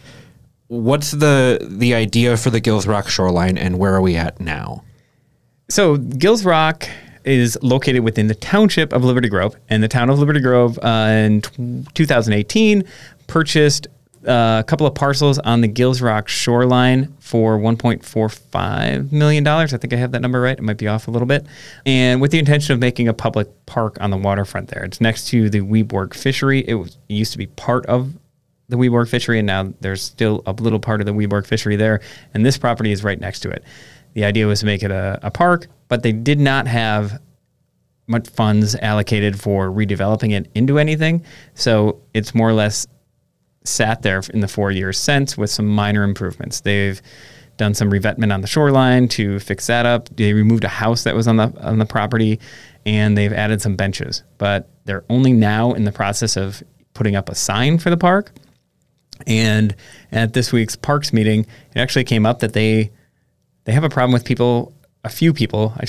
what's 0.68 1.10
the 1.10 1.58
the 1.68 1.94
idea 1.94 2.36
for 2.36 2.50
the 2.50 2.60
Gills 2.60 2.86
Rock 2.86 3.08
Shoreline, 3.08 3.58
and 3.58 3.78
where 3.78 3.94
are 3.94 4.00
we 4.00 4.16
at 4.16 4.40
now? 4.40 4.84
So 5.68 5.96
Gills 5.96 6.44
Rock 6.44 6.88
is 7.24 7.58
located 7.60 8.04
within 8.04 8.28
the 8.28 8.34
township 8.34 8.92
of 8.92 9.04
Liberty 9.04 9.28
Grove, 9.28 9.56
and 9.68 9.82
the 9.82 9.88
town 9.88 10.10
of 10.10 10.18
Liberty 10.18 10.40
Grove 10.40 10.78
uh, 10.80 11.08
in 11.10 11.42
t- 11.42 11.84
2018 11.94 12.84
purchased 13.26 13.88
uh, 14.26 14.58
a 14.60 14.64
couple 14.64 14.86
of 14.86 14.94
parcels 14.94 15.38
on 15.38 15.60
the 15.60 15.68
Gills 15.68 16.00
Rock 16.00 16.28
shoreline 16.28 17.12
for 17.18 17.58
1.45 17.58 19.10
million 19.12 19.42
dollars. 19.42 19.74
I 19.74 19.78
think 19.78 19.92
I 19.92 19.96
have 19.96 20.12
that 20.12 20.20
number 20.20 20.40
right. 20.40 20.56
It 20.56 20.62
might 20.62 20.78
be 20.78 20.88
off 20.88 21.08
a 21.08 21.10
little 21.10 21.26
bit, 21.26 21.46
and 21.86 22.20
with 22.20 22.30
the 22.30 22.38
intention 22.38 22.72
of 22.74 22.78
making 22.78 23.08
a 23.08 23.14
public 23.14 23.48
park 23.66 23.98
on 24.00 24.10
the 24.10 24.16
waterfront 24.16 24.68
there. 24.68 24.84
It's 24.84 25.00
next 25.00 25.28
to 25.28 25.50
the 25.50 25.60
Weborg 25.60 26.14
Fishery. 26.14 26.60
It, 26.66 26.74
was, 26.74 26.98
it 27.08 27.14
used 27.14 27.32
to 27.32 27.38
be 27.38 27.46
part 27.46 27.86
of 27.86 28.14
the 28.68 28.76
Weborg 28.76 29.08
Fishery, 29.08 29.38
and 29.38 29.46
now 29.46 29.72
there's 29.80 30.02
still 30.02 30.42
a 30.46 30.52
little 30.52 30.80
part 30.80 31.00
of 31.00 31.06
the 31.06 31.12
Weborg 31.12 31.46
Fishery 31.46 31.76
there, 31.76 32.00
and 32.34 32.46
this 32.46 32.56
property 32.56 32.92
is 32.92 33.02
right 33.04 33.20
next 33.20 33.40
to 33.40 33.50
it. 33.50 33.64
The 34.14 34.24
idea 34.24 34.46
was 34.46 34.60
to 34.60 34.66
make 34.66 34.82
it 34.82 34.90
a, 34.90 35.18
a 35.22 35.30
park, 35.30 35.66
but 35.88 36.02
they 36.02 36.12
did 36.12 36.38
not 36.38 36.66
have 36.66 37.20
much 38.06 38.28
funds 38.28 38.74
allocated 38.76 39.40
for 39.40 39.68
redeveloping 39.68 40.32
it 40.32 40.50
into 40.54 40.78
anything. 40.78 41.24
So 41.54 42.00
it's 42.14 42.34
more 42.34 42.48
or 42.48 42.52
less 42.52 42.86
sat 43.64 44.02
there 44.02 44.22
in 44.32 44.40
the 44.40 44.48
four 44.48 44.70
years 44.70 44.98
since 44.98 45.36
with 45.36 45.50
some 45.50 45.66
minor 45.66 46.02
improvements. 46.02 46.60
They've 46.60 47.00
done 47.56 47.74
some 47.74 47.90
revetment 47.90 48.32
on 48.32 48.40
the 48.40 48.46
shoreline 48.46 49.08
to 49.08 49.38
fix 49.38 49.66
that 49.66 49.86
up. 49.86 50.08
They 50.16 50.32
removed 50.32 50.64
a 50.64 50.68
house 50.68 51.04
that 51.04 51.14
was 51.14 51.28
on 51.28 51.36
the 51.36 51.52
on 51.60 51.78
the 51.78 51.86
property, 51.86 52.40
and 52.86 53.16
they've 53.16 53.32
added 53.32 53.60
some 53.62 53.76
benches. 53.76 54.22
But 54.38 54.68
they're 54.84 55.04
only 55.08 55.32
now 55.32 55.72
in 55.72 55.84
the 55.84 55.92
process 55.92 56.36
of 56.36 56.62
putting 56.94 57.16
up 57.16 57.28
a 57.28 57.34
sign 57.34 57.78
for 57.78 57.90
the 57.90 57.96
park. 57.96 58.32
And 59.26 59.76
at 60.10 60.32
this 60.32 60.52
week's 60.52 60.74
parks 60.74 61.12
meeting, 61.12 61.46
it 61.74 61.80
actually 61.80 62.04
came 62.04 62.26
up 62.26 62.40
that 62.40 62.52
they 62.52 62.90
they 63.64 63.72
have 63.72 63.84
a 63.84 63.90
problem 63.90 64.12
with 64.12 64.24
people. 64.24 64.72
A 65.04 65.08
few 65.08 65.32
people. 65.32 65.72
I, 65.78 65.86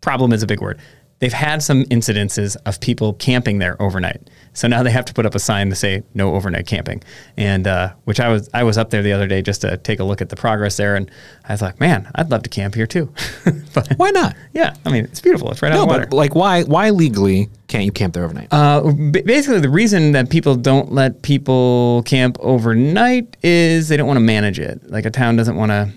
problem 0.00 0.32
is 0.32 0.42
a 0.42 0.46
big 0.46 0.60
word. 0.60 0.80
They've 1.20 1.32
had 1.32 1.62
some 1.62 1.84
incidences 1.84 2.56
of 2.66 2.80
people 2.80 3.12
camping 3.12 3.58
there 3.58 3.80
overnight. 3.80 4.28
So 4.54 4.66
now 4.66 4.82
they 4.82 4.90
have 4.90 5.04
to 5.04 5.14
put 5.14 5.26
up 5.26 5.34
a 5.34 5.38
sign 5.38 5.68
to 5.68 5.76
say 5.76 6.02
no 6.14 6.34
overnight 6.34 6.66
camping. 6.66 7.02
And 7.36 7.66
uh, 7.68 7.92
which 8.04 8.18
I 8.20 8.28
was 8.30 8.48
I 8.54 8.64
was 8.64 8.76
up 8.78 8.88
there 8.90 9.02
the 9.02 9.12
other 9.12 9.26
day 9.26 9.42
just 9.42 9.60
to 9.60 9.76
take 9.76 10.00
a 10.00 10.04
look 10.04 10.20
at 10.22 10.28
the 10.30 10.34
progress 10.36 10.76
there, 10.78 10.96
and 10.96 11.10
I 11.48 11.52
was 11.52 11.62
like, 11.62 11.78
man, 11.78 12.10
I'd 12.14 12.30
love 12.30 12.42
to 12.44 12.50
camp 12.50 12.74
here 12.74 12.86
too. 12.86 13.12
but 13.74 13.92
Why 13.96 14.10
not? 14.10 14.34
yeah, 14.54 14.74
I 14.84 14.90
mean 14.90 15.04
it's 15.04 15.20
beautiful. 15.20 15.50
It's 15.50 15.60
right 15.62 15.72
No, 15.72 15.82
on 15.82 15.88
water. 15.88 16.06
but 16.06 16.16
like, 16.16 16.34
why 16.34 16.62
why 16.64 16.88
legally 16.90 17.48
can't 17.68 17.84
you 17.84 17.92
camp 17.92 18.14
there 18.14 18.24
overnight? 18.24 18.48
Uh, 18.50 18.90
b- 18.92 19.22
basically, 19.22 19.60
the 19.60 19.68
reason 19.70 20.12
that 20.12 20.30
people 20.30 20.56
don't 20.56 20.90
let 20.90 21.22
people 21.22 22.02
camp 22.04 22.38
overnight 22.40 23.36
is 23.42 23.88
they 23.88 23.96
don't 23.96 24.06
want 24.08 24.16
to 24.16 24.20
manage 24.24 24.58
it. 24.58 24.90
Like 24.90 25.04
a 25.04 25.10
town 25.10 25.36
doesn't 25.36 25.56
want 25.56 25.70
to 25.70 25.90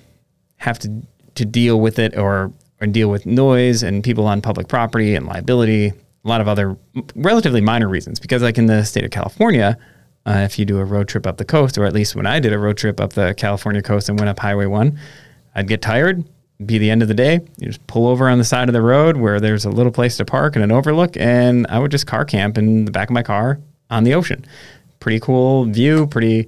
have 0.58 0.80
to 0.80 1.02
to 1.36 1.46
deal 1.46 1.80
with 1.80 1.98
it 1.98 2.16
or 2.18 2.52
or 2.84 2.88
deal 2.88 3.10
with 3.10 3.26
noise 3.26 3.82
and 3.82 4.04
people 4.04 4.28
on 4.28 4.42
public 4.42 4.68
property 4.68 5.16
and 5.16 5.26
liability. 5.26 5.88
A 5.88 6.28
lot 6.28 6.42
of 6.42 6.48
other 6.48 6.78
relatively 7.16 7.62
minor 7.62 7.88
reasons. 7.88 8.20
Because 8.20 8.42
like 8.42 8.58
in 8.58 8.66
the 8.68 8.84
state 8.84 9.06
of 9.06 9.12
California, 9.12 9.78
uh, 10.26 10.42
if 10.46 10.60
you 10.60 10.66
do 10.66 10.80
a 10.80 10.86
road 10.86 11.08
trip 11.08 11.26
up 11.26 11.38
the 11.38 11.46
coast, 11.46 11.78
or 11.78 11.86
at 11.86 11.94
least 11.94 12.16
when 12.16 12.26
I 12.26 12.40
did 12.40 12.54
a 12.54 12.60
road 12.60 12.78
trip 12.78 13.00
up 13.00 13.14
the 13.14 13.34
California 13.36 13.82
coast 13.82 14.10
and 14.10 14.20
went 14.20 14.30
up 14.30 14.40
Highway 14.40 14.66
One, 14.66 15.00
I'd 15.56 15.68
get 15.68 15.82
tired. 15.82 16.24
Be 16.66 16.78
the 16.78 16.92
end 16.92 17.02
of 17.02 17.08
the 17.08 17.14
day. 17.14 17.42
You 17.58 17.68
just 17.68 17.86
pull 17.88 18.08
over 18.08 18.30
on 18.30 18.38
the 18.38 18.44
side 18.44 18.70
of 18.70 18.74
the 18.74 18.82
road 18.82 19.18
where 19.18 19.40
there's 19.40 19.66
a 19.66 19.70
little 19.70 19.92
place 19.92 20.18
to 20.18 20.26
park 20.26 20.56
and 20.56 20.64
an 20.64 20.72
overlook, 20.72 21.18
and 21.18 21.66
I 21.68 21.80
would 21.80 21.92
just 21.92 22.08
car 22.08 22.26
camp 22.26 22.58
in 22.58 22.86
the 22.86 22.92
back 22.92 23.10
of 23.10 23.14
my 23.14 23.24
car 23.24 23.60
on 23.90 24.04
the 24.04 24.14
ocean. 24.14 24.46
Pretty 25.00 25.20
cool 25.20 25.66
view. 25.66 26.08
Pretty, 26.08 26.48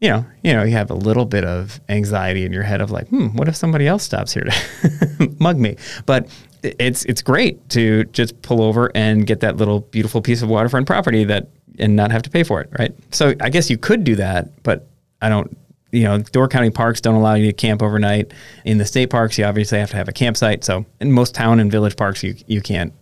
you 0.00 0.08
know, 0.08 0.24
you 0.42 0.52
know, 0.52 0.62
you 0.62 0.72
have 0.72 0.90
a 0.90 0.94
little 0.94 1.24
bit 1.24 1.44
of 1.44 1.80
anxiety 1.88 2.44
in 2.44 2.52
your 2.52 2.62
head 2.62 2.80
of 2.80 2.90
like, 2.90 3.08
hmm, 3.08 3.28
what 3.36 3.48
if 3.48 3.56
somebody 3.56 3.86
else 3.86 4.04
stops 4.04 4.32
here 4.32 4.44
to 4.44 5.34
mug 5.40 5.58
me? 5.58 5.76
But 6.06 6.28
it's 6.62 7.04
it's 7.04 7.22
great 7.22 7.68
to 7.70 8.04
just 8.06 8.40
pull 8.42 8.62
over 8.62 8.90
and 8.94 9.26
get 9.26 9.40
that 9.40 9.56
little 9.56 9.80
beautiful 9.80 10.20
piece 10.20 10.42
of 10.42 10.48
waterfront 10.48 10.86
property 10.86 11.24
that 11.24 11.48
and 11.78 11.94
not 11.96 12.10
have 12.10 12.22
to 12.22 12.30
pay 12.30 12.42
for 12.42 12.60
it, 12.60 12.70
right? 12.78 12.94
So 13.12 13.34
I 13.40 13.50
guess 13.50 13.70
you 13.70 13.78
could 13.78 14.04
do 14.04 14.16
that, 14.16 14.62
but 14.62 14.88
I 15.20 15.28
don't. 15.28 15.56
You 15.90 16.02
know, 16.02 16.18
Door 16.18 16.48
County 16.48 16.68
parks 16.68 17.00
don't 17.00 17.14
allow 17.14 17.32
you 17.32 17.46
to 17.46 17.52
camp 17.54 17.82
overnight. 17.82 18.32
In 18.66 18.76
the 18.76 18.84
state 18.84 19.08
parks, 19.08 19.38
you 19.38 19.46
obviously 19.46 19.78
have 19.78 19.88
to 19.90 19.96
have 19.96 20.06
a 20.06 20.12
campsite. 20.12 20.62
So 20.62 20.84
in 21.00 21.12
most 21.12 21.34
town 21.34 21.60
and 21.60 21.72
village 21.72 21.96
parks, 21.96 22.22
you 22.22 22.34
you 22.46 22.60
can't 22.60 22.92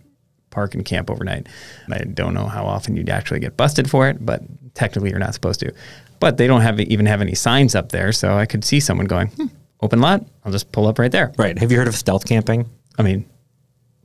park 0.51 0.73
and 0.73 0.85
camp 0.85 1.11
overnight. 1.11 1.47
I 1.91 1.99
don't 1.99 2.33
know 2.33 2.47
how 2.47 2.65
often 2.65 2.95
you'd 2.95 3.09
actually 3.09 3.41
get 3.41 3.57
busted 3.57 3.89
for 3.89 4.07
it, 4.07 4.25
but 4.25 4.41
technically 4.73 5.09
you're 5.09 5.19
not 5.19 5.33
supposed 5.33 5.59
to. 5.59 5.73
But 6.19 6.37
they 6.37 6.47
don't 6.47 6.61
have 6.61 6.79
even 6.79 7.05
have 7.05 7.21
any 7.21 7.35
signs 7.35 7.75
up 7.75 7.91
there, 7.91 8.11
so 8.11 8.37
I 8.37 8.45
could 8.45 8.63
see 8.63 8.79
someone 8.79 9.07
going, 9.07 9.27
hmm, 9.27 9.47
"Open 9.81 10.01
lot." 10.01 10.25
I'll 10.43 10.51
just 10.51 10.71
pull 10.71 10.87
up 10.87 10.99
right 10.99 11.11
there. 11.11 11.31
right. 11.37 11.57
Have 11.57 11.71
you 11.71 11.77
heard 11.77 11.87
of 11.87 11.95
stealth 11.95 12.25
camping? 12.25 12.69
I 12.97 13.03
mean, 13.03 13.29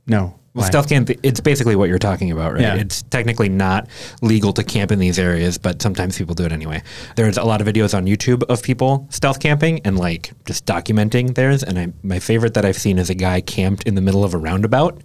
no. 0.05 0.39
Well, 0.53 0.61
Why? 0.61 0.67
stealth 0.67 0.87
camp, 0.89 1.09
it's 1.23 1.39
basically 1.39 1.75
what 1.75 1.89
you're 1.89 1.97
talking 1.97 2.29
about, 2.29 2.53
right? 2.53 2.61
Yeah. 2.61 2.75
It's 2.75 3.01
technically 3.01 3.49
not 3.49 3.87
legal 4.21 4.53
to 4.53 4.63
camp 4.63 4.91
in 4.91 4.99
these 4.99 5.17
areas, 5.17 5.57
but 5.57 5.81
sometimes 5.81 6.15
people 6.15 6.35
do 6.35 6.45
it 6.45 6.51
anyway. 6.51 6.83
There's 7.15 7.37
a 7.37 7.43
lot 7.43 7.59
of 7.59 7.65
videos 7.65 7.97
on 7.97 8.05
YouTube 8.05 8.43
of 8.43 8.61
people 8.61 9.07
stealth 9.09 9.39
camping 9.39 9.79
and 9.83 9.97
like 9.97 10.31
just 10.45 10.67
documenting 10.67 11.33
theirs. 11.33 11.63
And 11.63 11.79
I, 11.79 11.91
my 12.03 12.19
favorite 12.19 12.53
that 12.53 12.65
I've 12.65 12.77
seen 12.77 12.99
is 12.99 13.09
a 13.09 13.15
guy 13.15 13.41
camped 13.41 13.87
in 13.87 13.95
the 13.95 14.01
middle 14.01 14.23
of 14.23 14.35
a 14.35 14.37
roundabout 14.37 15.01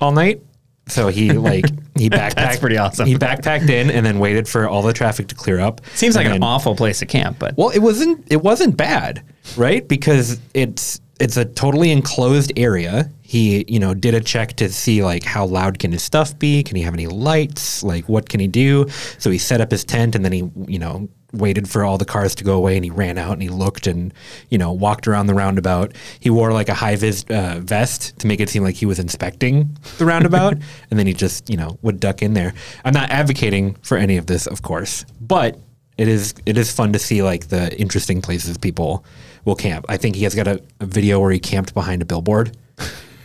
all 0.00 0.10
night. 0.10 0.42
So 0.88 1.08
he 1.08 1.32
like 1.32 1.66
he 1.96 2.10
backpacked. 2.10 2.60
pretty 2.60 2.78
awesome. 2.78 3.06
He 3.06 3.14
backpacked 3.16 3.68
in 3.68 3.90
and 3.90 4.04
then 4.04 4.18
waited 4.18 4.48
for 4.48 4.68
all 4.68 4.82
the 4.82 4.92
traffic 4.92 5.28
to 5.28 5.34
clear 5.34 5.60
up. 5.60 5.80
Seems 5.94 6.16
like 6.16 6.26
and 6.26 6.36
an 6.36 6.42
awful 6.42 6.74
place 6.74 7.00
to 7.00 7.06
camp, 7.06 7.38
but 7.38 7.56
well, 7.56 7.70
it 7.70 7.80
wasn't. 7.80 8.26
It 8.30 8.42
wasn't 8.42 8.76
bad, 8.76 9.22
right? 9.56 9.86
Because 9.86 10.40
it's 10.54 11.00
it's 11.20 11.36
a 11.36 11.44
totally 11.44 11.90
enclosed 11.90 12.52
area. 12.56 13.10
He, 13.22 13.64
you 13.68 13.78
know, 13.78 13.92
did 13.92 14.14
a 14.14 14.20
check 14.20 14.54
to 14.54 14.70
see 14.70 15.02
like 15.02 15.22
how 15.22 15.44
loud 15.44 15.78
can 15.78 15.92
his 15.92 16.02
stuff 16.02 16.38
be? 16.38 16.62
Can 16.62 16.76
he 16.76 16.82
have 16.82 16.94
any 16.94 17.06
lights? 17.06 17.82
Like, 17.82 18.08
what 18.08 18.28
can 18.28 18.40
he 18.40 18.46
do? 18.46 18.86
So 19.18 19.30
he 19.30 19.38
set 19.38 19.60
up 19.60 19.70
his 19.70 19.84
tent, 19.84 20.14
and 20.14 20.24
then 20.24 20.32
he, 20.32 20.50
you 20.66 20.78
know, 20.78 21.08
waited 21.32 21.68
for 21.68 21.84
all 21.84 21.98
the 21.98 22.04
cars 22.04 22.34
to 22.36 22.44
go 22.44 22.56
away, 22.56 22.76
and 22.76 22.84
he 22.84 22.90
ran 22.90 23.18
out 23.18 23.32
and 23.32 23.42
he 23.42 23.48
looked 23.48 23.86
and, 23.86 24.12
you 24.50 24.58
know, 24.58 24.72
walked 24.72 25.06
around 25.06 25.26
the 25.26 25.34
roundabout. 25.34 25.94
He 26.20 26.30
wore 26.30 26.52
like 26.52 26.68
a 26.68 26.74
high 26.74 26.96
vis 26.96 27.24
uh, 27.30 27.60
vest 27.62 28.18
to 28.20 28.26
make 28.26 28.40
it 28.40 28.48
seem 28.48 28.62
like 28.62 28.74
he 28.74 28.86
was 28.86 28.98
inspecting 28.98 29.76
the 29.98 30.06
roundabout, 30.06 30.54
and 30.90 30.98
then 30.98 31.06
he 31.06 31.14
just, 31.14 31.48
you 31.50 31.56
know, 31.56 31.78
would 31.82 32.00
duck 32.00 32.22
in 32.22 32.34
there. 32.34 32.54
I'm 32.84 32.94
not 32.94 33.10
advocating 33.10 33.74
for 33.82 33.96
any 33.96 34.16
of 34.16 34.26
this, 34.26 34.46
of 34.46 34.62
course, 34.62 35.04
but 35.20 35.58
it 35.96 36.08
is 36.08 36.34
it 36.46 36.56
is 36.56 36.72
fun 36.72 36.92
to 36.92 36.98
see 36.98 37.22
like 37.22 37.48
the 37.48 37.76
interesting 37.78 38.22
places 38.22 38.56
people 38.56 39.04
will 39.44 39.56
camp. 39.56 39.86
I 39.88 39.96
think 39.96 40.16
he 40.16 40.24
has 40.24 40.34
got 40.34 40.46
a, 40.46 40.62
a 40.80 40.86
video 40.86 41.20
where 41.20 41.30
he 41.30 41.40
camped 41.40 41.74
behind 41.74 42.02
a 42.02 42.04
billboard, 42.04 42.56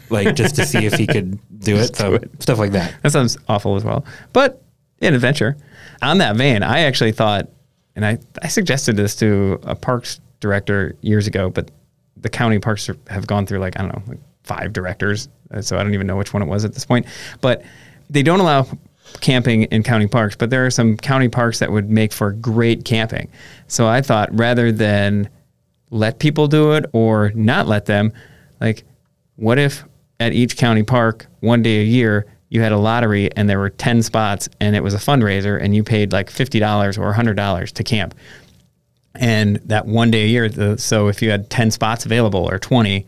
like 0.10 0.36
just 0.36 0.56
to 0.56 0.66
see 0.66 0.86
if 0.86 0.94
he 0.94 1.08
could 1.08 1.40
do 1.60 1.76
it. 1.76 1.96
So 1.96 2.20
stuff 2.40 2.60
like 2.60 2.72
that. 2.72 2.96
That 3.04 3.12
sounds 3.12 3.38
awful 3.48 3.76
as 3.76 3.84
well. 3.84 4.06
But 4.34 4.64
an 5.08 5.14
adventure. 5.14 5.58
On 6.02 6.18
that 6.20 6.36
vein, 6.36 6.64
I 6.64 6.80
actually 6.82 7.12
thought, 7.12 7.50
and 7.96 8.06
I, 8.06 8.18
I 8.42 8.48
suggested 8.48 8.96
this 8.96 9.16
to 9.18 9.60
a 9.64 9.76
parks 9.76 10.20
director 10.40 10.96
years 11.02 11.28
ago, 11.28 11.50
but 11.50 11.72
the 12.18 12.30
county 12.30 12.60
parks 12.60 12.90
have 13.08 13.28
gone 13.28 13.46
through 13.46 13.60
like, 13.60 13.80
I 13.80 13.84
don't 13.84 13.96
know, 13.96 14.04
like 14.08 14.20
five 14.44 14.74
directors. 14.74 15.30
uh, 15.52 15.62
So 15.62 15.78
I 15.78 15.84
don't 15.84 15.94
even 15.94 16.08
know 16.08 16.18
which 16.18 16.34
one 16.34 16.42
it 16.42 16.48
was 16.48 16.66
at 16.66 16.74
this 16.74 16.86
point. 16.86 17.06
But 17.42 17.64
they 18.10 18.24
don't 18.24 18.40
allow 18.40 18.68
camping 19.22 19.64
in 19.64 19.84
county 19.84 20.08
parks, 20.08 20.36
but 20.36 20.50
there 20.50 20.66
are 20.66 20.72
some 20.72 20.98
county 20.98 21.30
parks 21.30 21.60
that 21.60 21.72
would 21.72 21.90
make 21.90 22.12
for 22.12 22.32
great 22.32 22.86
camping. 22.86 23.30
So 23.68 23.88
I 23.88 24.02
thought 24.02 24.30
rather 24.32 24.72
than 24.72 25.30
let 25.90 26.20
people 26.20 26.48
do 26.48 26.74
it 26.74 26.86
or 26.94 27.32
not 27.36 27.68
let 27.68 27.86
them, 27.86 28.12
like, 28.60 28.84
what 29.36 29.60
if 29.60 29.84
at 30.20 30.34
each 30.34 30.58
county 30.58 30.84
park 30.84 31.28
one 31.42 31.62
day 31.62 31.82
a 31.82 31.86
year 31.86 32.26
you 32.54 32.62
had 32.62 32.72
a 32.72 32.78
lottery 32.78 33.36
and 33.36 33.50
there 33.50 33.58
were 33.58 33.72
10 33.72 34.04
spots 34.04 34.48
and 34.60 34.76
it 34.76 34.84
was 34.84 34.94
a 34.94 34.98
fundraiser 34.98 35.60
and 35.60 35.76
you 35.76 35.84
paid 35.84 36.14
like 36.14 36.30
$50 36.30 37.00
or 37.00 37.12
$100 37.12 37.72
to 37.72 37.84
camp. 37.84 38.14
And 39.16 39.56
that 39.66 39.88
one 39.88 40.12
day 40.12 40.26
a 40.26 40.28
year 40.28 40.48
the, 40.48 40.78
so 40.78 41.08
if 41.08 41.24
you 41.24 41.32
had 41.32 41.50
10 41.50 41.72
spots 41.72 42.06
available 42.06 42.48
or 42.48 42.60
20 42.60 43.08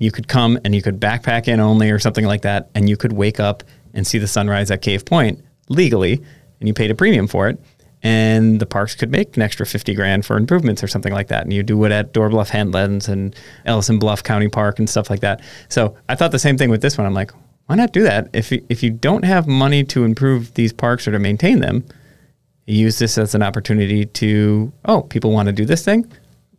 you 0.00 0.12
could 0.12 0.28
come 0.28 0.58
and 0.64 0.74
you 0.74 0.82
could 0.82 1.00
backpack 1.00 1.48
in 1.48 1.60
only 1.60 1.90
or 1.90 1.98
something 1.98 2.26
like 2.26 2.42
that 2.42 2.68
and 2.74 2.90
you 2.90 2.96
could 2.98 3.14
wake 3.14 3.40
up 3.40 3.62
and 3.94 4.06
see 4.06 4.18
the 4.18 4.28
sunrise 4.28 4.70
at 4.70 4.82
cave 4.82 5.06
point 5.06 5.42
legally 5.70 6.22
and 6.60 6.68
you 6.68 6.74
paid 6.74 6.90
a 6.90 6.94
premium 6.94 7.26
for 7.26 7.48
it. 7.48 7.58
And 8.02 8.60
the 8.60 8.66
parks 8.66 8.94
could 8.94 9.10
make 9.10 9.34
an 9.36 9.42
extra 9.42 9.64
50 9.64 9.94
grand 9.94 10.26
for 10.26 10.36
improvements 10.36 10.84
or 10.84 10.88
something 10.88 11.12
like 11.12 11.28
that. 11.28 11.44
And 11.44 11.54
you 11.54 11.62
do 11.62 11.82
it 11.84 11.90
at 11.90 12.12
door 12.12 12.28
bluff 12.28 12.50
headlands 12.50 13.08
and 13.08 13.34
ellison 13.64 13.98
bluff 13.98 14.22
county 14.22 14.48
park 14.48 14.78
and 14.78 14.88
stuff 14.90 15.08
like 15.08 15.20
that. 15.20 15.40
So 15.70 15.96
i 16.08 16.14
thought 16.14 16.32
the 16.32 16.38
same 16.38 16.58
thing 16.58 16.68
with 16.68 16.82
this 16.82 16.98
one. 16.98 17.06
I'm 17.06 17.14
like 17.14 17.32
why 17.68 17.76
not 17.76 17.92
do 17.92 18.02
that 18.02 18.28
if 18.32 18.50
you, 18.52 18.64
if 18.68 18.82
you 18.82 18.90
don't 18.90 19.24
have 19.24 19.46
money 19.46 19.84
to 19.84 20.04
improve 20.04 20.52
these 20.54 20.72
parks 20.72 21.06
or 21.06 21.12
to 21.12 21.18
maintain 21.18 21.60
them 21.60 21.84
use 22.66 22.98
this 22.98 23.16
as 23.18 23.34
an 23.34 23.42
opportunity 23.42 24.04
to 24.04 24.72
oh 24.86 25.02
people 25.02 25.30
want 25.32 25.46
to 25.46 25.52
do 25.52 25.64
this 25.64 25.84
thing 25.84 26.10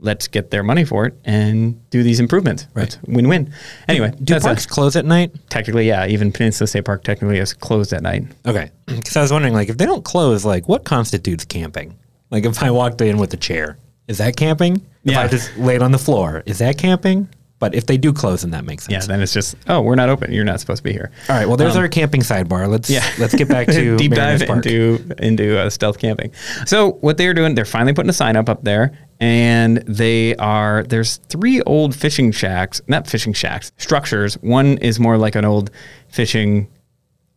let's 0.02 0.28
get 0.28 0.50
their 0.50 0.64
money 0.64 0.86
for 0.86 1.06
it 1.06 1.14
and 1.26 1.78
do 1.90 2.02
these 2.04 2.20
improvements 2.20 2.68
Right. 2.74 2.88
It's 2.88 2.98
win-win 3.04 3.52
anyway 3.88 4.14
Do 4.24 4.36
a- 4.38 4.40
parks 4.40 4.66
close 4.66 4.96
at 4.96 5.06
night? 5.06 5.32
technically 5.50 5.88
yeah 5.88 6.08
even 6.08 6.32
peninsula 6.32 6.68
state 6.68 6.86
park 6.86 7.04
technically 7.04 7.38
is 7.38 7.54
closed 7.54 7.92
at 7.94 8.02
night 8.02 8.24
Okay, 8.48 8.72
because 8.86 9.16
I 9.18 9.22
was 9.22 9.32
wondering 9.32 9.54
like 9.54 9.70
if 9.70 9.78
they 9.78 9.86
don't 9.86 10.04
close, 10.06 10.46
like 10.46 10.68
what 10.70 10.84
constitutes 10.86 11.44
camping? 11.46 11.98
Like 12.32 12.46
if 12.46 12.62
I 12.64 12.72
walked 12.72 13.02
in 13.02 13.18
with 13.18 13.34
a 13.34 13.38
chair, 13.38 13.78
is 14.08 14.20
that 14.20 14.36
camping? 14.38 14.76
If 15.04 15.12
Yeah. 15.14 15.22
I 15.22 15.28
just 15.28 15.56
laid 15.58 15.82
on 15.82 15.92
the 15.92 15.98
floor, 15.98 16.44
is 16.46 16.60
that 16.60 16.78
camping? 16.78 17.28
But 17.60 17.76
if 17.76 17.86
they 17.86 17.98
do 17.98 18.14
close, 18.14 18.42
then 18.42 18.52
that 18.52 18.64
makes 18.66 18.86
sense. 18.86 19.04
yeah 19.04 19.08
then 19.08 19.22
it's 19.22 19.34
just 19.34 19.56
oh 19.68 19.82
we're 19.82 19.96
not 19.96 20.08
open 20.10 20.32
you're 20.32 20.46
not 20.46 20.60
supposed 20.62 20.80
to 20.80 20.84
be 20.84 20.94
here 20.94 21.12
All 21.28 21.36
right. 21.36 21.46
Well, 21.48 21.58
there's 21.58 21.76
Um, 21.76 21.82
our 21.84 21.88
camping 21.90 22.22
sidebar. 22.22 22.70
Let's 22.70 22.90
Yeah. 22.90 23.04
let's 23.20 23.36
get 23.36 23.48
back 23.50 23.68
to 23.78 23.98
deep 23.98 24.12
Mariners 24.12 24.40
dive 24.40 24.48
Park. 24.48 24.66
into 24.66 25.16
into 25.20 25.60
uh, 25.60 25.70
stealth 25.70 26.00
camping. 26.00 26.32
So 26.66 26.92
what 27.02 27.18
they're 27.18 27.34
doing, 27.34 27.56
they're 27.56 27.66
finally 27.66 27.94
putting 27.94 28.10
a 28.10 28.14
sign 28.14 28.36
up 28.38 28.48
up 28.48 28.64
there, 28.64 28.98
and 29.20 29.78
they 29.88 30.36
are 30.38 30.84
there's 30.84 31.18
three 31.28 31.62
old 31.64 31.94
fishing 31.96 32.32
shacks, 32.32 32.82
not 32.88 33.08
fishing 33.08 33.34
shacks, 33.34 33.72
structures. 33.78 34.36
One 34.36 34.78
is 34.78 35.00
more 35.00 35.18
like 35.18 35.36
an 35.36 35.44
old 35.46 35.70
fishing 36.08 36.70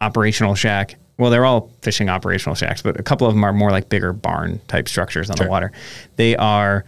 operational 0.01 0.55
shack. 0.55 0.97
Well, 1.19 1.31
they're 1.31 1.45
all 1.45 1.71
fishing 1.83 2.09
operational 2.09 2.55
shacks, 2.55 2.83
but 2.83 2.99
a 2.99 3.03
couple 3.03 3.27
of 3.27 3.35
them 3.35 3.45
are 3.45 3.53
more 3.53 3.71
like 3.71 3.89
bigger 3.89 4.13
barn 4.13 4.61
type 4.69 4.89
structures 4.89 5.31
on 5.31 5.37
the 5.37 5.47
water. 5.49 5.73
They 6.17 6.37
are 6.37 6.85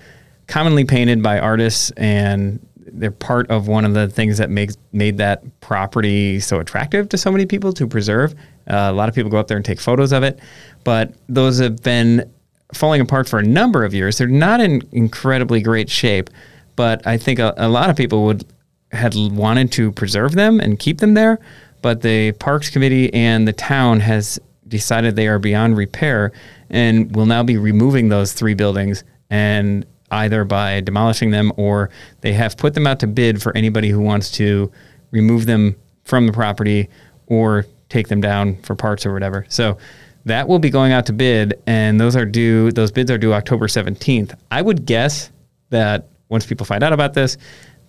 commonly 0.46 0.84
painted 0.84 1.22
by 1.22 1.38
artists 1.38 1.90
and 1.92 2.64
they're 2.92 3.10
part 3.10 3.50
of 3.50 3.68
one 3.68 3.84
of 3.84 3.94
the 3.94 4.08
things 4.08 4.38
that 4.38 4.50
makes 4.50 4.76
made 4.92 5.18
that 5.18 5.60
property 5.60 6.40
so 6.40 6.60
attractive 6.60 7.08
to 7.10 7.18
so 7.18 7.30
many 7.30 7.46
people 7.46 7.72
to 7.72 7.86
preserve. 7.86 8.34
Uh, 8.68 8.88
a 8.90 8.92
lot 8.92 9.08
of 9.08 9.14
people 9.14 9.30
go 9.30 9.38
up 9.38 9.48
there 9.48 9.56
and 9.56 9.64
take 9.64 9.80
photos 9.80 10.12
of 10.12 10.22
it, 10.22 10.40
but 10.84 11.14
those 11.28 11.58
have 11.58 11.82
been 11.82 12.30
falling 12.72 13.00
apart 13.00 13.28
for 13.28 13.38
a 13.38 13.42
number 13.42 13.84
of 13.84 13.94
years. 13.94 14.18
They're 14.18 14.28
not 14.28 14.60
in 14.60 14.82
incredibly 14.92 15.60
great 15.60 15.88
shape, 15.88 16.30
but 16.76 17.06
I 17.06 17.16
think 17.18 17.38
a, 17.38 17.54
a 17.56 17.68
lot 17.68 17.90
of 17.90 17.96
people 17.96 18.24
would 18.24 18.44
had 18.92 19.14
wanted 19.14 19.72
to 19.72 19.90
preserve 19.92 20.32
them 20.32 20.60
and 20.60 20.78
keep 20.78 20.98
them 20.98 21.14
there, 21.14 21.40
but 21.82 22.02
the 22.02 22.32
Parks 22.32 22.70
Committee 22.70 23.12
and 23.12 23.46
the 23.46 23.52
town 23.52 24.00
has 24.00 24.38
decided 24.68 25.16
they 25.16 25.28
are 25.28 25.38
beyond 25.38 25.76
repair 25.76 26.32
and 26.70 27.14
will 27.14 27.26
now 27.26 27.42
be 27.42 27.56
removing 27.56 28.08
those 28.08 28.32
three 28.32 28.54
buildings 28.54 29.04
and 29.30 29.84
either 30.10 30.44
by 30.44 30.80
demolishing 30.80 31.30
them 31.30 31.52
or 31.56 31.90
they 32.20 32.32
have 32.32 32.56
put 32.56 32.74
them 32.74 32.86
out 32.86 33.00
to 33.00 33.06
bid 33.06 33.42
for 33.42 33.56
anybody 33.56 33.88
who 33.88 34.00
wants 34.00 34.30
to 34.32 34.70
remove 35.10 35.46
them 35.46 35.76
from 36.04 36.26
the 36.26 36.32
property 36.32 36.88
or 37.26 37.66
take 37.88 38.08
them 38.08 38.20
down 38.20 38.56
for 38.62 38.74
parts 38.74 39.06
or 39.06 39.12
whatever. 39.12 39.46
So 39.48 39.78
that 40.26 40.48
will 40.48 40.58
be 40.58 40.70
going 40.70 40.92
out 40.92 41.06
to 41.06 41.12
bid 41.12 41.60
and 41.66 42.00
those 42.00 42.16
are 42.16 42.24
due 42.24 42.72
those 42.72 42.90
bids 42.90 43.10
are 43.10 43.18
due 43.18 43.32
October 43.32 43.66
17th. 43.66 44.36
I 44.50 44.62
would 44.62 44.86
guess 44.86 45.30
that 45.70 46.08
once 46.28 46.46
people 46.46 46.66
find 46.66 46.82
out 46.82 46.92
about 46.92 47.14
this, 47.14 47.36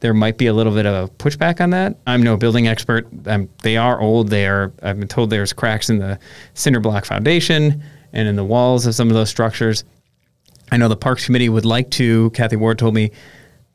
there 0.01 0.13
might 0.13 0.37
be 0.37 0.47
a 0.47 0.53
little 0.53 0.73
bit 0.73 0.85
of 0.85 1.05
a 1.05 1.13
pushback 1.13 1.61
on 1.61 1.69
that. 1.71 1.97
I'm 2.05 2.21
no 2.21 2.37
building 2.37 2.67
expert. 2.67 3.07
Um, 3.25 3.49
they 3.63 3.77
are 3.77 3.99
old. 3.99 4.29
They 4.29 4.45
are. 4.45 4.73
I've 4.83 4.99
been 4.99 5.07
told 5.07 5.29
there's 5.29 5.53
cracks 5.53 5.89
in 5.89 5.99
the 5.99 6.19
cinder 6.53 6.79
block 6.79 7.05
foundation 7.05 7.81
and 8.13 8.27
in 8.27 8.35
the 8.35 8.43
walls 8.43 8.85
of 8.85 8.93
some 8.93 9.07
of 9.07 9.13
those 9.13 9.29
structures. 9.29 9.83
I 10.71 10.77
know 10.77 10.87
the 10.87 10.95
Parks 10.95 11.25
Committee 11.25 11.49
would 11.49 11.65
like 11.65 11.89
to. 11.91 12.29
Kathy 12.31 12.55
Ward 12.55 12.79
told 12.79 12.93
me 12.93 13.11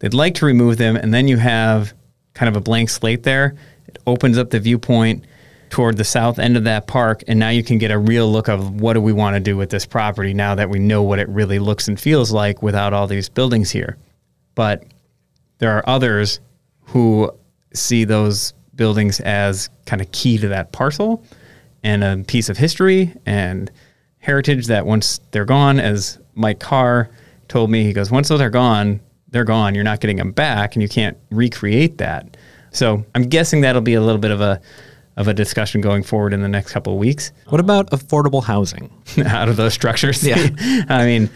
they'd 0.01 0.15
like 0.15 0.35
to 0.37 0.47
remove 0.47 0.77
them, 0.77 0.97
and 0.97 1.13
then 1.15 1.29
you 1.29 1.37
have 1.37 1.95
kind 2.35 2.49
of 2.49 2.57
a 2.57 2.61
blank 2.61 2.91
slate 2.91 3.23
there. 3.23 3.57
It 3.87 3.99
opens 4.07 4.39
up 4.39 4.51
the 4.51 4.61
viewpoint 4.61 5.25
toward 5.71 5.97
the 5.97 6.05
south 6.05 6.39
end 6.39 6.57
of 6.57 6.65
that 6.65 6.87
park, 6.87 7.23
and 7.29 7.39
now 7.39 7.49
you 7.51 7.63
can 7.63 7.79
get 7.79 7.91
a 7.91 7.99
real 7.99 8.31
look 8.31 8.49
of 8.49 8.81
what 8.81 8.95
do 8.95 9.01
we 9.01 9.13
want 9.13 9.35
to 9.35 9.41
do 9.41 9.57
with 9.57 9.71
this 9.71 9.87
property 9.87 10.35
now 10.35 10.55
that 10.57 10.69
we 10.69 10.79
know 10.79 11.03
what 11.03 11.19
it 11.19 11.29
really 11.29 11.59
looks 11.59 11.89
and 11.89 11.99
feels 11.99 12.33
like 12.33 12.63
without 12.63 12.93
all 12.93 13.07
these 13.07 13.29
buildings 13.29 13.71
here. 13.71 13.97
But 14.55 14.85
there 15.59 15.71
are 15.77 15.85
others 15.89 16.41
who 16.87 17.31
see 17.73 18.05
those 18.05 18.53
buildings 18.75 19.21
as 19.21 19.71
kind 19.87 20.03
of 20.03 20.11
key 20.11 20.39
to 20.39 20.49
that 20.49 20.73
parcel 20.73 21.25
and 21.83 22.03
a 22.03 22.25
piece 22.25 22.49
of 22.49 22.59
history 22.59 23.15
and 23.27 23.71
heritage 24.19 24.67
that 24.67 24.87
once 24.87 25.21
they're 25.31 25.45
gone, 25.45 25.79
as 25.79 26.19
Mike 26.35 26.61
car 26.61 27.11
told 27.49 27.71
me, 27.71 27.85
he 27.85 27.93
goes, 27.93 28.11
once 28.11 28.29
those 28.29 28.41
are 28.41 28.51
gone, 28.51 29.01
they're 29.29 29.45
gone. 29.45 29.75
You're 29.75 29.85
not 29.85 30.01
getting 30.01 30.17
them 30.17 30.33
back 30.33 30.75
and 30.75 30.83
you 30.83 30.89
can't 30.89 31.17
recreate 31.31 31.99
that. 31.99 32.37
So 32.73 33.05
I'm 33.15 33.25
guessing 33.25 33.63
that'll 33.63 33.81
be 33.83 33.95
a 33.95 34.01
little 34.01 34.21
bit 34.21 34.31
of 34.31 34.41
a 34.41 34.61
of 35.17 35.29
a 35.29 35.35
discussion 35.35 35.81
going 35.81 36.03
forward 36.03 36.33
in 36.33 36.41
the 36.41 36.49
next 36.49 36.73
couple 36.73 36.95
of 36.95 36.99
weeks 36.99 37.33
What 37.49 37.61
about 37.61 37.91
affordable 37.91 38.43
housing? 38.43 38.91
out 39.27 39.49
of 39.49 39.57
those 39.57 39.75
structures. 39.75 40.25
Yeah. 40.25 40.37
I 40.89 41.05
mean, 41.05 41.29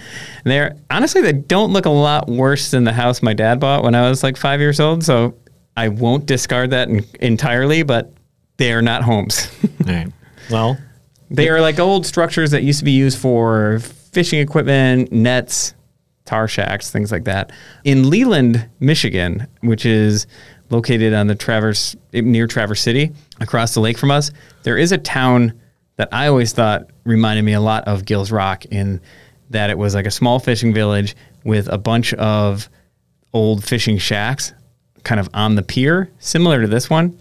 they're 0.45 0.77
honestly 0.91 1.21
they 1.21 1.33
don't 1.33 1.73
look 1.73 1.85
a 1.85 1.91
lot 1.91 2.29
worse 2.29 2.71
than 2.71 2.85
the 2.85 2.93
house 2.93 3.21
my 3.21 3.35
dad 3.35 3.61
bought 3.61 3.83
when 3.83 3.95
I 3.95 4.09
was 4.09 4.23
like 4.23 4.37
five 4.37 4.61
years 4.61 4.81
old. 4.81 5.05
So 5.05 5.35
I 5.77 5.89
won't 5.89 6.25
discard 6.25 6.71
that 6.71 6.89
en- 6.89 7.05
entirely, 7.21 7.83
but 7.83 8.13
they 8.57 8.73
are 8.73 8.83
not 8.83 9.03
homes. 9.03 9.51
right. 9.85 10.11
Well, 10.51 10.79
they 11.31 11.49
are 11.49 11.61
like 11.61 11.79
old 11.81 12.07
structures 12.07 12.53
that 12.53 12.63
used 12.63 12.79
to 12.79 12.85
be 12.85 12.93
used 12.93 13.19
for 13.19 13.81
fishing 14.15 14.39
equipment, 14.39 15.13
nets, 15.13 15.75
tar 16.25 16.49
shacks, 16.49 16.91
things 16.91 17.13
like 17.13 17.25
that. 17.25 17.53
In 17.85 18.09
Leland, 18.09 18.69
Michigan, 18.81 19.47
which 19.61 19.85
is 19.85 20.27
located 20.71 21.13
on 21.13 21.27
the 21.27 21.35
Traverse 21.35 21.95
near 22.13 22.47
Traverse 22.47 22.81
City, 22.81 23.13
across 23.41 23.75
the 23.75 23.81
lake 23.81 23.99
from 23.99 24.11
us, 24.11 24.31
there 24.63 24.79
is 24.79 24.93
a 24.93 24.99
town 24.99 25.61
that 25.97 26.09
I 26.13 26.29
always 26.29 26.53
thought 26.53 26.91
reminded 27.05 27.43
me 27.43 27.53
a 27.53 27.61
lot 27.61 27.85
of 27.87 28.05
Gills 28.05 28.31
Rock 28.31 28.65
in 28.67 29.01
that 29.51 29.71
it 29.71 29.77
was 29.77 29.95
like 29.95 30.07
a 30.07 30.11
small 30.11 30.39
fishing 30.39 30.73
village 30.73 31.15
with 31.45 31.69
a 31.69 31.79
bunch 31.79 32.15
of 32.15 32.69
old 33.33 33.63
fishing 33.63 33.99
shacks 33.99 34.53
kind 35.03 35.21
of 35.21 35.29
on 35.35 35.55
the 35.55 35.63
pier, 35.63 36.11
similar 36.19 36.63
to 36.63 36.67
this 36.67 36.89
one 36.89 37.19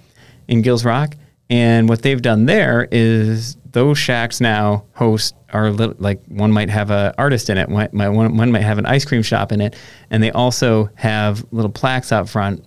in 0.48 0.62
Gills 0.62 0.86
Rock. 0.86 1.16
And 1.50 1.90
what 1.90 2.02
they've 2.02 2.22
done 2.22 2.46
there 2.46 2.88
is 2.92 3.58
those 3.74 3.98
shacks 3.98 4.40
now 4.40 4.86
host 4.94 5.36
are 5.52 5.70
little, 5.70 5.96
like 6.00 6.24
one 6.28 6.52
might 6.52 6.70
have 6.70 6.90
a 6.90 7.14
artist 7.18 7.50
in 7.50 7.58
it, 7.58 7.70
one, 7.70 7.90
might- 7.92 8.10
one, 8.10 8.38
one 8.38 8.52
might 8.52 8.62
have 8.64 8.78
an 8.78 8.86
ice 8.86 9.04
cream 9.06 9.22
shop 9.22 9.52
in 9.52 9.62
it, 9.62 9.76
and 10.10 10.24
they 10.24 10.32
also 10.32 10.90
have 10.96 11.46
little 11.52 11.72
plaques 11.72 12.12
out 12.12 12.30
front 12.30 12.64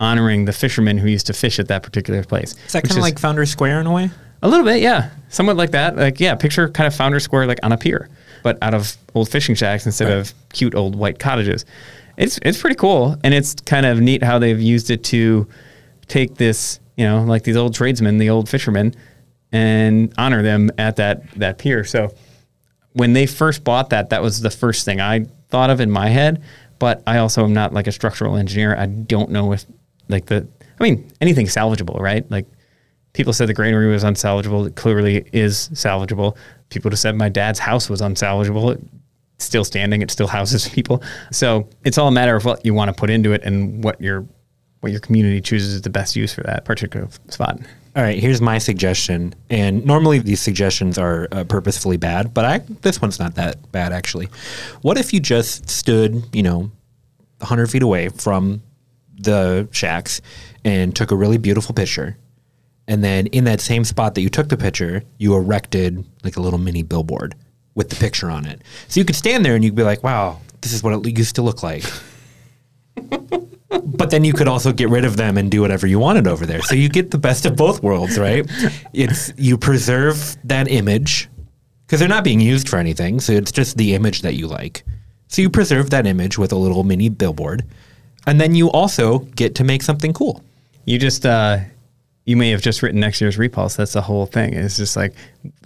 honoring 0.00 0.44
the 0.44 0.52
fishermen 0.52 0.98
who 0.98 1.08
used 1.08 1.26
to 1.26 1.32
fish 1.32 1.58
at 1.58 1.68
that 1.68 1.82
particular 1.82 2.22
place. 2.24 2.54
Is 2.66 2.72
that 2.72 2.84
kind 2.84 2.96
of 2.96 3.02
like 3.02 3.18
Founder 3.18 3.44
Square 3.46 3.80
in 3.80 3.86
a 3.86 3.92
way? 3.92 4.10
a 4.44 4.48
little 4.48 4.64
bit, 4.64 4.80
yeah, 4.82 5.10
somewhat 5.28 5.56
like 5.56 5.70
that. 5.70 5.96
Like 5.96 6.18
yeah, 6.18 6.34
picture 6.34 6.68
kind 6.68 6.86
of 6.88 6.94
Founder 6.94 7.20
Square 7.20 7.46
like 7.46 7.60
on 7.62 7.70
a 7.72 7.78
pier, 7.78 8.08
but 8.42 8.58
out 8.60 8.74
of 8.74 8.96
old 9.14 9.28
fishing 9.28 9.54
shacks 9.54 9.86
instead 9.86 10.10
of 10.10 10.34
cute 10.52 10.74
old 10.74 10.96
white 10.96 11.18
cottages. 11.20 11.64
It's 12.16 12.38
it's 12.42 12.60
pretty 12.60 12.74
cool, 12.76 13.16
and 13.22 13.32
it's 13.32 13.54
kind 13.54 13.86
of 13.86 14.00
neat 14.00 14.22
how 14.22 14.38
they've 14.40 14.60
used 14.60 14.90
it 14.90 15.04
to 15.04 15.46
take 16.08 16.34
this, 16.34 16.80
you 16.96 17.04
know, 17.06 17.22
like 17.22 17.44
these 17.44 17.56
old 17.56 17.74
tradesmen, 17.74 18.18
the 18.18 18.30
old 18.30 18.48
fishermen, 18.48 18.94
and 19.52 20.12
honor 20.18 20.42
them 20.42 20.70
at 20.78 20.96
that 20.96 21.30
that 21.32 21.58
pier. 21.58 21.84
So 21.84 22.14
when 22.94 23.12
they 23.12 23.26
first 23.26 23.64
bought 23.64 23.90
that, 23.90 24.10
that 24.10 24.22
was 24.22 24.40
the 24.40 24.50
first 24.50 24.84
thing 24.84 25.00
I 25.00 25.26
thought 25.48 25.70
of 25.70 25.80
in 25.80 25.90
my 25.90 26.08
head. 26.08 26.42
But 26.78 27.02
I 27.06 27.18
also 27.18 27.44
am 27.44 27.52
not 27.52 27.72
like 27.72 27.86
a 27.86 27.92
structural 27.92 28.36
engineer. 28.36 28.76
I 28.76 28.86
don't 28.86 29.30
know 29.30 29.52
if 29.52 29.64
like 30.08 30.26
the 30.26 30.48
I 30.80 30.82
mean 30.82 31.10
anything 31.20 31.46
salvageable, 31.46 32.00
right? 32.00 32.28
Like 32.30 32.46
people 33.12 33.32
said 33.32 33.48
the 33.48 33.54
granary 33.54 33.92
was 33.92 34.04
unsalvageable. 34.04 34.66
It 34.66 34.74
clearly 34.74 35.28
is 35.32 35.68
salvageable. 35.74 36.36
People 36.70 36.90
just 36.90 37.02
said 37.02 37.14
my 37.14 37.28
dad's 37.28 37.58
house 37.58 37.88
was 37.88 38.00
unsalvageable. 38.00 38.82
It's 39.36 39.44
still 39.44 39.64
standing. 39.64 40.02
It 40.02 40.10
still 40.10 40.26
houses 40.26 40.68
people. 40.68 41.02
So 41.30 41.68
it's 41.84 41.98
all 41.98 42.08
a 42.08 42.12
matter 42.12 42.34
of 42.34 42.44
what 42.44 42.64
you 42.64 42.74
want 42.74 42.88
to 42.88 42.98
put 42.98 43.10
into 43.10 43.32
it 43.32 43.42
and 43.44 43.84
what 43.84 44.00
your 44.00 44.26
what 44.80 44.90
your 44.90 45.00
community 45.00 45.40
chooses 45.40 45.74
is 45.74 45.82
the 45.82 45.90
best 45.90 46.16
use 46.16 46.34
for 46.34 46.42
that 46.42 46.64
particular 46.64 47.08
spot. 47.28 47.60
All 47.94 48.02
right, 48.02 48.18
here's 48.18 48.40
my 48.40 48.56
suggestion. 48.56 49.34
And 49.50 49.84
normally 49.84 50.18
these 50.18 50.40
suggestions 50.40 50.96
are 50.96 51.28
uh, 51.30 51.44
purposefully 51.44 51.98
bad, 51.98 52.32
but 52.32 52.44
I 52.44 52.58
this 52.80 53.02
one's 53.02 53.18
not 53.18 53.34
that 53.34 53.70
bad 53.70 53.92
actually. 53.92 54.28
What 54.80 54.96
if 54.96 55.12
you 55.12 55.20
just 55.20 55.68
stood, 55.68 56.24
you 56.32 56.42
know, 56.42 56.70
100 57.38 57.66
feet 57.66 57.82
away 57.82 58.08
from 58.08 58.62
the 59.18 59.68
shacks 59.72 60.22
and 60.64 60.96
took 60.96 61.10
a 61.10 61.16
really 61.16 61.36
beautiful 61.36 61.74
picture? 61.74 62.16
And 62.88 63.04
then 63.04 63.26
in 63.28 63.44
that 63.44 63.60
same 63.60 63.84
spot 63.84 64.14
that 64.14 64.22
you 64.22 64.30
took 64.30 64.48
the 64.48 64.56
picture, 64.56 65.02
you 65.18 65.34
erected 65.34 66.04
like 66.24 66.36
a 66.36 66.40
little 66.40 66.58
mini 66.58 66.82
billboard 66.82 67.34
with 67.74 67.90
the 67.90 67.96
picture 67.96 68.30
on 68.30 68.46
it. 68.46 68.62
So 68.88 69.00
you 69.00 69.04
could 69.04 69.16
stand 69.16 69.44
there 69.44 69.54
and 69.54 69.62
you'd 69.62 69.74
be 69.74 69.82
like, 69.82 70.02
wow, 70.02 70.40
this 70.62 70.72
is 70.72 70.82
what 70.82 70.94
it 70.94 71.18
used 71.18 71.34
to 71.36 71.42
look 71.42 71.62
like. 71.62 71.84
but 73.80 74.10
then 74.10 74.24
you 74.24 74.32
could 74.32 74.48
also 74.48 74.72
get 74.72 74.88
rid 74.88 75.04
of 75.04 75.16
them 75.16 75.38
and 75.38 75.50
do 75.50 75.60
whatever 75.60 75.86
you 75.86 75.98
wanted 75.98 76.26
over 76.26 76.46
there. 76.46 76.62
So 76.62 76.74
you 76.74 76.88
get 76.88 77.10
the 77.10 77.18
best 77.18 77.46
of 77.46 77.56
both 77.56 77.82
worlds, 77.82 78.18
right? 78.18 78.48
It's 78.92 79.32
you 79.36 79.56
preserve 79.56 80.36
that 80.44 80.68
image 80.68 81.28
because 81.86 82.00
they're 82.00 82.08
not 82.08 82.24
being 82.24 82.40
used 82.40 82.68
for 82.68 82.78
anything, 82.78 83.20
so 83.20 83.32
it's 83.32 83.52
just 83.52 83.76
the 83.76 83.94
image 83.94 84.22
that 84.22 84.34
you 84.34 84.46
like. 84.46 84.84
So 85.28 85.42
you 85.42 85.50
preserve 85.50 85.90
that 85.90 86.06
image 86.06 86.38
with 86.38 86.52
a 86.52 86.56
little 86.56 86.84
mini 86.84 87.08
billboard, 87.08 87.64
and 88.26 88.40
then 88.40 88.54
you 88.54 88.70
also 88.70 89.20
get 89.20 89.54
to 89.56 89.64
make 89.64 89.82
something 89.82 90.12
cool. 90.12 90.42
You 90.84 90.98
just 90.98 91.24
uh, 91.24 91.58
you 92.24 92.36
may 92.36 92.50
have 92.50 92.62
just 92.62 92.82
written 92.82 93.00
next 93.00 93.20
year's 93.20 93.38
repulse. 93.38 93.76
That's 93.76 93.92
the 93.92 94.02
whole 94.02 94.26
thing. 94.26 94.54
It's 94.54 94.76
just 94.76 94.96
like 94.96 95.14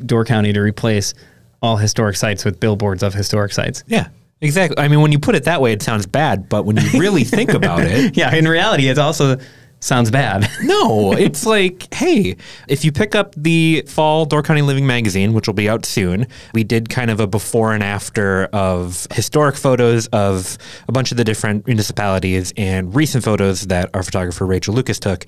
Door 0.04 0.24
County 0.26 0.52
to 0.52 0.60
replace 0.60 1.14
all 1.62 1.76
historic 1.76 2.16
sites 2.16 2.44
with 2.44 2.60
billboards 2.60 3.02
of 3.02 3.14
historic 3.14 3.52
sites. 3.52 3.82
Yeah, 3.86 4.08
exactly. 4.40 4.78
I 4.78 4.88
mean, 4.88 5.00
when 5.00 5.12
you 5.12 5.18
put 5.18 5.34
it 5.34 5.44
that 5.44 5.60
way, 5.60 5.72
it 5.72 5.82
sounds 5.82 6.06
bad, 6.06 6.48
but 6.48 6.64
when 6.64 6.76
you 6.76 6.98
really 6.98 7.24
think 7.24 7.54
about 7.54 7.80
it, 7.82 8.16
Yeah, 8.16 8.34
in 8.34 8.46
reality, 8.48 8.88
it 8.88 8.98
also 8.98 9.38
sounds 9.80 10.10
bad. 10.10 10.48
No, 10.62 11.12
it's 11.12 11.46
like, 11.46 11.92
hey, 11.94 12.36
if 12.66 12.84
you 12.84 12.90
pick 12.90 13.14
up 13.14 13.34
the 13.36 13.84
fall 13.86 14.24
Door 14.24 14.42
County 14.42 14.62
Living 14.62 14.86
magazine, 14.86 15.32
which 15.32 15.46
will 15.46 15.54
be 15.54 15.68
out 15.68 15.84
soon, 15.86 16.26
we 16.52 16.64
did 16.64 16.88
kind 16.88 17.10
of 17.10 17.20
a 17.20 17.26
before 17.26 17.72
and 17.72 17.82
after 17.82 18.44
of 18.46 19.06
historic 19.12 19.54
photos 19.56 20.06
of 20.08 20.58
a 20.88 20.92
bunch 20.92 21.12
of 21.12 21.18
the 21.18 21.24
different 21.24 21.66
municipalities 21.66 22.52
and 22.56 22.94
recent 22.94 23.22
photos 23.22 23.62
that 23.68 23.90
our 23.94 24.02
photographer 24.02 24.44
Rachel 24.44 24.74
Lucas 24.74 24.98
took, 24.98 25.24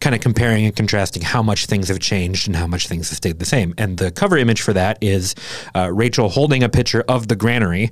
kind 0.00 0.14
of 0.14 0.20
comparing 0.20 0.64
and 0.64 0.74
contrasting 0.74 1.22
how 1.22 1.42
much 1.42 1.66
things 1.66 1.88
have 1.88 2.00
changed 2.00 2.48
and 2.48 2.56
how 2.56 2.66
much 2.66 2.88
things 2.88 3.10
have 3.10 3.18
stayed 3.18 3.38
the 3.38 3.46
same. 3.46 3.74
And 3.78 3.98
the 3.98 4.10
cover 4.10 4.36
image 4.36 4.62
for 4.62 4.72
that 4.72 4.98
is 5.00 5.34
uh, 5.74 5.92
Rachel 5.92 6.30
holding 6.30 6.62
a 6.62 6.68
picture 6.68 7.04
of 7.06 7.28
the 7.28 7.36
granary 7.36 7.90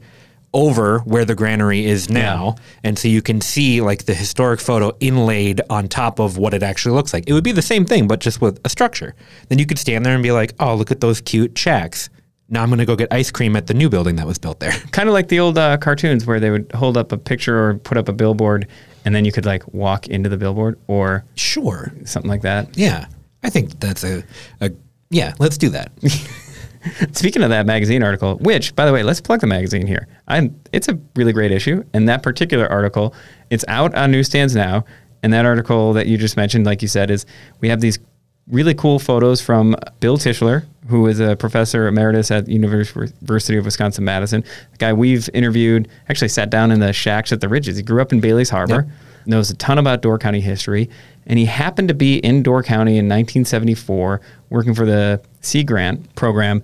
over 0.54 1.00
where 1.00 1.24
the 1.24 1.34
granary 1.34 1.84
is 1.84 2.08
now. 2.08 2.56
And 2.82 2.98
so 2.98 3.08
you 3.08 3.22
can 3.22 3.40
see 3.40 3.80
like 3.80 4.06
the 4.06 4.14
historic 4.14 4.60
photo 4.60 4.96
inlaid 5.00 5.60
on 5.70 5.88
top 5.88 6.18
of 6.18 6.38
what 6.38 6.54
it 6.54 6.62
actually 6.62 6.94
looks 6.94 7.12
like. 7.12 7.24
It 7.26 7.32
would 7.32 7.44
be 7.44 7.52
the 7.52 7.62
same 7.62 7.84
thing 7.84 8.08
but 8.08 8.20
just 8.20 8.40
with 8.40 8.60
a 8.64 8.68
structure. 8.68 9.14
Then 9.48 9.58
you 9.58 9.66
could 9.66 9.78
stand 9.78 10.06
there 10.06 10.14
and 10.14 10.22
be 10.22 10.32
like 10.32 10.54
oh 10.60 10.74
look 10.74 10.90
at 10.90 11.00
those 11.00 11.20
cute 11.20 11.56
shacks 11.56 12.10
now 12.50 12.62
i'm 12.62 12.70
going 12.70 12.78
to 12.78 12.86
go 12.86 12.96
get 12.96 13.12
ice 13.12 13.30
cream 13.30 13.56
at 13.56 13.66
the 13.66 13.74
new 13.74 13.88
building 13.88 14.16
that 14.16 14.26
was 14.26 14.38
built 14.38 14.58
there. 14.60 14.72
Kind 14.90 15.08
of 15.08 15.12
like 15.12 15.28
the 15.28 15.40
old 15.40 15.58
uh, 15.58 15.76
cartoons 15.76 16.24
where 16.26 16.40
they 16.40 16.50
would 16.50 16.70
hold 16.72 16.96
up 16.96 17.12
a 17.12 17.18
picture 17.18 17.68
or 17.68 17.74
put 17.74 17.98
up 17.98 18.08
a 18.08 18.12
billboard, 18.12 18.66
and 19.04 19.14
then 19.14 19.24
you 19.24 19.32
could 19.32 19.44
like 19.44 19.66
walk 19.74 20.08
into 20.08 20.28
the 20.28 20.38
billboard 20.38 20.78
or 20.86 21.24
sure. 21.34 21.92
something 22.04 22.30
like 22.30 22.42
that. 22.42 22.76
yeah. 22.76 23.06
I 23.42 23.50
think 23.50 23.78
that's 23.78 24.02
a, 24.02 24.24
a 24.60 24.72
yeah 25.10 25.34
let's 25.38 25.56
do 25.56 25.68
that 25.70 25.92
Speaking 27.12 27.42
of 27.42 27.50
that 27.50 27.66
magazine 27.66 28.02
article, 28.02 28.36
which, 28.38 28.74
by 28.74 28.86
the 28.86 28.92
way, 28.92 29.02
let's 29.02 29.20
plug 29.20 29.40
the 29.40 29.46
magazine 29.46 29.86
here. 29.86 30.06
I'm, 30.26 30.58
it's 30.72 30.88
a 30.88 30.98
really 31.16 31.32
great 31.32 31.52
issue, 31.52 31.84
and 31.92 32.08
that 32.08 32.22
particular 32.22 32.66
article, 32.66 33.14
it's 33.50 33.64
out 33.68 33.94
on 33.94 34.10
newsstands 34.10 34.54
now. 34.54 34.84
And 35.22 35.32
that 35.32 35.44
article 35.44 35.94
that 35.94 36.06
you 36.06 36.16
just 36.16 36.36
mentioned, 36.36 36.64
like 36.64 36.80
you 36.80 36.86
said, 36.86 37.10
is 37.10 37.26
we 37.60 37.68
have 37.68 37.80
these 37.80 37.98
really 38.46 38.74
cool 38.74 38.98
photos 38.98 39.40
from 39.40 39.76
Bill 40.00 40.16
Tishler, 40.16 40.64
who 40.88 41.06
is 41.06 41.20
a 41.20 41.36
professor 41.36 41.86
emeritus 41.86 42.30
at 42.30 42.48
University 42.48 43.56
of 43.56 43.64
Wisconsin 43.64 44.04
Madison. 44.04 44.42
The 44.72 44.78
guy 44.78 44.92
we've 44.92 45.28
interviewed, 45.34 45.88
actually 46.08 46.28
sat 46.28 46.50
down 46.50 46.70
in 46.70 46.80
the 46.80 46.92
shacks 46.92 47.32
at 47.32 47.40
the 47.40 47.48
Ridges. 47.48 47.76
He 47.76 47.82
grew 47.82 48.00
up 48.00 48.12
in 48.12 48.20
Bailey's 48.20 48.50
Harbor, 48.50 48.86
knows 49.28 49.50
a 49.50 49.56
ton 49.56 49.78
about 49.78 50.02
Door 50.02 50.18
County 50.18 50.40
history, 50.40 50.88
and 51.26 51.38
he 51.38 51.44
happened 51.44 51.88
to 51.88 51.94
be 51.94 52.16
in 52.18 52.42
Door 52.42 52.62
County 52.64 52.92
in 52.92 53.06
1974, 53.06 54.20
working 54.50 54.74
for 54.74 54.86
the 54.86 55.20
Sea 55.40 55.62
Grant 55.62 56.14
program, 56.14 56.62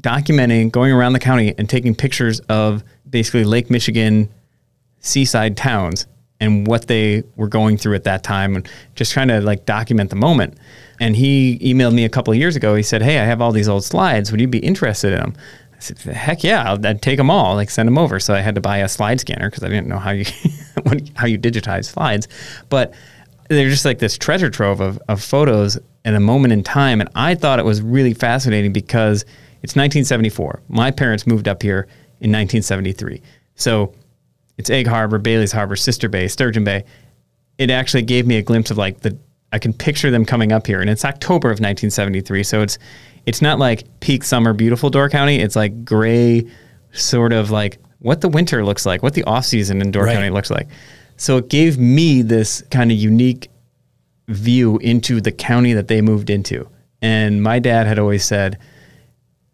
documenting 0.00 0.70
going 0.70 0.92
around 0.92 1.12
the 1.12 1.20
county 1.20 1.54
and 1.58 1.68
taking 1.68 1.94
pictures 1.94 2.40
of 2.48 2.82
basically 3.08 3.44
Lake 3.44 3.70
Michigan 3.70 4.28
seaside 5.00 5.56
towns 5.56 6.06
and 6.40 6.66
what 6.66 6.86
they 6.86 7.24
were 7.36 7.48
going 7.48 7.76
through 7.76 7.94
at 7.94 8.04
that 8.04 8.22
time 8.22 8.54
and 8.54 8.68
just 8.94 9.12
trying 9.12 9.28
to 9.28 9.40
like 9.40 9.66
document 9.66 10.10
the 10.10 10.16
moment. 10.16 10.56
And 11.00 11.16
he 11.16 11.58
emailed 11.58 11.94
me 11.94 12.04
a 12.04 12.08
couple 12.08 12.34
years 12.34 12.56
ago. 12.56 12.74
He 12.74 12.82
said, 12.82 13.02
Hey, 13.02 13.18
I 13.18 13.24
have 13.24 13.40
all 13.40 13.52
these 13.52 13.68
old 13.68 13.84
slides. 13.84 14.30
Would 14.30 14.40
you 14.40 14.48
be 14.48 14.58
interested 14.58 15.12
in 15.12 15.20
them? 15.20 15.34
Said, 15.78 15.98
Heck 15.98 16.42
yeah, 16.42 16.70
I'll, 16.70 16.86
I'd 16.86 17.02
take 17.02 17.18
them 17.18 17.30
all, 17.30 17.54
like 17.54 17.70
send 17.70 17.86
them 17.86 17.98
over. 17.98 18.18
So 18.18 18.34
I 18.34 18.40
had 18.40 18.54
to 18.56 18.60
buy 18.60 18.78
a 18.78 18.88
slide 18.88 19.20
scanner 19.20 19.48
because 19.48 19.62
I 19.62 19.68
didn't 19.68 19.86
know 19.86 19.98
how 19.98 20.10
you, 20.10 20.24
how 21.14 21.26
you 21.26 21.38
digitize 21.38 21.86
slides. 21.86 22.28
But 22.68 22.94
they're 23.48 23.70
just 23.70 23.84
like 23.84 23.98
this 23.98 24.18
treasure 24.18 24.50
trove 24.50 24.80
of, 24.80 25.00
of 25.08 25.22
photos 25.22 25.78
at 26.04 26.14
a 26.14 26.20
moment 26.20 26.52
in 26.52 26.62
time. 26.62 27.00
And 27.00 27.10
I 27.14 27.34
thought 27.34 27.58
it 27.58 27.64
was 27.64 27.80
really 27.80 28.14
fascinating 28.14 28.72
because 28.72 29.22
it's 29.62 29.74
1974. 29.74 30.62
My 30.68 30.90
parents 30.90 31.26
moved 31.26 31.48
up 31.48 31.62
here 31.62 31.86
in 32.20 32.30
1973. 32.30 33.22
So 33.54 33.94
it's 34.56 34.70
Egg 34.70 34.86
Harbor, 34.86 35.18
Bailey's 35.18 35.52
Harbor, 35.52 35.76
Sister 35.76 36.08
Bay, 36.08 36.28
Sturgeon 36.28 36.64
Bay. 36.64 36.84
It 37.56 37.70
actually 37.70 38.02
gave 38.02 38.26
me 38.26 38.36
a 38.36 38.42
glimpse 38.42 38.70
of 38.70 38.78
like 38.78 39.00
the 39.00 39.18
I 39.50 39.58
can 39.58 39.72
picture 39.72 40.10
them 40.10 40.26
coming 40.26 40.52
up 40.52 40.66
here, 40.66 40.80
and 40.82 40.90
it's 40.90 41.04
October 41.04 41.48
of 41.48 41.54
1973. 41.54 42.42
So 42.42 42.60
it's 42.60 42.78
it's 43.28 43.42
not 43.42 43.58
like 43.58 43.84
peak 44.00 44.24
summer, 44.24 44.54
beautiful 44.54 44.88
Door 44.88 45.10
County. 45.10 45.36
It's 45.36 45.54
like 45.54 45.84
gray, 45.84 46.50
sort 46.92 47.34
of 47.34 47.50
like 47.50 47.78
what 47.98 48.22
the 48.22 48.28
winter 48.28 48.64
looks 48.64 48.86
like, 48.86 49.02
what 49.02 49.12
the 49.12 49.22
off 49.24 49.44
season 49.44 49.82
in 49.82 49.90
Door 49.90 50.04
Right. 50.04 50.14
County 50.14 50.30
looks 50.30 50.50
like. 50.50 50.66
So 51.18 51.36
it 51.36 51.48
gave 51.50 51.76
me 51.78 52.22
this 52.22 52.62
kind 52.70 52.90
of 52.90 52.96
unique 52.96 53.50
view 54.28 54.78
into 54.78 55.20
the 55.20 55.30
county 55.30 55.74
that 55.74 55.88
they 55.88 56.00
moved 56.00 56.30
into. 56.30 56.70
And 57.02 57.42
my 57.42 57.58
dad 57.58 57.86
had 57.86 57.98
always 57.98 58.24
said, 58.24 58.56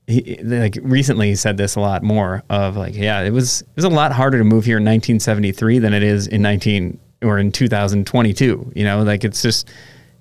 he, 0.07 0.37
like 0.45 0.79
recently 0.81 1.31
he 1.31 1.35
said 1.35 1.57
this 1.57 1.75
a 1.75 1.81
lot 1.81 2.05
more 2.05 2.45
of 2.51 2.77
like, 2.77 2.95
yeah, 2.95 3.23
it 3.23 3.33
was 3.33 3.63
it 3.63 3.75
was 3.75 3.85
a 3.85 3.89
lot 3.89 4.13
harder 4.13 4.39
to 4.39 4.45
move 4.45 4.65
here 4.65 4.77
in 4.77 4.85
1973 4.85 5.81
than 5.81 5.93
it 5.93 6.05
is 6.05 6.29
in 6.29 6.43
19 6.43 6.97
or 7.23 7.41
in 7.41 7.51
2022. 7.51 8.73
You 8.73 8.85
know, 8.85 9.03
like 9.03 9.25
it's 9.25 9.43
just 9.43 9.69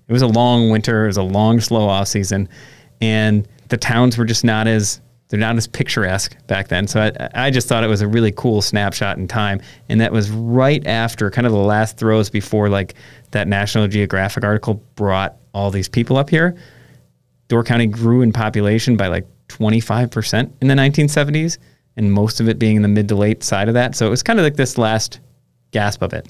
it 0.07 0.11
was 0.11 0.23
a 0.23 0.27
long 0.27 0.71
winter, 0.71 1.03
it 1.03 1.07
was 1.07 1.17
a 1.17 1.23
long 1.23 1.59
slow 1.59 1.87
off 1.87 2.07
season, 2.07 2.49
and 3.03 3.45
the 3.67 3.75
towns 3.77 4.17
were 4.17 4.23
just 4.23 4.45
not 4.45 4.65
as 4.65 5.01
they're 5.27 5.39
not 5.39 5.57
as 5.57 5.67
picturesque 5.67 6.37
back 6.47 6.67
then. 6.67 6.87
So 6.87 7.01
I, 7.01 7.47
I 7.47 7.49
just 7.49 7.67
thought 7.67 7.83
it 7.83 7.87
was 7.87 8.01
a 8.01 8.07
really 8.07 8.31
cool 8.31 8.61
snapshot 8.61 9.17
in 9.17 9.27
time, 9.27 9.61
and 9.89 9.99
that 9.99 10.11
was 10.11 10.29
right 10.31 10.85
after 10.87 11.29
kind 11.29 11.45
of 11.45 11.53
the 11.53 11.59
last 11.59 11.97
throes 11.97 12.29
before 12.29 12.69
like 12.69 12.93
that 13.31 13.47
National 13.47 13.87
Geographic 13.87 14.43
article 14.43 14.75
brought 14.95 15.35
all 15.53 15.69
these 15.69 15.89
people 15.89 16.17
up 16.17 16.29
here, 16.29 16.55
Door 17.47 17.65
County 17.65 17.87
grew 17.87 18.21
in 18.21 18.31
population 18.31 18.95
by 18.95 19.07
like 19.07 19.27
25% 19.49 20.51
in 20.61 20.67
the 20.67 20.73
1970s, 20.73 21.57
and 21.97 22.11
most 22.11 22.39
of 22.39 22.47
it 22.47 22.57
being 22.57 22.77
in 22.77 22.81
the 22.81 22.87
mid 22.87 23.07
to 23.09 23.15
late 23.15 23.43
side 23.43 23.67
of 23.67 23.73
that. 23.73 23.95
So 23.95 24.07
it 24.07 24.09
was 24.09 24.23
kind 24.23 24.39
of 24.39 24.43
like 24.43 24.55
this 24.55 24.77
last 24.77 25.19
gasp 25.71 26.01
of 26.01 26.13
it 26.13 26.27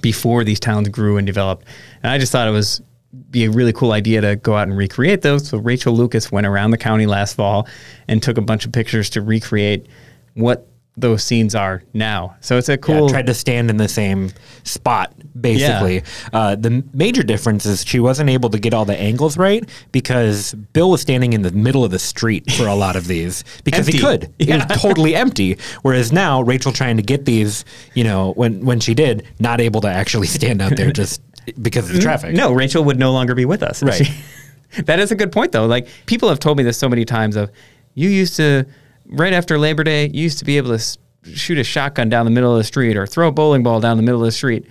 before 0.00 0.44
these 0.44 0.60
towns 0.60 0.88
grew 0.88 1.16
and 1.16 1.26
developed. 1.26 1.66
And 2.02 2.10
I 2.10 2.18
just 2.18 2.30
thought 2.32 2.48
it 2.48 2.52
was 2.52 2.82
be 3.30 3.44
a 3.44 3.50
really 3.50 3.72
cool 3.72 3.92
idea 3.92 4.20
to 4.20 4.36
go 4.36 4.56
out 4.56 4.68
and 4.68 4.76
recreate 4.76 5.22
those. 5.22 5.48
So 5.48 5.58
Rachel 5.58 5.94
Lucas 5.94 6.30
went 6.32 6.46
around 6.46 6.70
the 6.70 6.78
county 6.78 7.06
last 7.06 7.34
fall 7.34 7.66
and 8.08 8.22
took 8.22 8.38
a 8.38 8.42
bunch 8.42 8.64
of 8.64 8.72
pictures 8.72 9.10
to 9.10 9.22
recreate 9.22 9.86
what 10.34 10.66
those 10.96 11.24
scenes 11.24 11.56
are 11.56 11.82
now. 11.92 12.36
So 12.40 12.56
it's 12.56 12.68
a 12.68 12.72
Yeah, 12.72 12.76
cool 12.76 13.08
tried 13.08 13.26
to 13.26 13.34
stand 13.34 13.68
in 13.68 13.78
the 13.78 13.88
same 13.88 14.30
spot, 14.62 15.12
basically. 15.40 16.04
Uh, 16.32 16.54
the 16.54 16.84
major 16.94 17.24
difference 17.24 17.66
is 17.66 17.84
she 17.84 17.98
wasn't 17.98 18.30
able 18.30 18.48
to 18.50 18.60
get 18.60 18.72
all 18.74 18.84
the 18.84 18.96
angles 18.96 19.36
right 19.36 19.68
because 19.90 20.54
Bill 20.72 20.92
was 20.92 21.00
standing 21.00 21.32
in 21.32 21.42
the 21.42 21.50
middle 21.50 21.84
of 21.84 21.90
the 21.90 21.98
street 21.98 22.48
for 22.52 22.68
a 22.68 22.76
lot 22.76 22.94
of 22.94 23.08
these 23.08 23.42
because 23.64 23.88
he 23.88 23.94
Empty. 23.94 24.06
could. 24.28 24.34
It 24.38 24.68
was 24.68 24.80
totally 24.80 25.16
empty. 25.16 25.58
Whereas 25.82 26.12
now, 26.12 26.42
Rachel 26.42 26.70
trying 26.70 26.96
to 26.98 27.02
get 27.02 27.24
these, 27.24 27.64
you 27.94 28.04
know, 28.04 28.32
when, 28.34 28.64
when 28.64 28.78
she 28.78 28.94
did, 28.94 29.26
not 29.40 29.60
able 29.60 29.80
to 29.80 29.88
actually 29.88 30.26
stand 30.38 30.62
out 30.62 30.76
there 30.76 30.92
just 30.92 31.20
because 31.60 31.86
of 31.88 31.94
the 31.94 31.98
mm, 32.00 32.02
traffic. 32.02 32.34
No, 32.34 32.52
Rachel 32.52 32.84
would 32.84 32.98
no 32.98 33.12
longer 33.12 33.34
be 33.34 33.44
with 33.44 33.62
us. 33.62 33.82
Right. 33.82 34.06
She- 34.06 34.14
that 34.82 34.98
is 34.98 35.10
a 35.10 35.14
good 35.14 35.32
point, 35.32 35.52
though. 35.52 35.66
Like 35.66 35.88
people 36.06 36.28
have 36.28 36.38
told 36.40 36.56
me 36.58 36.62
this 36.64 36.78
so 36.78 36.88
many 36.88 37.04
times. 37.04 37.36
Of 37.36 37.50
you 37.94 38.08
used 38.08 38.36
to 38.36 38.64
right 39.06 39.32
after 39.32 39.58
Labor 39.58 39.84
Day, 39.84 40.08
you 40.12 40.22
used 40.22 40.38
to 40.38 40.44
be 40.44 40.56
able 40.56 40.76
to 40.76 40.98
shoot 41.34 41.58
a 41.58 41.64
shotgun 41.64 42.08
down 42.08 42.24
the 42.24 42.30
middle 42.30 42.52
of 42.52 42.58
the 42.58 42.64
street 42.64 42.96
or 42.96 43.06
throw 43.06 43.28
a 43.28 43.32
bowling 43.32 43.62
ball 43.62 43.80
down 43.80 43.96
the 43.96 44.02
middle 44.02 44.20
of 44.20 44.26
the 44.26 44.32
street. 44.32 44.66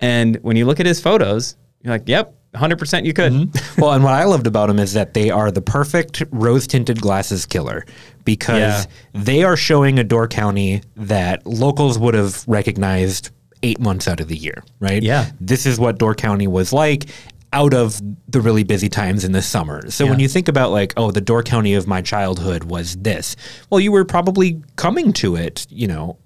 And 0.00 0.36
when 0.42 0.56
you 0.56 0.66
look 0.66 0.80
at 0.80 0.86
his 0.86 1.00
photos, 1.00 1.56
you're 1.82 1.92
like, 1.94 2.08
"Yep, 2.08 2.34
100 2.50 2.78
percent, 2.78 3.06
you 3.06 3.12
could." 3.12 3.32
Mm-hmm. 3.32 3.80
well, 3.80 3.92
and 3.92 4.02
what 4.04 4.12
I 4.12 4.24
loved 4.24 4.46
about 4.46 4.66
them 4.68 4.78
is 4.78 4.92
that 4.94 5.14
they 5.14 5.30
are 5.30 5.50
the 5.50 5.62
perfect 5.62 6.22
rose 6.30 6.66
tinted 6.66 7.00
glasses 7.00 7.46
killer 7.46 7.86
because 8.24 8.58
Yeah. 8.58 8.84
they 9.14 9.44
are 9.44 9.56
showing 9.56 9.98
a 9.98 10.04
Door 10.04 10.28
County 10.28 10.82
that 10.96 11.46
locals 11.46 11.98
would 11.98 12.14
have 12.14 12.44
recognized 12.48 13.30
eight 13.64 13.80
months 13.80 14.06
out 14.06 14.20
of 14.20 14.28
the 14.28 14.36
year, 14.36 14.62
right? 14.78 15.02
Yeah. 15.02 15.30
This 15.40 15.66
is 15.66 15.80
what 15.80 15.98
Door 15.98 16.16
County 16.16 16.46
was 16.46 16.72
like 16.72 17.06
out 17.52 17.72
of 17.72 18.00
the 18.28 18.40
really 18.40 18.64
busy 18.64 18.88
times 18.88 19.24
in 19.24 19.32
the 19.32 19.40
summer. 19.40 19.88
So 19.90 20.06
when 20.06 20.18
you 20.18 20.28
think 20.28 20.48
about 20.48 20.72
like, 20.72 20.92
oh, 20.96 21.10
the 21.12 21.20
Door 21.20 21.44
County 21.44 21.74
of 21.74 21.86
my 21.86 22.02
childhood 22.02 22.64
was 22.64 22.96
this, 22.96 23.36
well, 23.70 23.80
you 23.80 23.92
were 23.92 24.04
probably 24.04 24.60
coming 24.76 25.12
to 25.14 25.36
it, 25.36 25.66
you 25.70 25.86
know, 25.86 26.18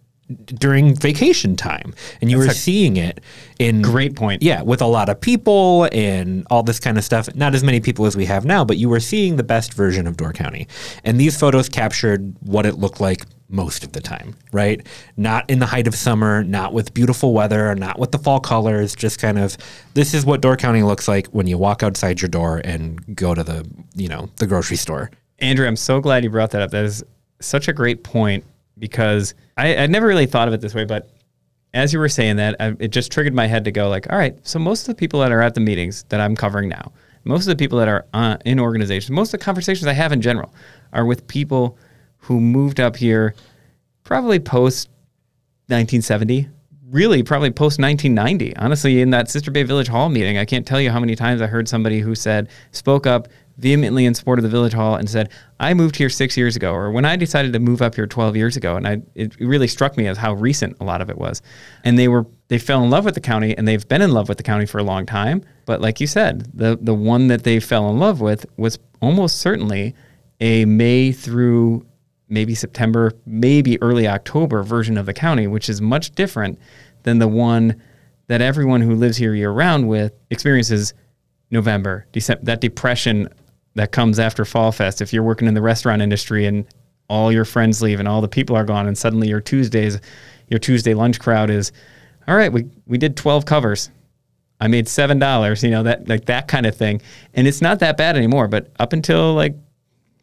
during 0.46 0.94
vacation 0.94 1.57
time 1.57 1.94
and 2.20 2.31
you 2.31 2.37
were 2.38 2.48
seeing 2.51 2.96
it 2.96 3.20
in 3.59 3.83
Great 3.83 4.14
point. 4.16 4.42
yeah, 4.42 4.62
with 4.62 4.83
a 4.83 4.87
lot 4.87 5.09
of 5.09 5.20
people 5.20 5.88
and 5.92 6.46
all 6.51 6.62
this 6.62 6.81
kind 6.81 6.98
of 6.98 7.05
stuff. 7.05 7.35
Not 7.35 7.55
as 7.55 7.62
many 7.62 7.81
people 7.81 8.05
as 8.07 8.16
we 8.16 8.27
have 8.27 8.44
now, 8.44 8.64
but 8.64 8.77
you 8.77 8.88
were 8.88 9.01
seeing 9.01 9.37
the 9.37 9.42
best 9.42 9.74
version 9.74 10.07
of 10.07 10.16
Door 10.16 10.33
County. 10.33 10.66
And 11.05 11.20
these 11.20 11.38
photos 11.38 11.68
captured 11.68 12.35
what 12.40 12.66
it 12.66 12.74
looked 12.79 13.01
like 13.01 13.24
most 13.48 13.82
of 13.82 13.92
the 13.92 14.00
time, 14.00 14.37
right? 14.52 14.87
Not 15.16 15.48
in 15.48 15.58
the 15.58 15.66
height 15.66 15.87
of 15.87 15.94
summer, 15.94 16.44
not 16.44 16.72
with 16.72 16.92
beautiful 16.92 17.32
weather, 17.32 17.74
not 17.74 17.98
with 17.98 18.12
the 18.12 18.18
fall 18.18 18.40
colors, 18.40 18.94
just 18.94 19.18
kind 19.18 19.38
of 19.38 19.56
this 19.94 20.12
is 20.14 20.26
what 20.26 20.40
Door 20.40 20.56
County 20.56 20.82
looks 20.82 21.08
like 21.08 21.26
when 21.28 21.46
you 21.46 21.56
walk 21.56 21.82
outside 21.82 22.20
your 22.20 22.28
door 22.28 22.61
and 22.64 23.16
go 23.16 23.34
to 23.34 23.42
the, 23.42 23.66
you 23.94 24.08
know, 24.08 24.28
the 24.37 24.46
grocery 24.46 24.76
store. 24.76 25.11
Andrew, 25.38 25.66
I'm 25.66 25.76
so 25.76 26.00
glad 26.00 26.24
you 26.24 26.30
brought 26.30 26.50
that 26.50 26.62
up. 26.62 26.70
That 26.72 26.84
is 26.84 27.02
such 27.40 27.68
a 27.68 27.72
great 27.72 28.02
point 28.02 28.44
because 28.78 29.34
I, 29.56 29.76
I 29.76 29.87
never 29.87 30.06
really 30.06 30.26
thought 30.26 30.48
of 30.48 30.54
it 30.54 30.61
this 30.61 30.74
way, 30.74 30.84
but 30.84 31.11
as 31.74 31.92
you 31.92 31.98
were 31.98 32.08
saying 32.08 32.37
that, 32.37 32.56
I, 32.61 32.74
it 32.78 32.88
just 32.88 33.12
triggered 33.12 33.34
my 33.34 33.46
head 33.46 33.64
to 33.64 33.72
go 33.72 33.88
like, 33.88 34.11
all 34.11 34.18
right, 34.18 34.37
so 34.46 34.58
most 34.58 34.82
of 34.82 34.87
the 34.88 34.94
people 34.94 35.20
that 35.20 35.32
are 35.32 35.42
at 35.42 35.54
the 35.54 35.61
meetings 35.61 36.04
that 36.08 36.20
I'm 36.20 36.34
covering 36.34 36.68
now, 36.68 36.92
most 37.24 37.42
of 37.42 37.48
the 37.48 37.56
people 37.56 37.78
that 37.78 37.88
are 37.88 38.06
uh, 38.14 38.38
in 38.44 38.58
organizations, 38.58 39.11
most 39.11 39.34
of 39.34 39.40
the 39.40 39.44
conversations 39.44 39.87
I 39.87 39.92
have 39.92 40.12
in 40.12 40.20
general 40.20 40.52
are 40.92 41.04
with 41.04 41.26
people 41.28 41.78
who 42.18 42.40
moved 42.40 42.81
up 42.81 42.96
here 42.96 43.35
probably 44.04 44.38
post 44.38 44.88
1970 45.68 46.48
really 46.90 47.22
probably 47.22 47.50
post 47.50 47.78
1990 47.78 48.57
honestly 48.57 49.00
in 49.00 49.11
that 49.11 49.31
sister 49.31 49.50
bay 49.50 49.62
village 49.62 49.88
hall 49.88 50.09
meeting. 50.09 50.38
I 50.38 50.44
can't 50.44 50.66
tell 50.66 50.81
you 50.81 50.90
how 50.90 51.00
many 51.00 51.14
times 51.14 51.42
i 51.42 51.46
heard 51.46 51.68
somebody 51.68 52.00
who 52.00 52.14
said 52.14 52.48
spoke 52.72 53.07
up 53.07 53.28
vehemently 53.59 54.07
in 54.07 54.14
support 54.14 54.38
of 54.38 54.44
the 54.44 54.48
village 54.48 54.72
hall 54.72 54.94
and 54.94 55.11
said 55.11 55.31
i 55.61 55.74
moved 55.74 55.96
here 55.96 56.09
six 56.09 56.37
years 56.37 56.57
ago 56.57 56.72
or 56.72 56.90
when 56.90 57.04
i 57.04 57.16
decided 57.16 57.52
to 57.52 57.59
move 57.59 57.83
up 57.83 57.94
here 57.94 58.07
12 58.07 58.37
years 58.37 58.57
ago 58.57 58.76
and 58.76 58.87
I, 58.87 59.02
it 59.14 59.38
really 59.40 59.68
struck 59.68 59.96
me 59.96 60.07
as 60.07 60.16
how 60.16 60.35
recent 60.35 60.76
a 60.81 60.85
lot 60.85 61.02
of 61.02 61.11
it 61.11 61.18
was. 61.18 61.42
And 61.85 61.98
they 61.98 62.09
were 62.09 62.26
they 62.48 62.59
fell 62.59 62.83
in 62.83 62.88
love 62.88 63.04
with 63.04 63.14
the 63.14 63.20
county 63.20 63.57
and 63.57 63.68
they've 63.68 63.87
been 63.87 64.00
in 64.00 64.12
love 64.12 64.28
with 64.28 64.38
the 64.38 64.44
county 64.44 64.64
for 64.64 64.78
a 64.78 64.83
long 64.83 65.04
time. 65.04 65.42
But 65.66 65.81
like 65.81 66.00
you 66.00 66.07
said 66.07 66.50
the 66.54 66.78
the 66.81 66.94
one 66.94 67.28
that 67.28 67.42
they 67.42 67.61
fell 67.61 67.90
in 67.90 67.98
love 67.98 68.20
with 68.20 68.46
was 68.57 68.78
almost 69.02 69.40
certainly 69.40 69.94
a 70.40 70.64
may 70.64 71.12
through 71.12 71.85
maybe 72.29 72.55
September, 72.55 73.12
maybe 73.27 73.81
early 73.83 74.07
October 74.07 74.62
version 74.62 74.99
of 74.99 75.07
the 75.07 75.14
county, 75.14 75.47
which 75.47 75.69
is 75.69 75.81
much 75.81 76.11
different 76.12 76.59
than 77.03 77.19
the 77.19 77.29
one 77.29 77.81
that 78.27 78.41
everyone 78.41 78.81
who 78.81 78.95
lives 78.95 79.17
here 79.17 79.35
year 79.35 79.51
round 79.51 79.88
with 79.88 80.12
experiences 80.31 80.95
November, 81.51 82.07
December, 82.12 82.45
that 82.45 82.61
depression 82.61 83.29
that 83.75 83.93
comes 83.93 84.19
after 84.19 84.45
Fall 84.45 84.73
Fest. 84.73 85.01
If 85.01 85.12
you're 85.12 85.23
working 85.23 85.49
in 85.49 85.55
the 85.55 85.62
restaurant 85.62 86.03
industry 86.03 86.47
and 86.47 86.67
all 87.09 87.33
your 87.33 87.47
friends 87.47 87.81
leave 87.81 88.01
and 88.01 88.09
all 88.09 88.21
the 88.21 88.29
people 88.29 88.55
are 88.57 88.64
gone, 88.64 88.87
and 88.87 88.99
suddenly 88.99 89.29
your 89.29 89.41
Tuesdays, 89.41 89.99
your 90.49 90.59
Tuesday 90.59 90.95
lunch 90.95 91.19
crowd 91.19 91.49
is, 91.49 91.73
all 92.27 92.37
right, 92.37 92.53
we, 92.53 92.67
we 92.87 92.99
did 92.99 93.17
12 93.17 93.47
covers. 93.47 93.91
I 94.61 94.69
made 94.69 94.88
seven 94.88 95.19
dollars, 95.19 95.62
you 95.62 95.71
know, 95.71 95.85
that 95.85 96.09
like 96.09 96.25
that 96.27 96.49
kind 96.49 96.67
of 96.67 96.77
thing. 96.77 97.01
And 97.33 97.47
it's 97.47 97.62
not 97.62 97.79
that 97.79 97.97
bad 97.97 98.17
anymore. 98.17 98.49
But 98.49 98.73
up 98.81 98.93
until 98.93 99.35
like 99.35 99.55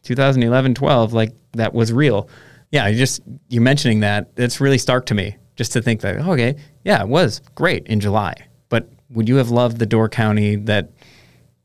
2011, 0.05 0.75
12, 0.75 1.13
like 1.13 1.31
that 1.53 1.73
was 1.73 1.91
real. 1.91 2.29
Yeah, 2.71 2.87
you 2.87 2.97
just 2.97 3.21
you 3.49 3.61
mentioning 3.61 3.99
that, 4.01 4.31
it's 4.37 4.61
really 4.61 4.77
stark 4.77 5.05
to 5.07 5.13
me 5.13 5.35
just 5.55 5.71
to 5.73 5.81
think 5.81 6.01
that, 6.01 6.17
oh, 6.17 6.33
okay, 6.33 6.55
yeah, 6.83 7.01
it 7.01 7.07
was 7.07 7.41
great 7.55 7.87
in 7.87 7.99
July. 7.99 8.33
But 8.69 8.89
would 9.09 9.29
you 9.29 9.35
have 9.37 9.49
loved 9.49 9.79
the 9.79 9.85
Door 9.85 10.09
County 10.09 10.55
that 10.55 10.91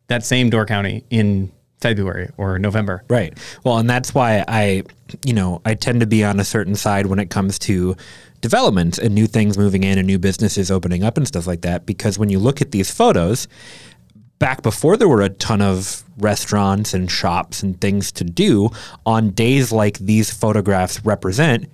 that 0.09 0.25
same 0.25 0.51
Door 0.51 0.67
County 0.67 1.05
in 1.11 1.53
February 1.81 2.31
or 2.37 2.59
November? 2.59 3.05
Right. 3.09 3.37
Well, 3.65 3.79
and 3.79 3.89
that's 3.89 4.15
why 4.15 4.45
I, 4.47 4.83
you 5.25 5.33
know, 5.33 5.63
I 5.65 5.75
tend 5.75 6.01
to 6.01 6.07
be 6.07 6.25
on 6.25 6.41
a 6.41 6.45
certain 6.45 6.75
side 6.75 7.07
when 7.07 7.19
it 7.19 7.31
comes 7.31 7.59
to 7.61 7.97
development 8.41 8.99
and 8.99 9.15
new 9.15 9.27
things 9.27 9.59
moving 9.59 9.85
in 9.85 9.99
and 9.99 10.07
new 10.07 10.19
businesses 10.19 10.71
opening 10.71 11.05
up 11.05 11.17
and 11.17 11.27
stuff 11.27 11.47
like 11.47 11.63
that. 11.63 11.87
Because 11.87 12.19
when 12.19 12.29
you 12.29 12.39
look 12.39 12.61
at 12.61 12.71
these 12.71 12.91
photos, 12.91 13.49
back 14.41 14.63
before 14.63 14.97
there 14.97 15.07
were 15.09 15.21
a 15.23 15.29
ton 15.29 15.63
of 15.63 16.03
restaurants 16.19 16.93
and 16.93 17.09
shops 17.09 17.63
and 17.63 17.81
things 17.81 18.11
to 18.11 18.25
do, 18.25 18.71
on 19.07 19.31
days 19.31 19.71
like 19.71 19.99
these 19.99 20.33
photographs 20.33 21.05
represent, 21.05 21.71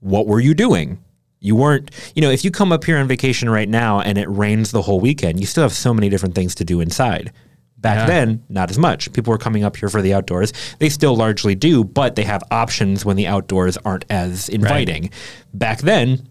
what 0.00 0.26
were 0.26 0.40
you 0.40 0.54
doing? 0.54 0.98
You 1.38 1.54
weren't, 1.54 1.90
you 2.16 2.22
know, 2.22 2.30
if 2.30 2.44
you 2.44 2.50
come 2.50 2.72
up 2.72 2.82
here 2.84 2.96
on 2.98 3.06
vacation 3.06 3.48
right 3.48 3.68
now 3.68 4.00
and 4.00 4.18
it 4.18 4.28
rains 4.28 4.72
the 4.72 4.82
whole 4.82 4.98
weekend, 4.98 5.38
you 5.38 5.46
still 5.46 5.62
have 5.62 5.72
so 5.72 5.94
many 5.94 6.08
different 6.08 6.34
things 6.34 6.54
to 6.56 6.64
do 6.64 6.80
inside. 6.80 7.30
Back 7.78 7.98
Yeah. 7.98 8.06
then, 8.06 8.42
not 8.48 8.70
as 8.70 8.78
much. 8.78 9.12
People 9.12 9.30
were 9.30 9.38
coming 9.38 9.62
up 9.62 9.76
here 9.76 9.90
for 9.90 10.00
the 10.00 10.14
outdoors. 10.14 10.52
They 10.78 10.88
still 10.88 11.14
largely 11.14 11.54
do, 11.54 11.84
but 11.84 12.16
they 12.16 12.24
have 12.24 12.42
options 12.50 13.04
when 13.04 13.16
the 13.16 13.26
outdoors 13.26 13.76
aren't 13.84 14.06
as 14.10 14.48
inviting. 14.48 15.10
Back 15.52 15.80
then, 15.80 16.26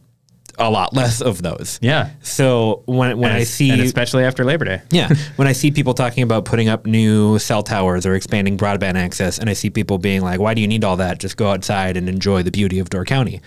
a 0.57 0.69
lot 0.69 0.93
less 0.93 1.21
of 1.21 1.41
those. 1.41 1.79
Yeah. 1.81 2.11
So 2.21 2.83
when 2.85 3.17
when 3.17 3.31
I 3.31 3.43
see 3.43 3.71
and 3.71 3.81
especially 3.81 4.23
after 4.23 4.43
Labor 4.45 4.65
Day. 4.65 4.81
yeah, 4.91 5.09
when 5.35 5.47
I 5.47 5.51
see 5.51 5.71
people 5.71 5.93
talking 5.93 6.23
about 6.23 6.45
putting 6.45 6.69
up 6.69 6.85
new 6.85 7.39
cell 7.39 7.63
towers 7.63 8.05
or 8.05 8.15
expanding 8.15 8.57
broadband 8.57 8.95
access, 8.95 9.37
and 9.39 9.49
I 9.49 9.53
see 9.53 9.69
people 9.69 9.97
being 9.97 10.21
like, 10.21 10.39
"Why 10.39 10.53
do 10.53 10.61
you 10.61 10.67
need 10.67 10.83
all 10.83 10.97
that? 10.97 11.19
Just 11.19 11.37
go 11.37 11.49
outside 11.51 11.97
and 11.97 12.07
enjoy 12.07 12.43
the 12.43 12.51
beauty 12.51 12.79
of 12.79 12.89
Door 12.89 13.05
County." 13.05 13.41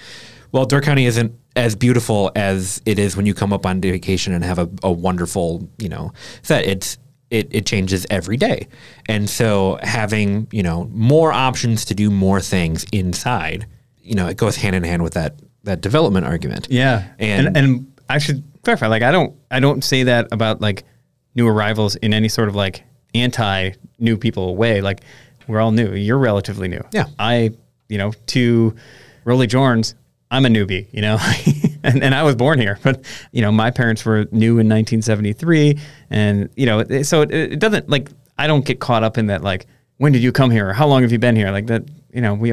Well, 0.52 0.64
Door 0.64 0.82
County 0.82 1.04
isn't 1.06 1.34
as 1.56 1.74
beautiful 1.76 2.30
as 2.34 2.80
it 2.86 2.98
is 2.98 3.16
when 3.16 3.26
you 3.26 3.34
come 3.34 3.52
up 3.52 3.66
on 3.66 3.80
vacation 3.80 4.32
and 4.32 4.44
have 4.44 4.58
a, 4.58 4.68
a 4.82 4.90
wonderful, 4.90 5.68
you 5.78 5.88
know, 5.88 6.12
set. 6.42 6.64
It's 6.66 6.98
it, 7.30 7.48
it 7.50 7.66
changes 7.66 8.06
every 8.10 8.36
day, 8.36 8.68
and 9.08 9.28
so 9.28 9.78
having 9.82 10.48
you 10.50 10.62
know 10.62 10.88
more 10.92 11.32
options 11.32 11.84
to 11.86 11.94
do 11.94 12.10
more 12.10 12.40
things 12.40 12.86
inside, 12.92 13.66
you 13.98 14.14
know, 14.14 14.26
it 14.26 14.36
goes 14.36 14.56
hand 14.56 14.74
in 14.74 14.84
hand 14.84 15.02
with 15.02 15.14
that 15.14 15.38
that 15.68 15.81
development 15.81 16.26
argument. 16.26 16.66
Yeah, 16.70 17.04
And- 17.18 17.46
and 17.48 17.57
and 17.57 17.92
I 18.09 18.18
should 18.18 18.42
clarify. 18.64 18.87
Like, 18.88 19.02
I 19.02 19.11
don't 19.12 19.35
I 19.50 19.61
don't 19.61 19.83
say 19.85 20.03
that 20.05 20.28
about 20.32 20.61
like 20.61 20.84
new 21.34 21.47
arrivals 21.47 21.95
in 21.97 22.12
any 22.12 22.28
sort 22.28 22.49
of 22.49 22.55
like 22.57 22.82
anti 23.14 23.70
new 23.99 24.16
people 24.16 24.57
way. 24.57 24.80
Like, 24.80 25.01
we're 25.47 25.61
all 25.61 25.72
new. 25.72 25.95
You're 25.95 26.18
relatively 26.18 26.68
new. 26.68 26.82
Yeah. 26.92 27.07
I 27.18 27.53
you 27.88 27.99
know 27.99 28.12
to 28.28 28.74
Rolly 29.24 29.47
Jorns, 29.47 29.95
I'm 30.30 30.45
a 30.45 30.49
newbie. 30.49 30.86
You 30.92 31.01
know, 31.03 31.18
and 31.82 32.03
and 32.03 32.14
I 32.14 32.22
was 32.22 32.34
born 32.34 32.59
here, 32.59 32.78
but 32.82 33.05
you 33.32 33.42
know 33.42 33.53
my 33.53 33.70
parents 33.70 34.05
were 34.05 34.26
new 34.32 34.59
in 34.59 34.68
1973, 34.68 35.78
and 36.11 36.49
you 36.57 36.66
know 36.66 36.84
so 37.03 37.22
it, 37.22 37.32
it 37.32 37.59
doesn't 37.61 37.88
like 37.88 38.11
I 38.36 38.47
don't 38.47 38.64
get 38.64 38.80
caught 38.80 39.03
up 39.05 39.18
in 39.18 39.26
that 39.28 39.42
like 39.42 39.66
when 39.99 40.12
did 40.12 40.22
you 40.22 40.32
come 40.32 40.51
here 40.51 40.68
or 40.68 40.72
how 40.72 40.86
long 40.86 41.03
have 41.03 41.12
you 41.12 41.18
been 41.18 41.36
here 41.36 41.51
like 41.51 41.66
that. 41.68 41.82
You 42.12 42.20
know 42.22 42.34
we 42.34 42.53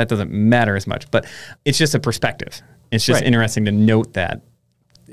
that 0.00 0.08
doesn't 0.08 0.30
matter 0.32 0.76
as 0.76 0.86
much. 0.86 1.10
But 1.10 1.26
it's 1.64 1.78
just 1.78 1.94
a 1.94 2.00
perspective. 2.00 2.60
It's 2.90 3.04
just 3.04 3.20
Right. 3.20 3.26
interesting 3.26 3.66
to 3.66 3.72
note 3.72 4.14
that 4.14 4.40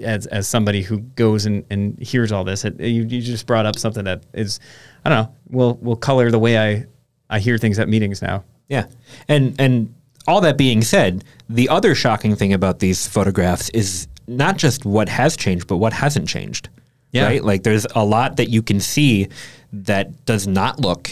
as 0.01 0.25
as 0.27 0.47
somebody 0.47 0.81
who 0.81 0.99
goes 0.99 1.45
and, 1.45 1.65
and 1.69 1.99
hears 1.99 2.31
all 2.31 2.43
this, 2.43 2.63
it, 2.65 2.79
you, 2.79 3.03
you 3.03 3.21
just 3.21 3.45
brought 3.45 3.65
up 3.65 3.77
something 3.77 4.05
that 4.05 4.23
is, 4.33 4.59
I 5.03 5.09
don't 5.09 5.25
know, 5.25 5.35
will 5.49 5.75
will 5.81 5.95
color 5.95 6.31
the 6.31 6.39
way 6.39 6.57
I 6.57 6.85
I 7.29 7.39
hear 7.39 7.57
things 7.57 7.77
at 7.79 7.89
meetings 7.89 8.21
now. 8.21 8.43
Yeah. 8.69 8.85
And 9.27 9.55
and 9.59 9.93
all 10.27 10.41
that 10.41 10.57
being 10.57 10.81
said, 10.81 11.23
the 11.49 11.69
other 11.69 11.95
shocking 11.95 12.35
thing 12.35 12.53
about 12.53 12.79
these 12.79 13.07
photographs 13.07 13.69
is 13.69 14.07
not 14.27 14.57
just 14.57 14.85
what 14.85 15.07
has 15.09 15.35
changed, 15.37 15.67
but 15.67 15.77
what 15.77 15.93
hasn't 15.93 16.27
changed. 16.27 16.69
Yeah. 17.11 17.25
Right? 17.25 17.43
Like 17.43 17.63
there's 17.63 17.85
a 17.95 18.03
lot 18.05 18.37
that 18.37 18.49
you 18.49 18.61
can 18.61 18.79
see 18.79 19.27
that 19.73 20.25
does 20.25 20.47
not 20.47 20.79
look 20.79 21.09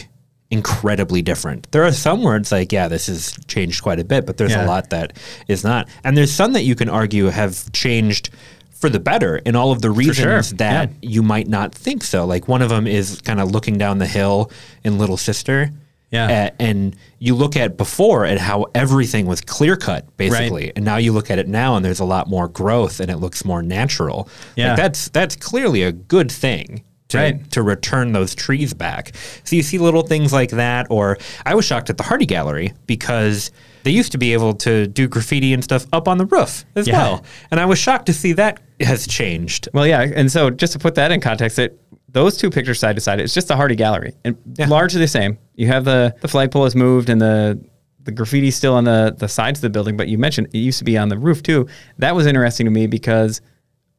incredibly 0.52 1.22
different. 1.22 1.72
There 1.72 1.84
are 1.84 1.92
some 1.92 2.22
words 2.24 2.52
like, 2.52 2.72
yeah, 2.72 2.88
this 2.88 3.08
has 3.08 3.38
changed 3.48 3.82
quite 3.84 4.00
a 4.00 4.04
bit, 4.04 4.26
but 4.26 4.38
there's 4.38 4.52
Yeah. 4.52 4.66
a 4.66 4.68
lot 4.68 4.90
that 4.92 5.14
is 5.48 5.64
not. 5.64 5.88
And 6.04 6.16
there's 6.18 6.32
some 6.32 6.54
that 6.54 6.64
you 6.64 6.76
can 6.76 6.88
argue 6.90 7.26
have 7.28 7.72
changed 7.72 8.30
for 8.72 8.90
the 8.90 9.00
better 9.00 9.38
in 9.38 9.56
all 9.56 9.72
of 9.72 9.82
the 9.82 9.90
reasons 9.90 10.18
sure. 10.50 10.58
that 10.58 10.90
Yeah. 11.02 11.10
you 11.10 11.24
might 11.24 11.48
not 11.48 11.74
think 11.74 12.04
so. 12.04 12.26
Like 12.26 12.48
one 12.48 12.62
of 12.62 12.70
them 12.70 12.86
is 12.88 13.20
kind 13.22 13.40
of 13.40 13.52
looking 13.52 13.78
down 13.78 13.98
the 13.98 14.06
hill 14.08 14.52
in 14.84 14.98
Little 14.98 15.18
Sister. 15.18 15.72
Yeah. 16.12 16.30
A- 16.58 16.62
and 16.62 16.96
you 17.18 17.34
look 17.36 17.58
at 17.58 17.76
before 17.78 18.26
at 18.26 18.38
how 18.38 18.68
everything 18.76 19.26
was 19.26 19.42
clear 19.42 19.76
cut 19.76 20.06
basically, 20.18 20.72
and 20.76 20.86
now 20.86 20.98
you 20.98 21.12
look 21.12 21.32
at 21.32 21.40
it 21.40 21.48
now 21.48 21.76
and 21.76 21.84
there's 21.84 22.00
a 22.00 22.06
lot 22.06 22.30
more 22.30 22.48
growth 22.48 23.00
and 23.00 23.10
it 23.10 23.18
looks 23.18 23.44
more 23.44 23.64
natural. 23.64 24.30
Yeah. 24.56 24.70
Like 24.70 24.78
that's 24.78 25.10
that's 25.10 25.36
clearly 25.36 25.82
a 25.82 25.92
good 25.92 26.32
thing. 26.32 26.84
To, 27.10 27.18
Right. 27.20 27.52
to 27.52 27.62
return 27.62 28.14
those 28.14 28.34
trees 28.34 28.74
back. 28.74 29.12
So 29.44 29.56
you 29.56 29.62
see 29.62 29.78
little 29.78 30.02
things 30.02 30.34
like 30.34 30.50
that, 30.50 30.88
or 30.90 31.20
I 31.46 31.54
was 31.54 31.64
shocked 31.64 31.92
at 31.92 31.98
the 31.98 32.04
Hardy 32.04 32.26
Gallery 32.26 32.74
because 32.88 33.52
they 33.84 33.92
used 33.92 34.12
to 34.14 34.18
be 34.18 34.34
able 34.34 34.56
to 34.56 34.88
do 34.88 35.08
graffiti 35.08 35.54
and 35.54 35.64
stuff 35.64 35.86
up 35.94 36.08
on 36.08 36.18
the 36.18 36.26
roof 36.26 36.66
as 36.76 36.88
Yeah. 36.88 36.98
well. 36.98 37.24
And 37.52 37.60
I 37.60 37.66
was 37.66 37.78
shocked 37.78 38.08
to 38.08 38.14
see 38.14 38.34
that 38.34 38.60
has 38.80 39.06
changed. 39.06 39.70
Well, 39.72 39.86
yeah, 39.86 40.02
and 40.02 40.32
so 40.32 40.50
just 40.50 40.74
to 40.74 40.80
put 40.80 40.96
that 40.96 41.12
in 41.12 41.22
context, 41.22 41.60
it 41.60 41.80
those 42.12 42.38
two 42.38 42.50
pictures 42.50 42.80
side 42.80 42.96
to 42.96 43.02
side, 43.02 43.20
it's 43.20 43.34
just 43.36 43.50
the 43.50 43.56
Hardy 43.56 43.76
gallery 43.76 44.14
and 44.24 44.36
largely 44.68 45.00
the 45.02 45.08
same. 45.08 45.38
You 45.56 45.68
have 45.68 45.86
the 45.86 46.16
the 46.22 46.28
flagpole 46.28 46.64
has 46.64 46.76
moved 46.76 47.10
and 47.10 47.22
the 47.22 47.60
the 48.04 48.12
graffiti 48.12 48.50
still 48.50 48.74
on 48.74 48.84
the 48.86 49.14
the 49.16 49.28
sides 49.28 49.60
of 49.60 49.62
the 49.62 49.70
building, 49.70 49.96
but 49.96 50.08
you 50.08 50.18
mentioned 50.18 50.48
it 50.54 50.58
used 50.58 50.80
to 50.80 50.86
be 50.86 50.98
on 50.98 51.10
the 51.10 51.20
roof 51.20 51.44
too. 51.44 51.68
That 52.00 52.16
was 52.16 52.26
interesting 52.26 52.66
to 52.66 52.72
me 52.72 52.88
because 52.88 53.42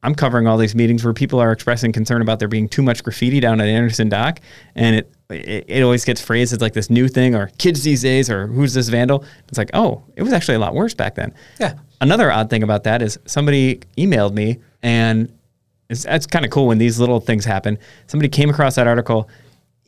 I'm 0.03 0.15
covering 0.15 0.47
all 0.47 0.57
these 0.57 0.75
meetings 0.75 1.05
where 1.05 1.13
people 1.13 1.41
are 1.41 1.51
expressing 1.53 1.93
concern 1.93 2.23
about 2.23 2.39
there 2.39 2.49
being 2.49 2.69
too 2.69 2.83
much 2.83 3.03
graffiti 3.03 3.41
down 3.41 3.61
at 3.61 3.67
Anderson 3.67 4.09
Dock, 4.09 4.41
and 4.75 4.97
it 4.97 5.13
it, 5.31 5.65
it 5.67 5.83
always 5.83 6.05
gets 6.05 6.21
phrased 6.21 6.53
as 6.53 6.61
like 6.61 6.73
this 6.73 6.91
new 6.91 7.09
thing 7.09 7.35
or 7.35 7.51
kids 7.59 7.83
these 7.83 8.03
days 8.03 8.31
or 8.31 8.47
who's 8.47 8.75
this 8.75 8.89
vandal. 8.89 9.25
It's 9.49 9.59
like 9.59 9.71
oh, 9.75 10.05
it 10.17 10.23
was 10.23 10.33
actually 10.33 10.55
a 10.55 10.61
lot 10.61 10.75
worse 10.75 10.95
back 10.95 11.15
then. 11.17 11.35
Yeah. 11.59 11.75
Another 12.01 12.31
odd 12.31 12.51
thing 12.51 12.63
about 12.63 12.85
that 12.85 13.03
is 13.03 13.19
somebody 13.25 13.81
emailed 13.97 14.35
me 14.35 14.59
and 14.83 15.33
it's, 15.89 16.05
it's 16.05 16.27
kind 16.27 16.45
of 16.45 16.51
cool 16.51 16.67
when 16.67 16.79
these 16.79 16.99
little 16.99 17.21
things 17.21 17.45
happen. 17.45 17.79
Somebody 18.07 18.29
came 18.29 18.51
across 18.51 18.75
that 18.75 18.87
article, 18.87 19.29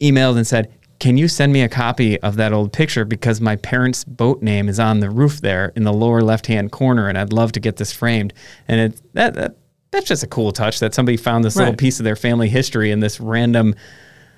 emailed 0.00 0.36
and 0.36 0.46
said, 0.46 0.72
"Can 1.00 1.16
you 1.16 1.28
send 1.28 1.52
me 1.52 1.62
a 1.62 1.68
copy 1.68 2.20
of 2.20 2.36
that 2.36 2.52
old 2.52 2.72
picture 2.72 3.04
because 3.04 3.40
my 3.40 3.56
parents' 3.56 4.04
boat 4.04 4.42
name 4.42 4.68
is 4.68 4.78
on 4.80 5.00
the 5.00 5.10
roof 5.10 5.40
there 5.40 5.72
in 5.76 5.84
the 5.84 5.92
lower 5.92 6.22
left-hand 6.22 6.72
corner, 6.72 7.08
and 7.08 7.18
I'd 7.18 7.32
love 7.32 7.52
to 7.52 7.60
get 7.60 7.76
this 7.76 7.92
framed." 7.92 8.32
And 8.66 8.80
it 8.80 9.02
that, 9.14 9.34
that 9.34 9.56
that's 9.90 10.06
just 10.06 10.22
a 10.22 10.26
cool 10.26 10.52
touch 10.52 10.80
that 10.80 10.94
somebody 10.94 11.16
found 11.16 11.44
this 11.44 11.56
little 11.56 11.74
piece 11.74 11.98
of 11.98 12.04
their 12.04 12.16
family 12.16 12.48
history 12.48 12.90
in 12.90 13.00
this 13.00 13.20
random 13.20 13.74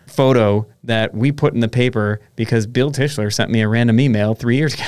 photo 0.06 0.66
that 0.84 1.14
we 1.14 1.32
put 1.32 1.54
in 1.54 1.60
the 1.60 1.68
paper 1.68 2.20
because 2.36 2.66
Bill 2.66 2.90
Tishler 2.90 3.32
sent 3.32 3.50
me 3.50 3.60
a 3.60 3.68
random 3.68 4.00
email 4.00 4.34
three 4.34 4.56
years 4.56 4.74
ago. 4.74 4.84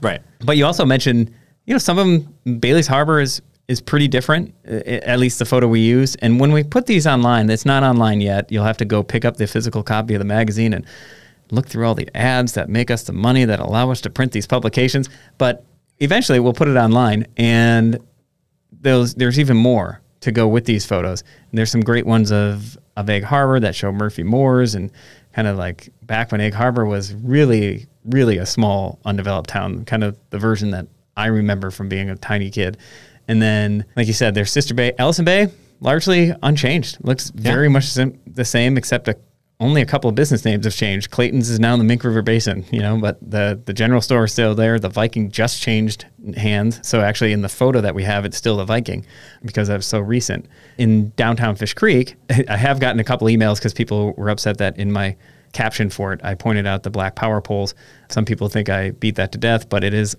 Right. 0.00 0.20
But 0.44 0.56
you 0.56 0.66
also 0.66 0.84
mentioned, 0.84 1.30
you 1.66 1.74
know, 1.74 1.78
some 1.78 1.98
of 1.98 2.06
them, 2.06 2.58
Bailey's 2.60 2.86
Harbor 2.86 3.20
is 3.20 3.42
is 3.68 3.82
pretty 3.82 4.08
different, 4.08 4.54
uh, 4.66 4.76
at 4.86 5.18
least 5.18 5.38
the 5.38 5.44
photo 5.44 5.68
we 5.68 5.80
use. 5.80 6.14
And 6.16 6.40
when 6.40 6.52
we 6.52 6.64
put 6.64 6.86
these 6.86 7.06
online, 7.06 7.50
it's 7.50 7.66
not 7.66 7.82
online 7.82 8.22
yet. 8.22 8.50
You'll 8.50 8.64
have 8.64 8.78
to 8.78 8.86
go 8.86 9.02
pick 9.02 9.26
up 9.26 9.36
the 9.36 9.46
physical 9.46 9.82
copy 9.82 10.14
of 10.14 10.20
the 10.20 10.24
magazine 10.24 10.72
and 10.72 10.86
look 11.50 11.66
through 11.66 11.86
all 11.86 11.94
the 11.94 12.08
ads 12.16 12.54
that 12.54 12.70
make 12.70 12.90
us 12.90 13.02
the 13.02 13.12
money 13.12 13.44
that 13.44 13.60
allow 13.60 13.90
us 13.90 14.00
to 14.02 14.10
print 14.10 14.32
these 14.32 14.46
publications. 14.46 15.10
But 15.36 15.66
eventually, 15.98 16.40
we'll 16.40 16.54
put 16.54 16.68
it 16.68 16.76
online, 16.76 17.26
and 17.36 17.98
those 18.80 19.14
there's 19.14 19.38
even 19.38 19.56
more 19.56 20.00
to 20.20 20.32
go 20.32 20.48
with 20.48 20.64
these 20.64 20.84
photos. 20.84 21.22
And 21.50 21.58
there's 21.58 21.70
some 21.70 21.82
great 21.82 22.06
ones 22.06 22.30
of 22.32 22.78
of 22.96 23.08
Egg 23.08 23.24
Harbor 23.24 23.60
that 23.60 23.74
show 23.74 23.92
Murphy 23.92 24.22
Moors 24.22 24.74
and 24.74 24.90
kind 25.32 25.46
of 25.46 25.56
like 25.56 25.90
back 26.02 26.32
when 26.32 26.40
Egg 26.40 26.54
Harbor 26.54 26.84
was 26.84 27.14
really 27.14 27.86
really 28.04 28.38
a 28.38 28.46
small 28.46 28.98
undeveloped 29.04 29.50
town, 29.50 29.84
kind 29.84 30.02
of 30.02 30.16
the 30.30 30.38
version 30.38 30.70
that 30.70 30.86
I 31.16 31.26
remember 31.26 31.70
from 31.70 31.88
being 31.88 32.10
a 32.10 32.16
tiny 32.16 32.50
kid. 32.50 32.78
And 33.26 33.42
then, 33.42 33.84
like 33.96 34.06
you 34.06 34.12
said, 34.14 34.34
there's 34.34 34.50
Sister 34.50 34.72
Bay, 34.72 34.92
Ellison 34.98 35.24
Bay, 35.24 35.48
largely 35.80 36.32
unchanged. 36.42 36.98
Looks 37.02 37.30
very 37.30 37.68
much 37.68 37.92
the 37.94 38.44
same, 38.44 38.78
except 38.78 39.08
a, 39.08 39.18
only 39.60 39.82
a 39.82 39.86
couple 39.86 40.08
of 40.08 40.14
business 40.14 40.44
names 40.44 40.64
have 40.64 40.74
changed. 40.74 41.10
Clayton's 41.10 41.50
is 41.50 41.58
now 41.58 41.72
in 41.72 41.80
the 41.80 41.84
Mink 41.84 42.04
River 42.04 42.22
Basin, 42.22 42.64
you 42.70 42.80
know, 42.80 42.96
but 42.98 43.18
the 43.20 43.60
the 43.64 43.72
general 43.72 44.00
store 44.00 44.24
is 44.24 44.32
still 44.32 44.54
there. 44.54 44.78
The 44.78 44.88
Viking 44.88 45.30
just 45.30 45.60
changed 45.60 46.06
hands, 46.36 46.80
so 46.86 47.00
actually 47.00 47.32
in 47.32 47.42
the 47.42 47.48
photo 47.48 47.80
that 47.80 47.94
we 47.94 48.04
have, 48.04 48.24
it's 48.24 48.36
still 48.36 48.56
the 48.56 48.64
Viking 48.64 49.04
because 49.44 49.68
that's 49.68 49.86
so 49.86 49.98
recent. 49.98 50.46
In 50.78 51.10
downtown 51.10 51.56
Fish 51.56 51.74
Creek, 51.74 52.14
I 52.48 52.56
have 52.56 52.78
gotten 52.78 53.00
a 53.00 53.04
couple 53.04 53.26
emails 53.26 53.56
because 53.56 53.74
people 53.74 54.12
were 54.12 54.30
upset 54.30 54.58
that 54.58 54.78
in 54.78 54.92
my 54.92 55.16
caption 55.52 55.90
for 55.90 56.12
it, 56.12 56.20
I 56.22 56.34
pointed 56.34 56.66
out 56.66 56.82
the 56.82 56.90
black 56.90 57.16
power 57.16 57.40
poles. 57.40 57.74
Some 58.10 58.24
people 58.24 58.48
think 58.48 58.68
I 58.68 58.90
beat 58.90 59.16
that 59.16 59.32
to 59.32 59.38
death, 59.38 59.68
but 59.68 59.82
it 59.82 59.94
is 59.94 60.16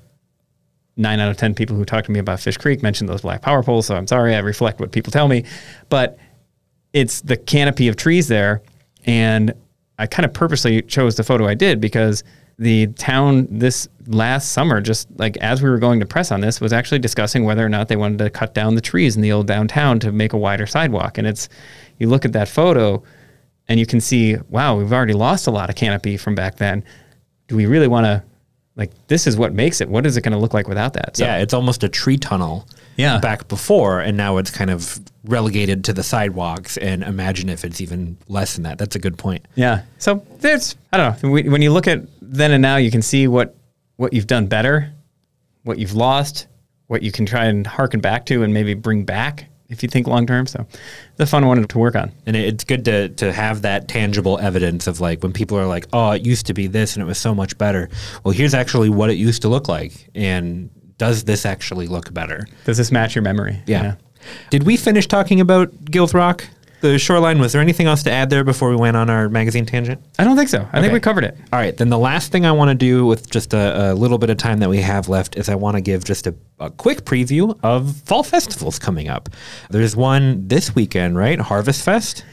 nine 0.97 1.19
out 1.19 1.29
of 1.29 1.37
10 1.37 1.55
people 1.55 1.75
who 1.77 1.85
talk 1.85 2.03
to 2.05 2.11
me 2.11 2.19
about 2.19 2.41
Fish 2.41 2.57
Creek 2.57 2.83
mentioned 2.83 3.09
those 3.09 3.21
black 3.21 3.41
power 3.41 3.63
poles. 3.63 3.85
So 3.85 3.95
I'm 3.95 4.07
sorry, 4.07 4.35
I 4.35 4.39
reflect 4.39 4.81
what 4.81 4.91
people 4.91 5.11
tell 5.11 5.29
me. 5.29 5.45
But 5.87 6.17
it's 6.91 7.21
the 7.21 7.37
canopy 7.37 7.87
of 7.87 7.95
trees 7.95 8.27
there. 8.27 8.61
And 9.05 9.53
I 9.97 10.07
kind 10.07 10.25
of 10.25 10.33
purposely 10.33 10.81
chose 10.81 11.15
the 11.15 11.23
photo 11.23 11.47
I 11.47 11.53
did 11.53 11.81
because 11.81 12.23
the 12.57 12.87
town 12.87 13.47
this 13.49 13.87
last 14.07 14.51
summer, 14.51 14.81
just 14.81 15.07
like 15.17 15.37
as 15.37 15.61
we 15.61 15.69
were 15.69 15.77
going 15.77 15.99
to 16.01 16.05
press 16.05 16.31
on 16.31 16.41
this, 16.41 16.59
was 16.59 16.73
actually 16.73 16.99
discussing 16.99 17.45
whether 17.45 17.65
or 17.65 17.69
not 17.69 17.87
they 17.87 17.95
wanted 17.95 18.17
to 18.19 18.29
cut 18.29 18.53
down 18.53 18.75
the 18.75 18.81
trees 18.81 19.15
in 19.15 19.21
the 19.21 19.31
old 19.31 19.47
downtown 19.47 19.99
to 19.99 20.11
make 20.11 20.33
a 20.33 20.37
wider 20.37 20.67
sidewalk. 20.67 21.17
And 21.17 21.25
it's, 21.25 21.47
you 21.99 22.09
look 22.09 22.25
at 22.25 22.33
that 22.33 22.49
photo 22.49 23.01
and 23.69 23.79
you 23.79 23.85
can 23.85 24.01
see, 24.01 24.35
wow, 24.49 24.77
we've 24.77 24.91
already 24.91 25.13
lost 25.13 25.47
a 25.47 25.51
lot 25.51 25.69
of 25.69 25.75
canopy 25.75 26.17
from 26.17 26.35
back 26.35 26.57
then. 26.57 26.83
Do 27.47 27.55
we 27.55 27.65
really 27.65 27.87
want 27.87 28.05
to, 28.05 28.23
like, 28.75 28.91
this 29.07 29.27
is 29.27 29.35
what 29.35 29.53
makes 29.53 29.81
it. 29.81 29.89
What 29.89 30.05
is 30.05 30.15
it 30.15 30.21
going 30.21 30.31
to 30.31 30.37
look 30.37 30.53
like 30.53 30.67
without 30.67 30.93
that? 30.93 31.17
So, 31.17 31.25
yeah, 31.25 31.37
it's 31.37 31.53
almost 31.53 31.83
a 31.83 31.89
tree 31.89 32.17
tunnel. 32.17 32.67
Yeah. 32.95 33.19
Back 33.19 33.47
before, 33.47 34.01
and 34.01 34.17
now 34.17 34.37
it's 34.37 34.51
kind 34.51 34.69
of 34.69 34.99
relegated 35.23 35.85
to 35.85 35.93
the 35.93 36.03
sidewalks. 36.03 36.75
And 36.75 37.01
imagine 37.01 37.47
if 37.47 37.63
it's 37.63 37.79
even 37.79 38.17
less 38.27 38.55
than 38.55 38.63
that. 38.63 38.77
That's 38.77 38.97
a 38.97 38.99
good 38.99 39.17
point. 39.17 39.45
Yeah. 39.55 39.83
So 39.99 40.25
there's, 40.39 40.75
I 40.91 40.97
don't 40.97 41.23
know. 41.23 41.29
When 41.29 41.49
when 41.49 41.61
you 41.61 41.71
look 41.71 41.87
at 41.87 42.01
then 42.21 42.51
and 42.51 42.61
now, 42.61 42.75
you 42.75 42.91
can 42.91 43.01
see 43.01 43.29
what 43.29 43.55
what 43.95 44.11
you've 44.11 44.27
done 44.27 44.47
better, 44.47 44.91
what 45.63 45.79
you've 45.79 45.93
lost, 45.93 46.47
what 46.87 47.01
you 47.01 47.11
can 47.11 47.25
try 47.25 47.45
and 47.45 47.65
harken 47.65 48.01
back 48.01 48.25
to, 48.25 48.43
and 48.43 48.53
maybe 48.53 48.73
bring 48.73 49.05
back 49.05 49.45
if 49.69 49.83
you 49.83 49.89
think 49.89 50.07
long 50.07 50.25
term. 50.25 50.47
So 50.47 50.65
the 51.17 51.25
fun 51.25 51.45
one 51.45 51.65
to 51.65 51.77
work 51.77 51.95
on. 51.95 52.11
And 52.25 52.35
it's 52.35 52.63
good 52.63 52.85
to, 52.85 53.09
to 53.09 53.31
have 53.31 53.61
that 53.61 53.87
tangible 53.87 54.39
evidence 54.39 54.87
of 54.87 54.99
like 54.99 55.23
when 55.23 55.31
people 55.31 55.57
are 55.57 55.67
like, 55.67 55.87
oh, 55.93 56.11
it 56.11 56.25
used 56.25 56.47
to 56.47 56.53
be 56.53 56.67
this 56.67 56.95
and 56.95 57.03
it 57.03 57.05
was 57.05 57.17
so 57.17 57.33
much 57.33 57.57
better. 57.57 57.89
Well, 58.23 58.33
here's 58.33 58.53
actually 58.53 58.89
what 58.89 59.09
it 59.09 59.15
used 59.15 59.41
to 59.43 59.47
look 59.47 59.67
like. 59.67 60.09
And 60.15 60.69
does 60.97 61.23
this 61.23 61.45
actually 61.45 61.87
look 61.87 62.13
better? 62.13 62.47
Does 62.65 62.77
this 62.77 62.91
match 62.91 63.15
your 63.15 63.21
memory? 63.21 63.61
Yeah. 63.65 63.95
Did 64.49 64.63
we 64.63 64.75
finish 64.75 65.07
talking 65.07 65.39
about 65.39 65.85
Gills 65.85 66.13
Rock? 66.13 66.45
The 66.81 66.97
shoreline, 66.97 67.39
was 67.39 67.51
there 67.51 67.61
anything 67.61 67.87
else 67.87 68.03
to 68.03 68.11
add 68.11 68.29
there 68.29 68.43
before 68.45 68.69
we 68.69 68.77
went 68.77 68.95
on 68.95 69.09
our 69.09 69.27
magazine 69.27 69.65
tangent? 69.65 70.01
I 70.17 70.23
don't 70.23 70.37
think 70.37 70.47
so. 70.47 70.65
I 70.71 70.79
think 70.79 70.93
we 70.93 71.01
covered 71.01 71.25
it. 71.25 71.37
All 71.51 71.59
right, 71.59 71.75
then 71.75 71.89
the 71.89 71.97
last 71.97 72.31
thing 72.31 72.45
I 72.45 72.53
want 72.53 72.69
to 72.69 72.75
do 72.75 73.05
with 73.05 73.29
just 73.29 73.53
a, 73.53 73.91
a 73.91 73.93
little 73.93 74.17
bit 74.17 74.29
of 74.29 74.37
time 74.37 74.59
that 74.59 74.69
we 74.69 74.77
have 74.81 75.09
left 75.09 75.35
is 75.37 75.49
I 75.49 75.55
want 75.55 75.75
to 75.75 75.81
give 75.81 76.05
just 76.05 76.25
a, 76.25 76.33
a 76.59 76.69
quick 76.69 77.03
preview 77.03 77.57
of 77.63 77.97
fall 78.03 78.23
festivals 78.23 78.79
coming 78.79 79.09
up. 79.09 79.27
There's 79.69 79.95
one 79.95 80.47
this 80.47 80.73
weekend, 80.73 81.17
right? 81.17 81.39
Harvest 81.39 81.83
Fest. 81.83 82.23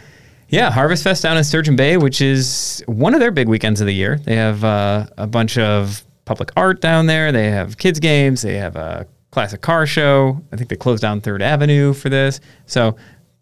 Yeah, 0.48 0.70
Harvest 0.70 1.02
Fest 1.02 1.24
down 1.24 1.36
in 1.36 1.42
Sturgeon 1.42 1.74
Bay, 1.74 1.96
which 1.96 2.20
is 2.20 2.84
one 2.86 3.14
of 3.14 3.20
their 3.20 3.32
big 3.32 3.48
weekends 3.48 3.80
of 3.80 3.88
the 3.88 3.94
year. 3.94 4.18
They 4.18 4.36
have 4.36 4.62
uh, 4.62 5.06
a 5.18 5.26
bunch 5.26 5.58
of 5.58 6.04
public 6.24 6.52
art 6.56 6.80
down 6.80 7.06
there. 7.06 7.32
They 7.32 7.50
have 7.50 7.78
kids 7.78 7.98
games. 7.98 8.42
They 8.42 8.54
have 8.56 8.76
a 8.76 9.08
classic 9.32 9.60
car 9.60 9.86
show. 9.86 10.40
I 10.52 10.56
think 10.56 10.70
they 10.70 10.76
closed 10.76 11.02
down 11.02 11.20
Third 11.20 11.42
Avenue 11.42 11.92
for 11.92 12.08
this. 12.08 12.40
So 12.66 12.96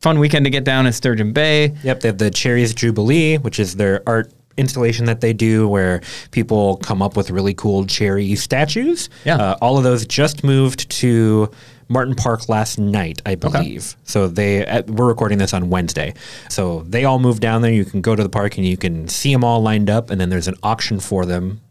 fun 0.04 0.18
weekend 0.18 0.44
to 0.44 0.50
get 0.50 0.64
down 0.64 0.86
in 0.86 0.92
Sturgeon 0.92 1.32
Bay. 1.32 1.74
Yep, 1.82 2.00
they 2.00 2.08
have 2.08 2.18
the 2.18 2.30
Cherries 2.30 2.74
Jubilee, 2.74 3.38
which 3.38 3.58
is 3.58 3.76
their 3.76 4.02
art 4.06 4.30
installation 4.58 5.06
that 5.06 5.22
they 5.22 5.32
do 5.32 5.66
where 5.66 6.02
people 6.30 6.76
come 6.76 7.00
up 7.00 7.16
with 7.16 7.30
really 7.30 7.54
cool 7.54 7.86
cherry 7.86 8.34
statues. 8.34 9.08
Yeah. 9.24 9.36
Uh, 9.36 9.56
all 9.62 9.78
of 9.78 9.82
those 9.82 10.04
just 10.06 10.44
moved 10.44 10.90
to 10.90 11.50
Martin 11.88 12.14
Park 12.14 12.50
last 12.50 12.78
night, 12.78 13.22
I 13.24 13.34
believe. 13.34 13.96
So 14.04 14.28
they 14.28 14.66
uh, 14.66 14.82
we're 14.88 15.08
recording 15.08 15.38
this 15.38 15.54
on 15.54 15.70
Wednesday. 15.70 16.12
So 16.50 16.82
they 16.82 17.06
all 17.06 17.18
moved 17.18 17.40
down 17.40 17.62
there. 17.62 17.72
You 17.72 17.86
can 17.86 18.02
go 18.02 18.14
to 18.14 18.22
the 18.22 18.28
park 18.28 18.58
and 18.58 18.66
you 18.66 18.76
can 18.76 19.08
see 19.08 19.32
them 19.32 19.42
all 19.42 19.62
lined 19.62 19.88
up 19.88 20.10
and 20.10 20.20
then 20.20 20.28
there's 20.28 20.48
an 20.48 20.56
auction 20.62 21.00
for 21.00 21.24
them 21.24 21.62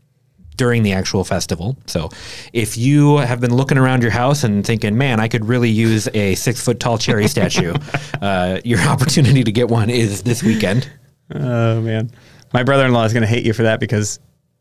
during 0.57 0.83
the 0.83 0.93
actual 0.93 1.23
festival. 1.23 1.77
So 1.85 2.09
if 2.51 2.77
you 2.77 3.17
have 3.17 3.39
been 3.39 3.53
looking 3.53 3.77
around 3.77 4.01
your 4.01 4.11
house 4.11 4.43
and 4.43 4.65
thinking, 4.65 4.97
man, 4.97 5.19
I 5.19 5.27
could 5.27 5.45
really 5.45 5.69
use 5.69 6.07
a 6.13 6.35
six 6.35 6.63
foot 6.63 6.79
tall 6.79 6.97
cherry 6.97 7.27
statue, 7.27 7.73
uh, 8.21 8.59
your 8.63 8.79
opportunity 8.87 9.43
to 9.43 9.51
get 9.51 9.69
one 9.69 9.89
is 9.89 10.23
this 10.23 10.43
weekend. 10.43 10.89
Oh 11.33 11.81
man, 11.81 12.11
my 12.53 12.63
brother-in-law 12.63 13.05
is 13.05 13.13
going 13.13 13.21
to 13.21 13.27
hate 13.27 13.45
you 13.45 13.53
for 13.53 13.63
that 13.63 13.79
because 13.79 14.19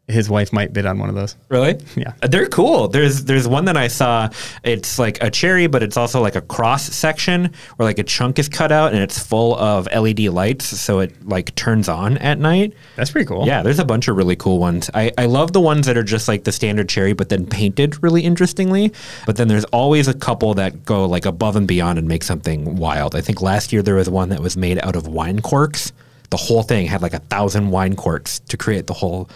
his 0.08 0.28
wife 0.28 0.52
might 0.52 0.72
bid 0.72 0.84
on 0.84 0.98
one 0.98 1.08
of 1.08 1.14
those. 1.14 1.36
Really? 1.48 1.78
Yeah. 1.96 2.12
Uh, 2.22 2.26
They're 2.26 2.48
cool. 2.48 2.88
There's 2.88 3.24
there's 3.24 3.46
one 3.46 3.64
that 3.66 3.76
I 3.76 3.88
saw. 3.88 4.28
It's 4.64 4.98
like 4.98 5.22
a 5.22 5.30
cherry, 5.30 5.68
but 5.68 5.82
it's 5.82 5.96
also 5.96 6.20
like 6.20 6.34
a 6.34 6.40
cross 6.40 6.82
section 6.84 7.52
where 7.76 7.86
like 7.88 7.98
a 7.98 8.02
chunk 8.02 8.38
is 8.38 8.48
cut 8.48 8.72
out 8.72 8.92
and 8.92 9.02
it's 9.02 9.18
full 9.18 9.56
of 9.56 9.86
LED 9.94 10.20
lights, 10.20 10.66
so 10.66 10.98
it 11.00 11.14
like 11.26 11.54
turns 11.54 11.88
on 11.88 12.18
at 12.18 12.38
night. 12.38 12.74
That's 12.96 13.10
pretty 13.12 13.26
cool. 13.26 13.46
Yeah, 13.46 13.62
there's 13.62 13.78
a 13.78 13.84
bunch 13.84 14.08
of 14.08 14.16
really 14.16 14.36
cool 14.36 14.58
ones. 14.58 14.90
I, 14.92 15.12
I 15.16 15.26
love 15.26 15.52
the 15.52 15.60
ones 15.60 15.86
that 15.86 15.96
are 15.96 16.02
just 16.02 16.26
like 16.28 16.44
the 16.44 16.52
standard 16.52 16.88
cherry, 16.88 17.12
but 17.12 17.28
then 17.28 17.46
painted 17.46 18.02
really 18.02 18.22
interestingly. 18.22 18.92
But 19.24 19.36
then 19.36 19.46
there's 19.48 19.64
always 19.66 20.08
a 20.08 20.14
couple 20.14 20.54
that 20.54 20.84
go 20.84 21.06
like 21.06 21.26
above 21.26 21.54
and 21.56 21.66
beyond 21.68 21.98
and 21.98 22.08
make 22.08 22.24
something 22.24 22.76
wild. 22.76 23.14
I 23.14 23.20
think 23.20 23.40
last 23.40 23.72
year 23.72 23.82
there 23.82 23.94
was 23.94 24.10
one 24.10 24.30
that 24.30 24.40
was 24.40 24.56
made 24.56 24.78
out 24.80 24.96
of 24.96 25.06
wine 25.06 25.40
corks. 25.40 25.92
The 26.32 26.38
whole 26.38 26.62
thing 26.62 26.86
had 26.86 27.02
like 27.02 27.12
a 27.12 27.18
thousand 27.18 27.68
wine 27.68 27.94
corks 27.94 28.38
to 28.48 28.56
create 28.56 28.86
the 28.86 28.94
whole, 28.94 29.28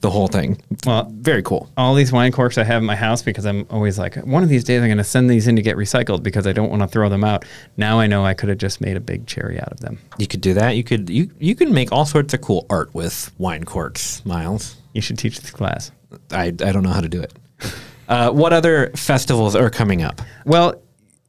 the 0.00 0.10
whole 0.10 0.28
thing. 0.28 0.62
Well, 0.86 1.10
Very 1.12 1.42
cool. 1.42 1.68
all 1.76 1.96
these 1.96 2.12
wine 2.12 2.30
corks 2.30 2.56
I 2.56 2.62
have 2.62 2.80
in 2.82 2.86
my 2.86 2.94
house 2.94 3.20
because 3.20 3.44
I'm 3.44 3.66
always 3.68 3.98
like, 3.98 4.14
one 4.14 4.44
of 4.44 4.48
these 4.48 4.62
days 4.62 4.80
I'm 4.80 4.86
going 4.86 4.98
to 4.98 5.02
send 5.02 5.28
these 5.28 5.48
in 5.48 5.56
to 5.56 5.62
get 5.62 5.76
recycled 5.76 6.22
because 6.22 6.46
I 6.46 6.52
don't 6.52 6.70
want 6.70 6.82
to 6.82 6.86
throw 6.88 7.08
them 7.08 7.24
out. 7.24 7.44
Now 7.76 7.98
I 7.98 8.06
know 8.06 8.24
I 8.24 8.34
could 8.34 8.48
have 8.48 8.58
just 8.58 8.80
made 8.80 8.96
a 8.96 9.00
big 9.00 9.26
cherry 9.26 9.58
out 9.58 9.72
of 9.72 9.80
them. 9.80 9.98
You 10.18 10.28
could 10.28 10.40
do 10.40 10.54
that. 10.54 10.76
You 10.76 10.84
could 10.84 11.10
you 11.10 11.32
you 11.40 11.56
can 11.56 11.74
make 11.74 11.90
all 11.90 12.06
sorts 12.06 12.32
of 12.32 12.42
cool 12.42 12.64
art 12.70 12.94
with 12.94 13.32
wine 13.38 13.64
corks, 13.64 14.24
Myles. 14.24 14.76
You 14.92 15.00
should 15.02 15.18
teach 15.18 15.40
this 15.40 15.50
class. 15.50 15.90
I 16.30 16.44
I 16.46 16.50
don't 16.52 16.84
know 16.84 16.90
how 16.92 17.00
to 17.00 17.08
do 17.08 17.20
it. 17.20 17.32
Uh, 18.08 18.30
what 18.30 18.52
other 18.52 18.90
festivals 18.94 19.56
are 19.56 19.68
coming 19.68 20.00
up? 20.00 20.22
Well, 20.44 20.80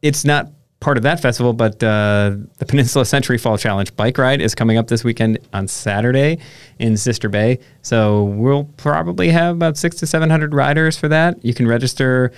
it's 0.04 0.24
not 0.24 0.52
part 0.80 0.98
of 0.98 1.04
that 1.04 1.20
festival, 1.20 1.54
but 1.54 1.82
uh, 1.84 2.36
the 2.60 2.66
Peninsula 2.66 3.06
Century 3.06 3.38
Fall 3.38 3.58
Challenge 3.58 3.96
bike 3.96 4.18
ride 4.18 4.42
is 4.42 4.54
coming 4.54 4.78
up 4.78 4.88
this 4.88 5.04
weekend 5.04 5.40
on 5.52 5.68
Saturday 5.68 6.38
in 6.78 6.96
Sister 6.98 7.30
Bay. 7.30 7.60
So 7.82 8.26
we'll 8.26 8.66
probably 8.78 9.30
have 9.30 9.56
about 9.56 9.78
six 9.78 9.96
to 9.98 10.08
seven 10.08 10.30
hundred 10.30 10.54
riders 10.54 10.98
for 10.98 11.08
that. 11.08 11.44
You 11.44 11.54
can 11.54 11.68
register 11.68 12.32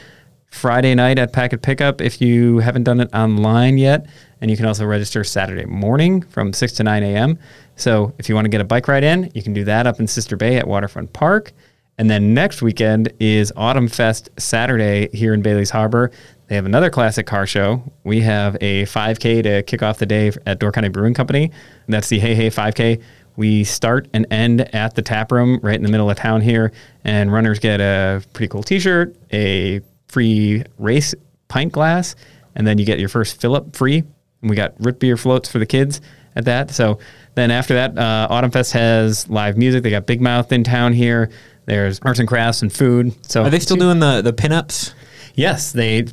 Friday 0.51 0.95
night 0.95 1.19
at 1.19 1.33
Packet 1.33 1.61
Pickup 1.61 2.01
if 2.01 2.21
you 2.21 2.59
haven't 2.59 2.83
done 2.83 2.99
it 3.01 3.13
online 3.13 3.77
yet, 3.77 4.07
and 4.41 4.49
you 4.49 4.57
can 4.57 4.65
also 4.65 4.85
register 4.85 5.23
Saturday 5.23 5.65
morning 5.65 6.21
from 6.21 6.53
six 6.53 6.73
to 6.73 6.83
nine 6.83 7.03
a.m. 7.03 7.37
So 7.75 8.13
if 8.17 8.29
you 8.29 8.35
want 8.35 8.45
to 8.45 8.49
get 8.49 8.61
a 8.61 8.65
bike 8.65 8.87
ride 8.87 9.03
in, 9.03 9.31
you 9.35 9.43
can 9.43 9.53
do 9.53 9.63
that 9.65 9.85
up 9.85 9.99
in 9.99 10.07
Sister 10.07 10.37
Bay 10.37 10.57
at 10.57 10.67
Waterfront 10.67 11.13
Park. 11.13 11.51
And 11.97 12.09
then 12.09 12.33
next 12.33 12.61
weekend 12.61 13.11
is 13.19 13.51
Autumn 13.57 13.89
Fest 13.89 14.29
Saturday 14.37 15.09
here 15.11 15.33
in 15.33 15.41
Bailey's 15.41 15.69
Harbor. 15.69 16.11
They 16.50 16.56
have 16.56 16.66
another 16.66 16.89
classic 16.89 17.28
car 17.28 17.45
show. 17.45 17.84
We 18.04 18.22
have 18.22 18.58
a 18.60 18.84
5K 18.86 19.43
to 19.43 19.62
kick 19.62 19.84
off 19.84 20.00
the 20.00 20.08
day 20.08 20.32
at 20.47 20.58
Door 20.58 20.72
County 20.72 20.89
Brewing 20.89 21.14
Company. 21.14 21.52
That's 21.88 22.10
the 22.10 22.18
Hey 22.18 22.34
Hey 22.34 22.50
5K. 22.50 23.04
We 23.36 23.64
start 23.64 24.08
and 24.14 24.26
end 24.32 24.62
at 24.74 24.95
the 24.95 25.04
tap 25.04 25.32
room 25.32 25.60
right 25.62 25.76
in 25.76 25.84
the 25.84 25.89
middle 25.89 26.10
of 26.10 26.18
town 26.18 26.41
here, 26.41 26.72
and 27.04 27.32
runners 27.32 27.60
get 27.60 27.80
a 27.80 28.24
pretty 28.34 28.50
cool 28.50 28.64
T-shirt, 28.64 29.16
a 29.32 29.82
free 30.08 30.64
race 30.80 31.14
pint 31.50 31.72
glass, 31.72 32.16
and 32.56 32.66
then 32.66 32.80
you 32.80 32.86
get 32.86 33.00
your 33.00 33.10
first 33.10 33.39
fill 33.39 33.56
up 33.56 33.76
free. 33.76 34.00
And 34.41 34.50
we 34.50 34.56
got 34.56 34.74
root 34.84 35.00
beer 35.00 35.18
floats 35.18 35.50
for 35.50 35.60
the 35.60 35.68
kids 35.68 36.02
at 36.36 36.45
that. 36.45 36.72
So 36.72 36.97
then 37.36 37.52
after 37.52 37.76
that, 37.76 37.95
uh, 37.95 38.28
Autumn 38.28 38.50
Fest 38.50 38.74
has 38.74 39.30
live 39.30 39.56
music. 39.56 39.84
They 39.84 39.91
got 39.91 40.08
Big 40.08 40.20
Mouth 40.20 40.52
in 40.52 40.64
town 40.64 40.93
here. 40.93 41.30
There's 41.66 42.00
arts 42.00 42.18
and 42.18 42.28
crafts 42.28 42.64
and 42.64 42.74
food. 42.74 43.14
So 43.24 43.43
Are 43.43 43.52
they 43.52 43.60
still 43.60 43.78
doing 43.78 44.00
the 44.00 44.24
the 44.24 44.34
pinups? 44.34 44.93
Yes, 45.36 45.71
they 45.71 46.03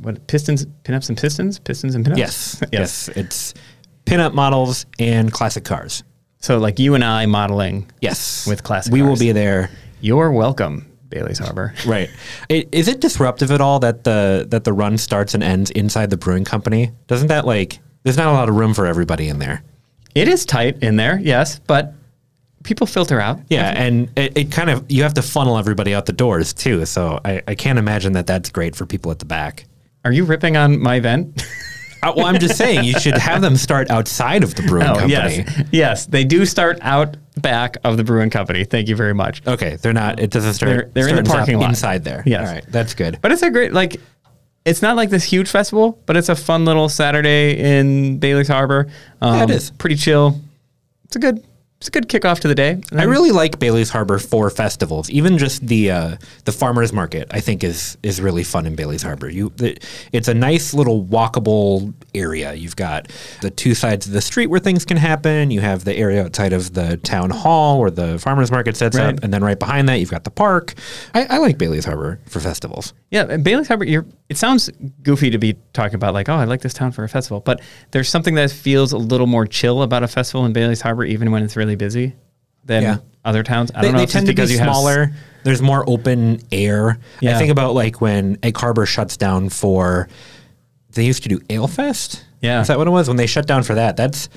what 0.00 0.26
pistons, 0.26 0.66
pinups 0.84 1.08
and 1.08 1.18
pistons, 1.18 1.58
pistons 1.58 1.94
and 1.94 2.04
pinups. 2.04 2.16
Yes, 2.18 2.62
yes. 2.72 3.08
It's 3.08 3.54
pinup 4.04 4.34
models 4.34 4.86
and 4.98 5.32
classic 5.32 5.64
cars. 5.64 6.02
So 6.38 6.58
like 6.58 6.78
you 6.78 6.94
and 6.94 7.02
I 7.04 7.26
modeling. 7.26 7.90
Yes, 8.00 8.46
With 8.46 8.62
classic 8.62 8.92
We 8.92 9.02
will 9.02 9.16
be 9.16 9.32
there. 9.32 9.70
You're 10.00 10.30
welcome, 10.30 10.86
Bailey's 11.08 11.38
Harbor. 11.38 11.74
Right. 11.86 12.10
I- 12.50 12.66
Is 12.70 12.86
it 12.88 13.00
disruptive 13.00 13.50
at 13.50 13.60
all 13.60 13.80
that 13.80 14.04
the 14.04 14.46
that 14.50 14.64
the 14.64 14.72
run 14.72 14.98
starts 14.98 15.34
and 15.34 15.42
ends 15.42 15.70
inside 15.70 16.10
the 16.10 16.16
brewing 16.16 16.44
company? 16.44 16.92
Doesn't 17.08 17.28
that 17.28 17.46
like 17.46 17.80
there's 18.04 18.16
not 18.16 18.28
a 18.28 18.32
lot 18.32 18.48
of 18.48 18.54
room 18.54 18.74
for 18.74 18.86
everybody 18.86 19.28
in 19.28 19.38
there? 19.38 19.62
It 20.14 20.28
is 20.28 20.46
tight 20.46 20.82
in 20.82 20.96
there, 20.96 21.18
yes, 21.18 21.58
but 21.66 21.92
people 22.66 22.86
filter 22.86 23.20
out. 23.20 23.40
Yeah, 23.48 23.70
and 23.74 24.10
it, 24.16 24.36
it 24.36 24.52
kind 24.52 24.68
of 24.68 24.84
you 24.90 25.02
have 25.04 25.14
to 25.14 25.22
funnel 25.22 25.56
everybody 25.56 25.94
out 25.94 26.04
the 26.06 26.12
doors 26.12 26.52
too. 26.52 26.84
So 26.84 27.20
I, 27.24 27.42
I 27.48 27.54
can't 27.54 27.78
imagine 27.78 28.12
that 28.12 28.26
that's 28.26 28.50
great 28.50 28.76
for 28.76 28.84
people 28.84 29.10
at 29.10 29.18
the 29.20 29.24
back. 29.24 29.64
Are 30.04 30.12
you 30.12 30.24
ripping 30.24 30.56
on 30.56 30.78
my 30.80 31.00
vent? 31.00 31.42
Uh, 32.02 32.12
well, 32.14 32.26
I'm 32.26 32.38
just 32.38 32.56
saying 32.58 32.84
you 32.84 32.92
should 33.00 33.16
have 33.16 33.40
them 33.40 33.56
start 33.56 33.90
outside 33.90 34.44
of 34.44 34.54
the 34.54 34.62
brewing 34.62 34.86
company. 34.86 35.14
Oh, 35.16 35.18
yes, 35.18 35.62
yes, 35.72 36.06
they 36.06 36.24
do 36.24 36.44
start 36.44 36.78
out 36.82 37.16
back 37.40 37.78
of 37.84 37.96
the 37.96 38.04
brewing 38.04 38.28
company. 38.28 38.64
Thank 38.66 38.88
you 38.88 38.94
very 38.94 39.14
much. 39.14 39.44
Okay, 39.46 39.76
they're 39.76 39.94
not. 39.94 40.20
It 40.20 40.30
doesn't 40.30 40.52
start. 40.54 40.70
They're- 40.70 40.90
they're 40.92 41.08
in 41.08 41.24
the 41.24 41.28
parking 41.28 41.58
lot. 41.58 41.70
inside 41.70 42.04
there. 42.04 42.22
Yes. 42.26 42.46
All 42.46 42.54
right, 42.54 42.64
that's 42.68 42.92
good. 42.92 43.18
But 43.22 43.32
it's 43.32 43.42
a 43.42 43.50
great 43.50 43.72
like. 43.72 43.96
It's 44.66 44.82
not 44.82 44.94
like 44.96 45.08
this 45.08 45.24
huge 45.24 45.48
festival, 45.48 45.98
but 46.04 46.16
it's 46.18 46.28
a 46.28 46.36
fun 46.36 46.66
little 46.66 46.90
Saturday 46.90 47.58
in 47.78 48.18
Bailey's 48.18 48.48
Harbor. 48.48 48.88
Um, 49.22 49.34
Yeah, 49.34 49.44
it 49.44 49.50
is. 49.50 49.70
pretty 49.70 49.96
chill. 49.96 50.38
It's 51.06 51.16
a 51.16 51.18
good. 51.18 51.42
It's 51.78 51.88
a 51.88 51.90
good 51.90 52.08
kickoff 52.08 52.40
to 52.40 52.48
the 52.48 52.54
day. 52.54 52.70
And 52.90 53.00
I 53.00 53.04
really 53.04 53.32
like 53.32 53.58
Bailey's 53.58 53.90
Harbor 53.90 54.18
for 54.18 54.48
festivals. 54.48 55.10
Even 55.10 55.36
just 55.36 55.66
the 55.66 55.90
uh, 55.90 56.16
the 56.46 56.52
farmers 56.52 56.90
market, 56.90 57.28
I 57.30 57.40
think 57.40 57.62
is 57.62 57.98
is 58.02 58.18
really 58.18 58.44
fun 58.44 58.64
in 58.64 58.74
Bailey's 58.74 59.02
Harbor. 59.02 59.28
You, 59.28 59.52
the, 59.56 59.76
it's 60.10 60.26
a 60.28 60.32
nice 60.34 60.72
little 60.72 61.04
walkable 61.04 61.92
area. 62.14 62.54
You've 62.54 62.76
got 62.76 63.12
the 63.42 63.50
two 63.50 63.74
sides 63.74 64.06
of 64.06 64.12
the 64.14 64.22
street 64.22 64.46
where 64.46 64.58
things 64.58 64.86
can 64.86 64.96
happen. 64.96 65.50
You 65.50 65.60
have 65.60 65.84
the 65.84 65.94
area 65.94 66.24
outside 66.24 66.54
of 66.54 66.72
the 66.72 66.96
town 66.96 67.28
hall 67.28 67.78
where 67.78 67.90
the 67.90 68.18
farmers 68.18 68.50
market 68.50 68.74
sets 68.76 68.96
Right. 68.96 69.14
up, 69.14 69.22
and 69.22 69.30
then 69.32 69.44
right 69.44 69.58
behind 69.58 69.86
that 69.90 70.00
you've 70.00 70.10
got 70.10 70.24
the 70.24 70.30
park. 70.30 70.72
I, 71.12 71.24
I 71.26 71.38
like 71.38 71.58
Bailey's 71.58 71.84
Harbor 71.84 72.20
for 72.26 72.40
festivals. 72.40 72.94
Yeah, 73.10 73.26
and 73.28 73.44
Bailey's 73.44 73.68
Harbor. 73.68 73.84
You're, 73.84 74.06
it 74.28 74.36
sounds 74.36 74.70
goofy 75.02 75.30
to 75.30 75.38
be 75.38 75.56
talking 75.72 75.94
about 75.94 76.14
like, 76.14 76.28
oh, 76.28 76.34
I 76.34 76.44
like 76.44 76.60
this 76.60 76.74
town 76.74 76.92
for 76.92 77.04
a 77.04 77.08
festival, 77.08 77.40
but 77.40 77.60
there's 77.92 78.08
something 78.08 78.34
that 78.34 78.50
feels 78.50 78.92
a 78.92 78.98
little 78.98 79.26
more 79.26 79.46
chill 79.46 79.82
about 79.82 80.02
a 80.02 80.08
festival 80.08 80.44
in 80.46 80.52
Bailey's 80.52 80.80
Harbor, 80.80 81.04
even 81.04 81.30
when 81.30 81.42
it's 81.42 81.56
really 81.56 81.76
busy, 81.76 82.14
than 82.64 82.82
Yeah. 82.82 82.96
other 83.24 83.42
towns. 83.42 83.70
I 83.74 83.82
They, 83.82 83.86
don't 83.88 83.92
know 83.92 83.98
they 83.98 84.02
if 84.02 84.06
it's 84.08 84.12
tend 84.14 84.26
to 84.26 84.32
be 84.32 84.34
because 84.34 84.50
you 84.50 84.58
have 84.58 84.68
s- 84.68 84.74
smaller. 84.74 85.12
There's 85.44 85.62
more 85.62 85.88
open 85.88 86.40
air. 86.50 86.98
Yeah. 87.20 87.36
I 87.36 87.38
think 87.38 87.50
about 87.52 87.74
like 87.74 88.00
when 88.00 88.38
Egg 88.42 88.56
Harbor 88.56 88.84
shuts 88.86 89.16
down 89.16 89.48
for. 89.48 90.08
They 90.92 91.04
used 91.04 91.22
to 91.24 91.28
do 91.28 91.40
Ale 91.50 91.68
Fest. 91.68 92.24
Yeah. 92.40 92.62
is 92.62 92.68
that 92.68 92.78
what 92.78 92.86
it 92.86 92.90
was? 92.90 93.06
When 93.06 93.16
they 93.18 93.26
shut 93.26 93.46
down 93.46 93.62
for 93.62 93.74
that, 93.74 93.96
that's 93.96 94.28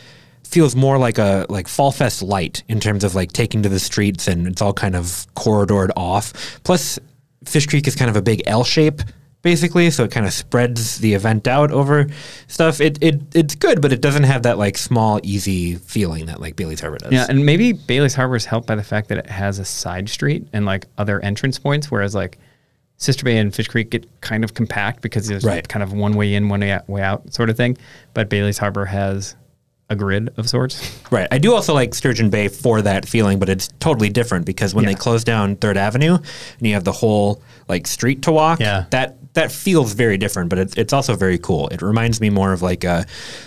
feels 0.44 0.76
more 0.76 0.98
like 0.98 1.18
a 1.18 1.46
like 1.50 1.68
Fall 1.68 1.92
Fest 1.92 2.22
light 2.22 2.64
in 2.68 2.80
terms 2.80 3.04
of 3.04 3.16
like 3.16 3.32
taking 3.32 3.64
to 3.64 3.70
the 3.70 3.80
streets 3.80 4.28
and 4.28 4.46
it's 4.48 4.62
all 4.62 4.74
kind 4.74 4.96
of 4.96 5.26
corridored 5.36 5.92
off. 5.96 6.60
Plus, 6.64 7.00
Fish 7.46 7.66
Creek 7.66 7.88
is 7.88 7.96
kind 7.96 8.10
of 8.10 8.16
a 8.18 8.22
big 8.22 8.44
L 8.46 8.64
shape. 8.64 9.02
Basically, 9.42 9.90
so 9.90 10.04
it 10.04 10.12
kind 10.12 10.26
of 10.26 10.34
spreads 10.34 10.98
the 10.98 11.14
event 11.14 11.48
out 11.48 11.72
over 11.72 12.08
stuff. 12.48 12.82
It, 12.82 12.98
it 13.02 13.22
it's 13.34 13.56
good, 13.56 13.82
but 13.82 13.94
it 13.94 14.02
doesn't 14.02 14.24
have 14.24 14.44
that 14.44 14.58
like 14.58 14.78
small, 14.78 15.22
easy 15.24 15.76
feeling 15.76 16.26
that 16.26 16.42
like 16.42 16.58
Bailey's 16.58 16.82
Harbor 16.82 16.98
does. 16.98 17.14
Yeah, 17.14 17.26
and 17.30 17.46
maybe 17.46 17.72
Bailey's 17.72 18.16
Harbor 18.16 18.36
is 18.36 18.44
helped 18.44 18.68
by 18.68 18.76
the 18.76 18.84
fact 18.84 19.08
that 19.08 19.18
it 19.18 19.28
has 19.30 19.58
a 19.58 19.64
side 19.66 20.10
street 20.10 20.46
and 20.52 20.66
like 20.66 20.88
other 20.98 21.22
entrance 21.22 21.58
points, 21.58 21.90
whereas 21.90 22.14
like 22.14 22.38
Sister 22.98 23.24
Bay 23.24 23.38
and 23.38 23.56
Fish 23.56 23.70
Creek 23.70 23.92
get 23.92 24.06
kind 24.20 24.44
of 24.44 24.54
compact 24.54 25.02
because 25.02 25.26
there's 25.28 25.46
Right. 25.46 25.66
kind 25.66 25.84
of 25.84 25.94
one 25.94 26.16
way 26.16 26.34
in, 26.34 26.50
one 26.50 26.60
way 26.60 26.72
out, 26.72 26.90
way 26.90 27.02
out 27.02 27.34
sort 27.34 27.50
of 27.50 27.56
thing. 27.56 27.78
But 28.14 28.28
Bailey's 28.28 28.58
Harbor 28.58 28.84
has 28.84 29.38
a 29.90 29.96
grid 29.96 30.32
of 30.36 30.50
sorts. 30.50 31.00
Right. 31.10 31.30
I 31.32 31.38
do 31.38 31.56
also 31.56 31.74
like 31.74 31.96
Sturgeon 31.96 32.30
Bay 32.30 32.50
for 32.50 32.82
that 32.82 33.08
feeling, 33.08 33.40
but 33.40 33.48
it's 33.48 33.70
totally 33.80 34.10
different 34.10 34.46
because 34.46 34.76
when 34.76 34.84
Yeah. 34.84 34.90
they 34.92 34.96
close 34.96 35.24
down 35.24 35.56
Third 35.56 35.78
Avenue 35.78 36.16
and 36.16 36.68
you 36.68 36.74
have 36.74 36.84
the 36.84 36.92
whole 36.92 37.42
like 37.70 37.88
street 37.88 38.22
to 38.24 38.34
walk, 38.34 38.60
Yeah. 38.60 38.84
that 38.90 39.16
that 39.40 39.52
feels 39.54 39.94
very 39.94 40.18
different, 40.18 40.50
but 40.50 40.60
it's, 40.60 40.76
it's 40.76 40.92
also 40.92 41.16
very 41.16 41.38
cool. 41.38 41.70
It 41.70 41.82
reminds 41.82 42.20
me 42.20 42.30
more 42.30 42.52
of 42.52 42.62
like 42.62 42.84
a 42.84 43.06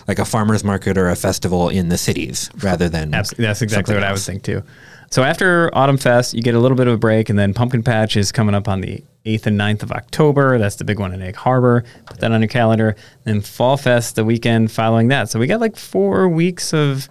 like 0.08 0.18
a 0.18 0.24
farmers 0.24 0.64
market 0.64 0.96
or 0.96 1.10
a 1.10 1.16
festival 1.16 1.68
in 1.68 1.90
the 1.90 1.98
cities 1.98 2.50
rather 2.62 2.88
than 2.88 3.10
That's 3.10 3.32
exactly 3.60 3.94
what 3.94 4.02
I 4.02 4.08
would 4.08 4.16
else. 4.16 4.26
think 4.26 4.42
too. 4.42 4.62
So 5.10 5.22
after 5.22 5.70
Autumn 5.76 5.98
Fest, 5.98 6.32
you 6.32 6.42
get 6.42 6.54
a 6.54 6.58
little 6.58 6.76
bit 6.76 6.86
of 6.86 6.94
a 6.94 6.96
break, 6.96 7.28
and 7.28 7.38
then 7.38 7.52
Pumpkin 7.52 7.82
Patch 7.82 8.16
is 8.16 8.32
coming 8.32 8.54
up 8.54 8.66
on 8.66 8.80
the 8.80 9.04
8th 9.26 9.44
and 9.44 9.60
9th 9.60 9.82
of 9.82 9.92
October. 9.92 10.56
That's 10.56 10.76
the 10.76 10.84
big 10.84 10.98
one 10.98 11.12
in 11.12 11.20
Egg 11.20 11.36
Harbor. 11.36 11.84
Put 12.06 12.20
that 12.20 12.32
on 12.32 12.40
your 12.40 12.48
calendar. 12.48 12.96
Then 13.24 13.42
Fall 13.42 13.76
Fest 13.76 14.16
the 14.16 14.24
weekend 14.24 14.72
following 14.72 15.08
that. 15.08 15.28
So 15.28 15.38
we 15.38 15.46
got 15.46 15.60
like 15.60 15.76
four 15.76 16.30
weeks 16.30 16.72
of 16.72 17.10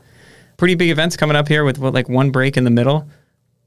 pretty 0.57 0.73
big 0.73 0.89
events 0.89 1.15
coming 1.15 1.35
up 1.35 1.47
here 1.47 1.63
with 1.63 1.77
what, 1.77 1.93
like 1.93 2.09
one 2.09 2.31
break 2.31 2.57
in 2.57 2.63
the 2.63 2.71
middle, 2.71 3.07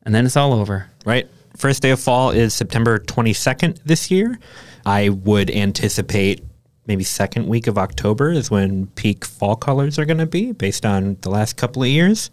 and 0.05 0.13
then 0.13 0.27
it's 0.27 0.37
all 0.37 0.53
over. 0.53 0.91
Right. 1.07 1.29
First 1.57 1.83
day 1.83 1.91
of 1.91 2.01
fall 2.01 2.31
is 2.31 2.53
September 2.53 2.99
22nd 2.99 3.79
this 3.85 4.11
year. 4.11 4.41
I 4.87 5.09
would 5.09 5.51
anticipate 5.51 6.43
maybe 6.87 7.05
second 7.05 7.47
week 7.49 7.67
of 7.67 7.79
October 7.79 8.31
is 8.31 8.51
when 8.51 8.87
peak 8.89 9.25
fall 9.25 9.57
colors 9.57 9.99
are 9.99 10.05
going 10.05 10.19
to 10.19 10.27
be 10.27 10.53
based 10.53 10.85
on 10.85 11.17
the 11.23 11.31
last 11.31 11.57
couple 11.57 11.83
of 11.83 11.89
years. 11.89 12.31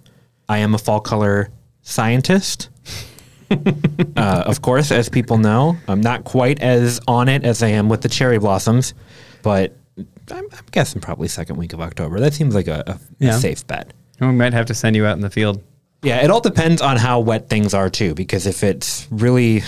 I 0.49 0.57
am 0.57 0.75
a 0.75 0.77
fall 0.77 0.99
color 0.99 1.49
scientist. 1.81 2.69
uh, 3.51 4.43
of 4.45 4.61
course, 4.61 4.91
as 4.91 5.09
people 5.09 5.37
know, 5.37 5.77
I'm 5.87 6.01
not 6.01 6.23
quite 6.23 6.61
as 6.61 6.99
on 7.07 7.29
it 7.29 7.43
as 7.45 7.63
I 7.63 7.67
am 7.69 7.89
with 7.89 8.01
the 8.01 8.09
cherry 8.09 8.37
blossoms, 8.39 8.93
but 9.43 9.75
I'm, 9.97 10.05
I'm 10.51 10.65
guessing 10.71 11.01
probably 11.01 11.27
second 11.27 11.57
week 11.57 11.73
of 11.73 11.81
October. 11.81 12.19
That 12.19 12.33
seems 12.33 12.55
like 12.55 12.67
a, 12.67 12.83
a, 12.87 12.99
Yeah. 13.19 13.35
a 13.35 13.39
safe 13.39 13.65
bet. 13.67 13.93
We 14.19 14.27
might 14.27 14.53
have 14.53 14.67
to 14.67 14.73
send 14.73 14.95
you 14.95 15.05
out 15.05 15.15
in 15.15 15.21
the 15.21 15.29
field. 15.29 15.63
Yeah, 16.03 16.23
it 16.23 16.31
all 16.31 16.41
depends 16.41 16.81
on 16.81 16.97
how 16.97 17.19
wet 17.19 17.47
things 17.47 17.73
are 17.73 17.89
too, 17.89 18.15
because 18.15 18.47
if 18.47 18.63
it's 18.63 19.07
really, 19.11 19.61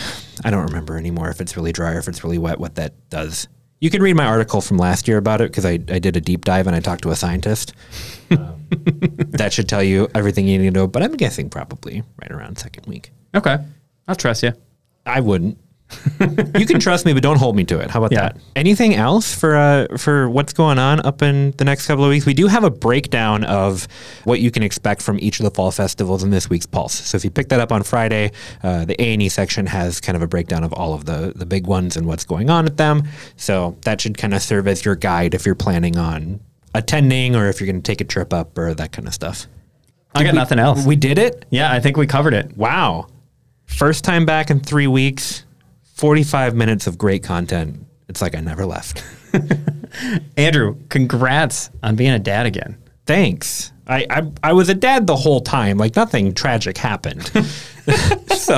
I 0.43 0.49
don't 0.49 0.65
remember 0.65 0.97
anymore 0.97 1.29
if 1.29 1.39
it's 1.39 1.55
really 1.55 1.71
dry 1.71 1.93
or 1.93 1.99
if 1.99 2.07
it's 2.07 2.23
really 2.23 2.39
wet, 2.39 2.59
what 2.59 2.75
that 2.75 2.93
does. 3.09 3.47
You 3.79 3.89
can 3.89 4.01
read 4.01 4.15
my 4.15 4.25
article 4.25 4.61
from 4.61 4.77
last 4.77 5.07
year 5.07 5.17
about 5.17 5.41
it 5.41 5.51
because 5.51 5.65
I, 5.65 5.73
I 5.73 5.99
did 5.99 6.15
a 6.15 6.21
deep 6.21 6.45
dive 6.45 6.67
and 6.67 6.75
I 6.75 6.79
talked 6.79 7.03
to 7.03 7.11
a 7.11 7.15
scientist. 7.15 7.73
Um, 8.31 8.65
that 9.29 9.53
should 9.53 9.69
tell 9.69 9.83
you 9.83 10.07
everything 10.15 10.47
you 10.47 10.57
need 10.57 10.65
to 10.65 10.71
know, 10.71 10.87
but 10.87 11.03
I'm 11.03 11.13
guessing 11.17 11.49
probably 11.49 12.01
right 12.19 12.31
around 12.31 12.57
second 12.57 12.87
week. 12.87 13.11
Okay. 13.35 13.57
I'll 14.07 14.15
trust 14.15 14.41
you. 14.41 14.53
I 15.05 15.19
wouldn't. 15.19 15.57
you 16.57 16.65
can 16.65 16.79
trust 16.79 17.05
me, 17.05 17.13
but 17.13 17.23
don't 17.23 17.37
hold 17.37 17.55
me 17.55 17.63
to 17.65 17.79
it. 17.79 17.89
How 17.91 17.99
about 17.99 18.11
Yeah. 18.11 18.21
that? 18.29 18.37
Anything 18.55 18.93
else 18.95 19.33
for 19.33 19.55
uh, 19.55 19.97
for 19.97 20.29
what's 20.29 20.53
going 20.53 20.79
on 20.79 20.99
up 21.05 21.21
in 21.21 21.51
the 21.57 21.65
next 21.65 21.87
couple 21.87 22.03
of 22.03 22.09
weeks? 22.09 22.25
We 22.25 22.33
do 22.33 22.47
have 22.47 22.63
a 22.63 22.69
breakdown 22.69 23.43
of 23.43 23.87
what 24.23 24.39
you 24.39 24.51
can 24.51 24.63
expect 24.63 25.01
from 25.01 25.19
each 25.19 25.39
of 25.39 25.43
the 25.43 25.51
fall 25.51 25.71
festivals 25.71 26.23
in 26.23 26.29
this 26.29 26.49
week's 26.49 26.65
Pulse. 26.65 26.93
So 26.93 27.15
if 27.15 27.23
you 27.23 27.31
pick 27.31 27.49
that 27.49 27.59
up 27.59 27.71
on 27.71 27.83
Friday, 27.83 28.31
uh, 28.63 28.85
the 28.85 29.01
A 29.01 29.13
and 29.13 29.21
E 29.21 29.29
section 29.29 29.65
has 29.67 29.99
kind 29.99 30.15
of 30.15 30.21
a 30.21 30.27
breakdown 30.27 30.63
of 30.63 30.73
all 30.73 30.93
of 30.93 31.05
the 31.05 31.33
the 31.35 31.45
big 31.45 31.67
ones 31.67 31.97
and 31.97 32.05
what's 32.07 32.25
going 32.25 32.49
on 32.49 32.65
at 32.65 32.77
them. 32.77 33.03
So 33.35 33.77
that 33.81 34.01
should 34.01 34.17
kind 34.17 34.33
of 34.33 34.41
serve 34.41 34.67
as 34.67 34.85
your 34.85 34.95
guide 34.95 35.33
if 35.33 35.45
you're 35.45 35.55
planning 35.55 35.97
on 35.97 36.39
attending 36.75 37.35
or 37.35 37.49
if 37.49 37.59
you're 37.59 37.67
going 37.67 37.81
to 37.81 37.91
take 37.91 38.01
a 38.01 38.05
trip 38.05 38.33
up 38.33 38.57
or 38.57 38.73
that 38.73 38.91
kind 38.91 39.07
of 39.07 39.13
stuff. 39.13 39.47
I 40.15 40.23
got 40.23 40.35
nothing 40.35 40.59
else. 40.59 40.85
We 40.85 40.95
did 40.95 41.17
it. 41.17 41.45
yeah, 41.49 41.71
I 41.71 41.79
think 41.79 41.97
we 41.97 42.05
covered 42.05 42.33
it. 42.35 42.55
Wow. 42.55 43.07
First 43.65 44.03
time 44.03 44.25
back 44.27 44.51
in 44.51 44.59
three 44.59 44.85
weeks, 44.87 45.42
45 46.03 46.53
minutes 46.53 46.85
of 46.85 46.97
great 46.97 47.23
content. 47.23 47.87
It's 48.09 48.21
like 48.21 48.35
I 48.35 48.41
never 48.41 48.65
left. 48.65 49.01
Andrew, 50.37 50.75
congrats 50.89 51.69
on 51.81 51.95
being 51.95 52.11
a 52.11 52.19
dad 52.19 52.45
again. 52.45 52.77
Thanks. 53.05 53.71
I, 53.87 54.05
I, 54.09 54.31
I 54.43 54.51
was 54.51 54.67
a 54.67 54.73
dad 54.73 55.07
the 55.07 55.15
whole 55.15 55.39
time. 55.39 55.77
Like 55.77 55.95
nothing 55.95 56.33
tragic 56.33 56.77
happened. 56.77 57.25
so, 58.35 58.57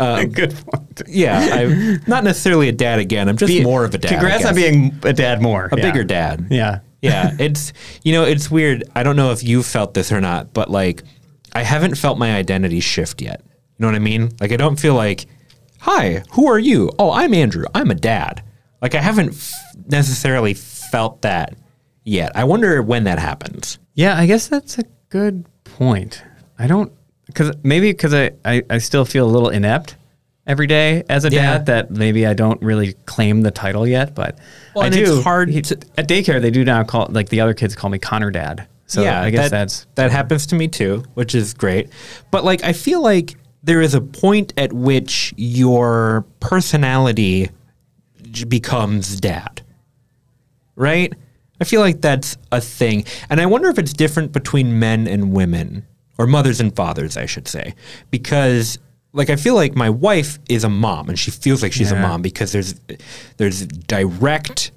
um, 0.00 0.30
Good 0.30 0.52
point. 0.56 1.02
yeah, 1.06 1.38
I'm 1.52 2.00
not 2.08 2.24
necessarily 2.24 2.68
a 2.68 2.72
dad 2.72 2.98
again. 2.98 3.28
I'm 3.28 3.36
just 3.36 3.62
more 3.62 3.84
of 3.84 3.94
a 3.94 3.98
dad. 3.98 4.08
Congrats 4.08 4.44
on 4.44 4.56
being 4.56 4.98
a 5.04 5.12
dad 5.12 5.40
more. 5.40 5.68
a 5.70 5.76
bigger 5.76 6.02
dad. 6.02 6.48
Yeah. 6.50 6.80
yeah, 7.00 7.36
it's 7.38 7.72
you 8.02 8.12
know, 8.12 8.24
it's 8.24 8.50
weird. 8.50 8.82
I 8.96 9.04
don't 9.04 9.14
know 9.14 9.30
if 9.30 9.44
you 9.44 9.62
felt 9.62 9.94
this 9.94 10.10
or 10.10 10.20
not, 10.20 10.52
but 10.54 10.68
like 10.68 11.04
I 11.52 11.62
haven't 11.62 11.94
felt 11.94 12.18
my 12.18 12.34
identity 12.34 12.80
shift 12.80 13.22
yet. 13.22 13.42
You 13.46 13.52
know 13.78 13.86
what 13.86 13.94
I 13.94 14.00
mean? 14.00 14.32
Like 14.40 14.50
I 14.50 14.56
don't 14.56 14.74
feel 14.74 14.94
like, 14.94 15.28
"Hi, 15.80 16.22
who 16.32 16.46
are 16.48 16.58
you?" 16.58 16.90
"Oh, 16.98 17.10
I'm 17.12 17.34
Andrew. 17.34 17.64
I'm 17.74 17.90
a 17.90 17.94
dad." 17.94 18.42
Like 18.82 18.94
I 18.94 19.00
haven't 19.00 19.30
f- 19.30 19.52
necessarily 19.88 20.54
felt 20.54 21.22
that 21.22 21.54
yet. 22.04 22.32
I 22.34 22.44
wonder 22.44 22.80
when 22.82 23.04
that 23.04 23.18
happens. 23.18 23.78
Yeah, 23.94 24.16
I 24.16 24.26
guess 24.26 24.48
that's 24.48 24.78
a 24.78 24.84
good 25.08 25.44
point. 25.64 26.22
I 26.58 26.66
don't 26.66 26.92
because 27.26 27.52
maybe 27.62 27.90
because 27.92 28.14
I, 28.14 28.30
I 28.44 28.62
I 28.70 28.78
still 28.78 29.04
feel 29.04 29.26
a 29.26 29.30
little 29.30 29.48
inept 29.50 29.96
every 30.46 30.66
day 30.66 31.02
as 31.10 31.24
a 31.24 31.30
Yeah. 31.30 31.42
dad 31.58 31.66
that 31.66 31.90
maybe 31.90 32.26
I 32.26 32.32
don't 32.34 32.60
really 32.62 32.94
claim 33.04 33.42
the 33.42 33.50
title 33.50 33.86
yet, 33.86 34.14
but 34.14 34.38
Well, 34.74 34.84
I 34.84 34.86
and 34.86 34.94
do. 34.94 35.16
it's 35.16 35.24
hard 35.24 35.50
He- 35.50 35.60
to- 35.62 35.78
at 35.98 36.08
daycare. 36.08 36.40
They 36.40 36.50
do 36.50 36.64
now 36.64 36.82
call 36.84 37.08
like 37.10 37.28
the 37.28 37.40
other 37.40 37.52
kids 37.54 37.74
call 37.76 37.90
me 37.90 37.98
Connor 37.98 38.30
Dad. 38.30 38.66
So 38.86 39.02
yeah, 39.02 39.20
I 39.20 39.28
guess 39.30 39.50
that, 39.50 39.58
that's 39.58 39.86
that 39.96 40.10
happens 40.10 40.46
to 40.46 40.54
me 40.54 40.66
too, 40.68 41.04
which 41.14 41.34
is 41.34 41.52
great. 41.52 41.90
But 42.30 42.44
like 42.44 42.64
I 42.64 42.72
feel 42.72 43.02
like 43.02 43.36
there 43.68 43.82
is 43.82 43.92
a 43.92 44.00
point 44.00 44.54
at 44.56 44.72
which 44.72 45.34
your 45.36 46.24
personality 46.40 47.50
becomes 48.48 49.20
dad. 49.20 49.60
Right? 50.74 51.12
I 51.60 51.64
feel 51.64 51.82
like 51.82 52.00
that's 52.00 52.38
a 52.50 52.62
thing. 52.62 53.04
And 53.28 53.42
I 53.42 53.46
wonder 53.46 53.68
if 53.68 53.78
it's 53.78 53.92
different 53.92 54.32
between 54.32 54.78
men 54.78 55.06
and 55.06 55.34
women 55.34 55.86
or 56.16 56.26
mothers 56.26 56.60
and 56.60 56.74
fathers, 56.74 57.18
I 57.18 57.26
should 57.26 57.46
say. 57.46 57.74
Because 58.10 58.78
like 59.12 59.28
I 59.28 59.36
feel 59.36 59.54
like 59.54 59.74
my 59.74 59.90
wife 59.90 60.38
is 60.48 60.64
a 60.64 60.70
mom 60.70 61.10
and 61.10 61.18
she 61.18 61.30
feels 61.30 61.62
like 61.62 61.74
she's 61.74 61.92
a 61.92 62.00
mom 62.00 62.22
because 62.22 62.52
there's 62.52 62.74
there's 63.36 63.66
direct 63.66 64.70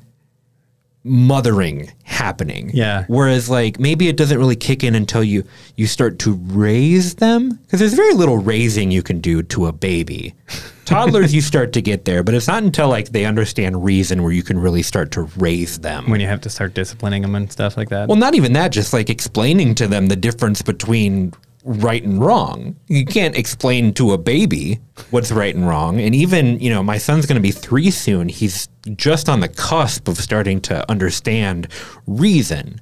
mothering 1.04 1.92
happening. 2.04 2.70
Yeah. 2.74 3.06
Whereas 3.08 3.50
like 3.50 3.80
maybe 3.80 4.08
it 4.08 4.18
doesn't 4.18 4.38
really 4.38 4.56
kick 4.56 4.84
in 4.84 4.94
until 4.96 5.24
you 5.24 5.44
you 5.76 5.88
start 5.88 6.20
to 6.20 6.34
raise 6.34 7.16
them 7.16 7.52
because 7.66 7.80
there's 7.80 7.94
very 7.94 8.14
little 8.14 8.38
raising 8.38 8.92
you 8.92 9.02
can 9.02 9.20
do 9.20 9.42
to 9.44 9.66
a 9.68 9.72
baby. 9.72 10.36
Toddlers 10.86 11.34
you 11.34 11.42
start 11.42 11.72
to 11.74 11.82
get 11.82 12.04
there, 12.06 12.22
but 12.22 12.34
it's 12.36 12.48
not 12.48 12.64
until 12.64 12.90
like 12.90 13.10
they 13.10 13.26
understand 13.26 13.84
reason 13.84 14.24
where 14.24 14.32
you 14.34 14.44
can 14.44 14.60
really 14.60 14.84
start 14.84 15.12
to 15.12 15.22
raise 15.38 15.80
them. 15.80 16.10
when 16.10 16.20
you 16.20 16.28
have 16.28 16.42
to 16.42 16.50
start 16.50 16.74
disciplining 16.74 17.22
them 17.22 17.34
and 17.34 17.52
stuff 17.52 17.78
like 17.78 17.90
that. 17.90 18.10
well, 18.10 18.18
not 18.18 18.36
even 18.36 18.54
that, 18.54 18.72
just 18.72 18.92
like 18.92 19.10
explaining 19.10 19.74
to 19.76 19.88
them 19.88 20.08
the 20.08 20.16
difference 20.16 20.62
between 20.62 21.34
right 21.64 22.04
and 22.04 22.20
wrong. 22.24 22.76
You 22.88 23.06
can't 23.06 23.36
explain 23.38 23.94
to 23.96 24.12
a 24.14 24.18
baby 24.18 24.80
what's 25.12 25.32
right 25.32 25.54
and 25.54 25.68
wrong. 25.68 26.00
And 26.00 26.16
even, 26.16 26.60
you 26.60 26.70
know, 26.70 26.82
my 26.84 26.98
son's 26.98 27.26
going 27.26 27.36
to 27.36 27.42
be 27.42 27.52
three 27.52 27.92
soon. 27.92 28.30
He's 28.30 28.68
just 28.96 29.30
on 29.30 29.40
the 29.42 29.48
cusp 29.48 30.08
of 30.08 30.18
starting 30.18 30.60
to 30.62 30.90
understand 30.90 31.68
reason. 32.08 32.82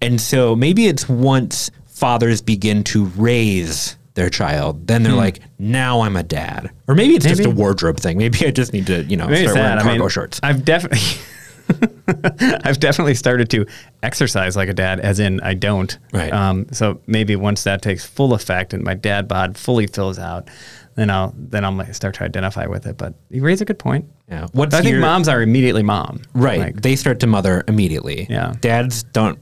And 0.00 0.20
so 0.20 0.54
maybe 0.54 0.86
it's 0.86 1.08
once 1.08 1.70
fathers 1.86 2.42
begin 2.42 2.84
to 2.84 3.06
raise 3.16 3.96
their 4.14 4.30
child, 4.30 4.86
then 4.86 5.02
they're 5.02 5.12
like, 5.12 5.40
now 5.58 6.00
I'm 6.00 6.16
a 6.16 6.22
dad. 6.22 6.70
Or 6.88 6.94
maybe 6.94 7.16
it's 7.16 7.26
just 7.26 7.44
a 7.44 7.50
Hmm. 7.50 7.56
Wardrobe 7.56 7.98
thing. 7.98 8.18
Maybe 8.18 8.46
I 8.46 8.50
just 8.50 8.72
need 8.72 8.86
to, 8.86 9.02
you 9.04 9.16
know, 9.16 9.26
Maybe 9.26 9.42
start 9.48 9.56
wearing 9.56 9.78
cargo 9.78 9.90
I 9.90 9.98
mean, 9.98 10.08
shorts. 10.08 10.40
I've 10.42 10.64
definitely, 10.64 11.00
I've 12.64 12.78
definitely 12.80 13.14
started 13.14 13.50
to 13.50 13.66
exercise 14.02 14.56
like 14.56 14.68
a 14.68 14.74
dad, 14.74 15.00
as 15.00 15.18
in 15.18 15.40
I 15.40 15.54
don't. 15.54 15.96
Right. 16.12 16.32
Um, 16.32 16.66
so 16.72 17.00
maybe 17.06 17.36
once 17.36 17.64
that 17.64 17.82
takes 17.82 18.04
full 18.04 18.34
effect 18.34 18.72
and 18.72 18.84
my 18.84 18.94
dad 18.94 19.28
bod 19.28 19.56
fully 19.58 19.86
fills 19.86 20.18
out, 20.18 20.48
then 20.94 21.10
I'll 21.10 21.34
then 21.36 21.64
I'll 21.64 21.92
start 21.92 22.14
to 22.16 22.24
identify 22.24 22.66
with 22.66 22.86
it. 22.86 22.96
But 22.96 23.14
you 23.30 23.42
raise 23.42 23.60
a 23.60 23.64
good 23.64 23.78
point. 23.78 24.06
Yeah. 24.28 24.46
What's 24.52 24.74
I 24.74 24.80
think 24.80 24.92
your- 24.92 25.00
moms 25.00 25.28
are 25.28 25.42
immediately 25.42 25.82
mom. 25.82 26.22
Right. 26.34 26.58
Like, 26.58 26.82
they 26.82 26.96
start 26.96 27.20
to 27.20 27.26
mother 27.26 27.64
immediately. 27.68 28.26
Yeah. 28.30 28.54
Dads 28.60 29.02
don't 29.04 29.38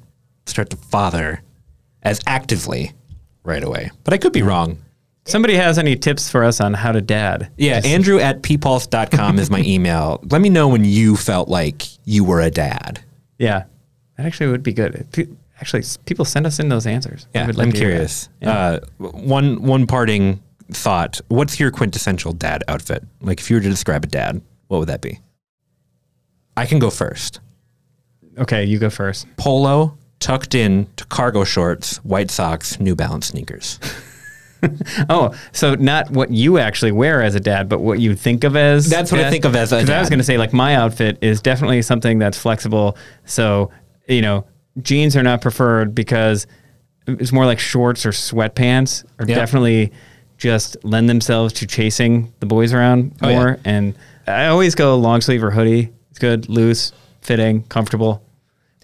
start 0.47 0.71
to 0.71 0.77
father 0.77 1.43
as 2.03 2.21
actively 2.27 2.93
right 3.45 3.63
away. 3.63 3.91
But 4.05 4.15
I 4.15 4.19
could 4.19 4.33
be 4.33 4.43
wrong. 4.43 4.79
Somebody 5.25 5.55
has 5.55 5.79
any 5.79 5.97
tips 5.97 6.31
for 6.31 6.45
us 6.45 6.61
on 6.61 6.75
how 6.75 6.93
to 6.93 7.01
dad? 7.01 7.51
Yeah, 7.57 7.81
Andrew 7.85 8.19
at 8.19 8.43
ppulse.com 8.43 9.39
is 9.39 9.51
my 9.51 9.61
email. 9.65 10.21
Let 10.31 10.41
me 10.41 10.49
know 10.49 10.69
when 10.69 10.85
you 10.85 11.17
felt 11.17 11.49
like 11.49 11.83
you 12.07 12.25
were 12.25 12.41
a 12.41 12.51
dad. 12.51 13.01
Yeah. 13.39 13.65
That 14.17 14.27
actually 14.27 14.51
would 14.51 14.63
be 14.63 14.73
good. 14.73 15.07
Pe- 15.13 15.27
Actually, 15.61 15.85
people 16.05 16.25
send 16.25 16.47
us 16.47 16.59
in 16.59 16.69
those 16.69 16.85
answers. 16.87 17.27
Yeah, 17.35 17.45
I'm 17.45 17.53
to 17.53 17.63
hear 17.63 17.65
that. 17.71 17.77
curious. 17.77 18.29
Yeah. 18.43 18.51
Uh, 18.51 18.81
one 18.99 19.63
one 19.63 19.87
parting 19.87 20.43
thought. 20.73 21.21
What's 21.29 21.61
your 21.61 21.71
quintessential 21.71 22.33
dad 22.33 22.65
outfit? 22.67 23.05
Like 23.21 23.39
if 23.41 23.49
you 23.51 23.57
were 23.57 23.61
to 23.63 23.69
describe 23.71 24.03
a 24.05 24.09
dad, 24.09 24.43
what 24.67 24.79
would 24.81 24.89
that 24.89 25.01
be? 25.01 25.21
I 26.57 26.67
can 26.67 26.81
go 26.81 26.91
first. 26.91 27.41
okay, 28.37 28.65
you 28.65 28.79
go 28.81 28.91
first. 28.91 29.27
Polo 29.37 29.97
tucked 30.19 30.55
in 30.57 30.89
to 30.97 31.05
cargo 31.07 31.45
shorts, 31.45 31.99
white 31.99 32.31
socks, 32.33 32.79
New 32.81 32.97
Balance 32.97 33.27
sneakers. 33.27 33.79
Oh, 35.09 35.35
so 35.53 35.75
not 35.75 36.11
what 36.11 36.31
you 36.31 36.59
actually 36.59 36.93
wear 36.93 37.23
as 37.23 37.35
a 37.35 37.41
dad, 37.41 37.69
but 37.69 37.81
what 37.81 38.01
you 38.01 38.15
think 38.15 38.45
of 38.45 38.57
as. 38.57 38.89
That's 38.89 39.11
what 39.13 39.21
I 39.21 39.31
think 39.31 39.45
of 39.45 39.55
as 39.57 39.73
a 39.73 39.81
'Cause 39.81 39.91
I 39.91 40.01
was 40.01 40.09
going 40.09 40.19
to 40.19 40.25
say, 40.25 40.39
like, 40.39 40.53
my 40.53 40.75
outfit 40.75 41.19
is 41.21 41.41
definitely 41.43 41.83
something 41.83 42.19
that's 42.19 42.39
flexible. 42.39 42.97
So, 43.25 43.71
you 44.09 44.23
know, 44.23 44.45
jeans 44.83 45.17
are 45.17 45.23
not 45.23 45.41
preferred 45.41 45.95
because 45.95 46.47
it's 47.07 47.33
more 47.33 47.47
like 47.47 47.59
shorts 47.59 48.07
or 48.07 48.11
sweatpants 48.11 49.05
are 49.19 49.27
Yep. 49.27 49.37
definitely 49.37 49.93
just 50.39 50.77
lend 50.85 51.09
themselves 51.09 51.53
to 51.55 51.67
chasing 51.67 52.33
the 52.41 52.47
boys 52.47 52.73
around 52.73 53.13
Oh, 53.23 53.29
yeah. 53.29 53.35
more. 53.39 53.59
And 53.65 53.95
I 54.27 54.47
always 54.47 54.75
go 54.75 54.97
long 54.97 55.21
sleeve 55.21 55.45
or 55.45 55.51
hoodie. 55.51 55.91
It's 56.11 56.19
good, 56.19 56.49
loose, 56.49 56.93
fitting, 57.21 57.63
comfortable. 57.69 58.23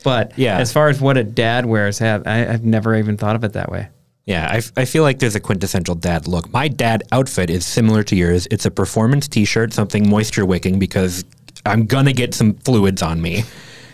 But 0.05 0.33
Yeah. 0.37 0.59
as 0.59 0.73
far 0.73 0.89
as 0.89 1.01
what 1.01 1.17
a 1.17 1.25
dad 1.25 1.67
wears, 1.67 1.99
have 1.99 2.27
I, 2.27 2.47
I've 2.47 2.65
never 2.65 2.95
even 2.97 3.17
thought 3.17 3.37
of 3.37 3.45
it 3.45 3.53
that 3.55 3.71
way. 3.71 3.89
Yeah, 4.31 4.49
I, 4.49 4.57
f- 4.59 4.71
I 4.77 4.85
feel 4.85 5.03
like 5.03 5.19
there's 5.19 5.35
a 5.35 5.41
quintessential 5.41 5.97
dad 5.97 6.29
look. 6.29 6.53
My 6.53 6.69
dad 6.69 7.03
outfit 7.11 7.51
is 7.51 7.67
similar 7.67 8.05
to 8.05 8.15
yours. 8.15 8.47
It's 8.53 8.65
a 8.65 8.71
performance 8.71 9.27
t-shirt, 9.27 9.73
something 9.73 10.09
moisture 10.09 10.47
wicking 10.47 10.79
because 10.79 11.25
I'm 11.67 11.85
gonna 11.87 12.13
get 12.13 12.33
some 12.35 12.55
fluids 12.55 13.03
on 13.03 13.21
me, 13.21 13.43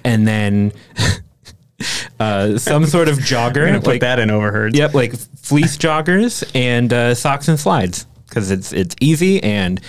and 0.04 0.28
then 0.28 0.72
uh, 2.20 2.58
some 2.58 2.84
sort 2.84 3.08
of 3.08 3.16
jogger. 3.18 3.66
Gonna 3.66 3.78
put 3.80 3.86
like- 3.86 4.00
that 4.02 4.18
in 4.18 4.30
overheard. 4.30 4.76
Yep, 4.76 4.92
like 4.94 5.14
fleece 5.16 5.76
joggers 5.78 6.44
and 6.54 6.92
uh, 6.92 7.14
socks 7.14 7.48
and 7.48 7.58
slides 7.58 8.06
because 8.28 8.50
it's 8.50 8.72
it's 8.74 8.94
easy 9.00 9.42
and 9.42 9.80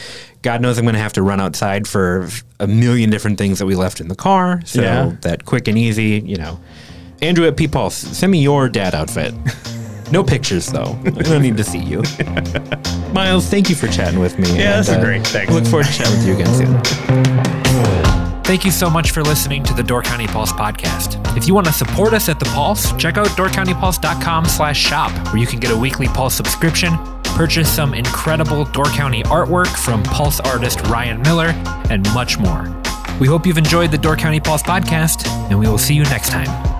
God 0.43 0.61
knows 0.61 0.77
I'm 0.77 0.85
going 0.85 0.93
to 0.95 1.01
have 1.01 1.13
to 1.13 1.23
run 1.23 1.41
outside 1.41 1.87
for 1.87 2.29
a 2.59 2.67
million 2.67 3.09
different 3.09 3.37
things 3.37 3.59
that 3.59 3.65
we 3.65 3.75
left 3.75 3.99
in 3.99 4.07
the 4.07 4.15
car. 4.15 4.61
So 4.65 4.81
Yeah. 4.81 5.15
that 5.21 5.43
quick 5.45 5.67
and 5.67 5.77
easy, 5.77 6.21
you 6.23 6.37
know. 6.37 6.59
Andrew 7.21 7.45
at 7.47 7.57
P 7.57 7.67
Pulse, 7.67 7.95
send 7.95 8.31
me 8.31 8.39
your 8.41 8.69
dad 8.69 8.95
outfit. 8.95 9.33
No 10.11 10.23
pictures, 10.23 10.67
though. 10.67 10.97
we 11.03 11.11
don't 11.11 11.41
need 11.41 11.57
to 11.57 11.63
see 11.63 11.79
you. 11.79 12.01
Myles, 13.13 13.47
thank 13.47 13.69
you 13.69 13.75
for 13.75 13.87
chatting 13.87 14.19
with 14.19 14.39
me. 14.39 14.47
Yeah, 14.57 14.77
this 14.77 14.89
and, 14.89 14.97
is 14.97 15.03
uh, 15.03 15.05
great. 15.05 15.27
Thanks. 15.27 15.51
Look 15.51 15.65
forward 15.65 15.85
to 15.85 15.91
chatting 15.91 16.17
with 16.17 16.27
you 16.27 16.33
again 16.33 16.53
soon. 16.53 17.57
Thank 18.43 18.63
you 18.63 18.71
so 18.71 18.89
much 18.89 19.11
for 19.11 19.23
listening 19.23 19.63
to 19.65 19.73
the 19.73 19.83
Door 19.83 20.03
County 20.03 20.25
Pulse 20.25 20.53
podcast. 20.53 21.35
If 21.35 21.49
you 21.49 21.53
want 21.53 21.67
to 21.67 21.73
support 21.73 22.13
us 22.13 22.29
at 22.29 22.39
the 22.39 22.45
Pulse, 22.45 22.93
check 22.93 23.17
out 23.17 23.27
doorcountypulse.com 23.27 24.45
slash 24.45 24.79
shop, 24.79 25.11
where 25.27 25.37
you 25.37 25.45
can 25.45 25.59
get 25.59 25.71
a 25.71 25.77
weekly 25.77 26.07
Pulse 26.07 26.33
subscription, 26.33 26.97
purchase 27.23 27.69
some 27.69 27.93
incredible 27.93 28.63
Door 28.63 28.85
County 28.85 29.23
artwork 29.23 29.67
from 29.67 30.01
Pulse 30.03 30.39
artist 30.39 30.79
Ryan 30.87 31.21
Miller, 31.23 31.49
and 31.89 32.07
much 32.13 32.39
more. 32.39 32.73
We 33.19 33.27
hope 33.27 33.45
you've 33.45 33.57
enjoyed 33.57 33.91
the 33.91 33.97
Door 33.97 34.15
County 34.15 34.39
Pulse 34.39 34.63
podcast, 34.63 35.27
and 35.49 35.59
we 35.59 35.67
will 35.67 35.77
see 35.77 35.95
you 35.95 36.03
next 36.03 36.29
time. 36.29 36.76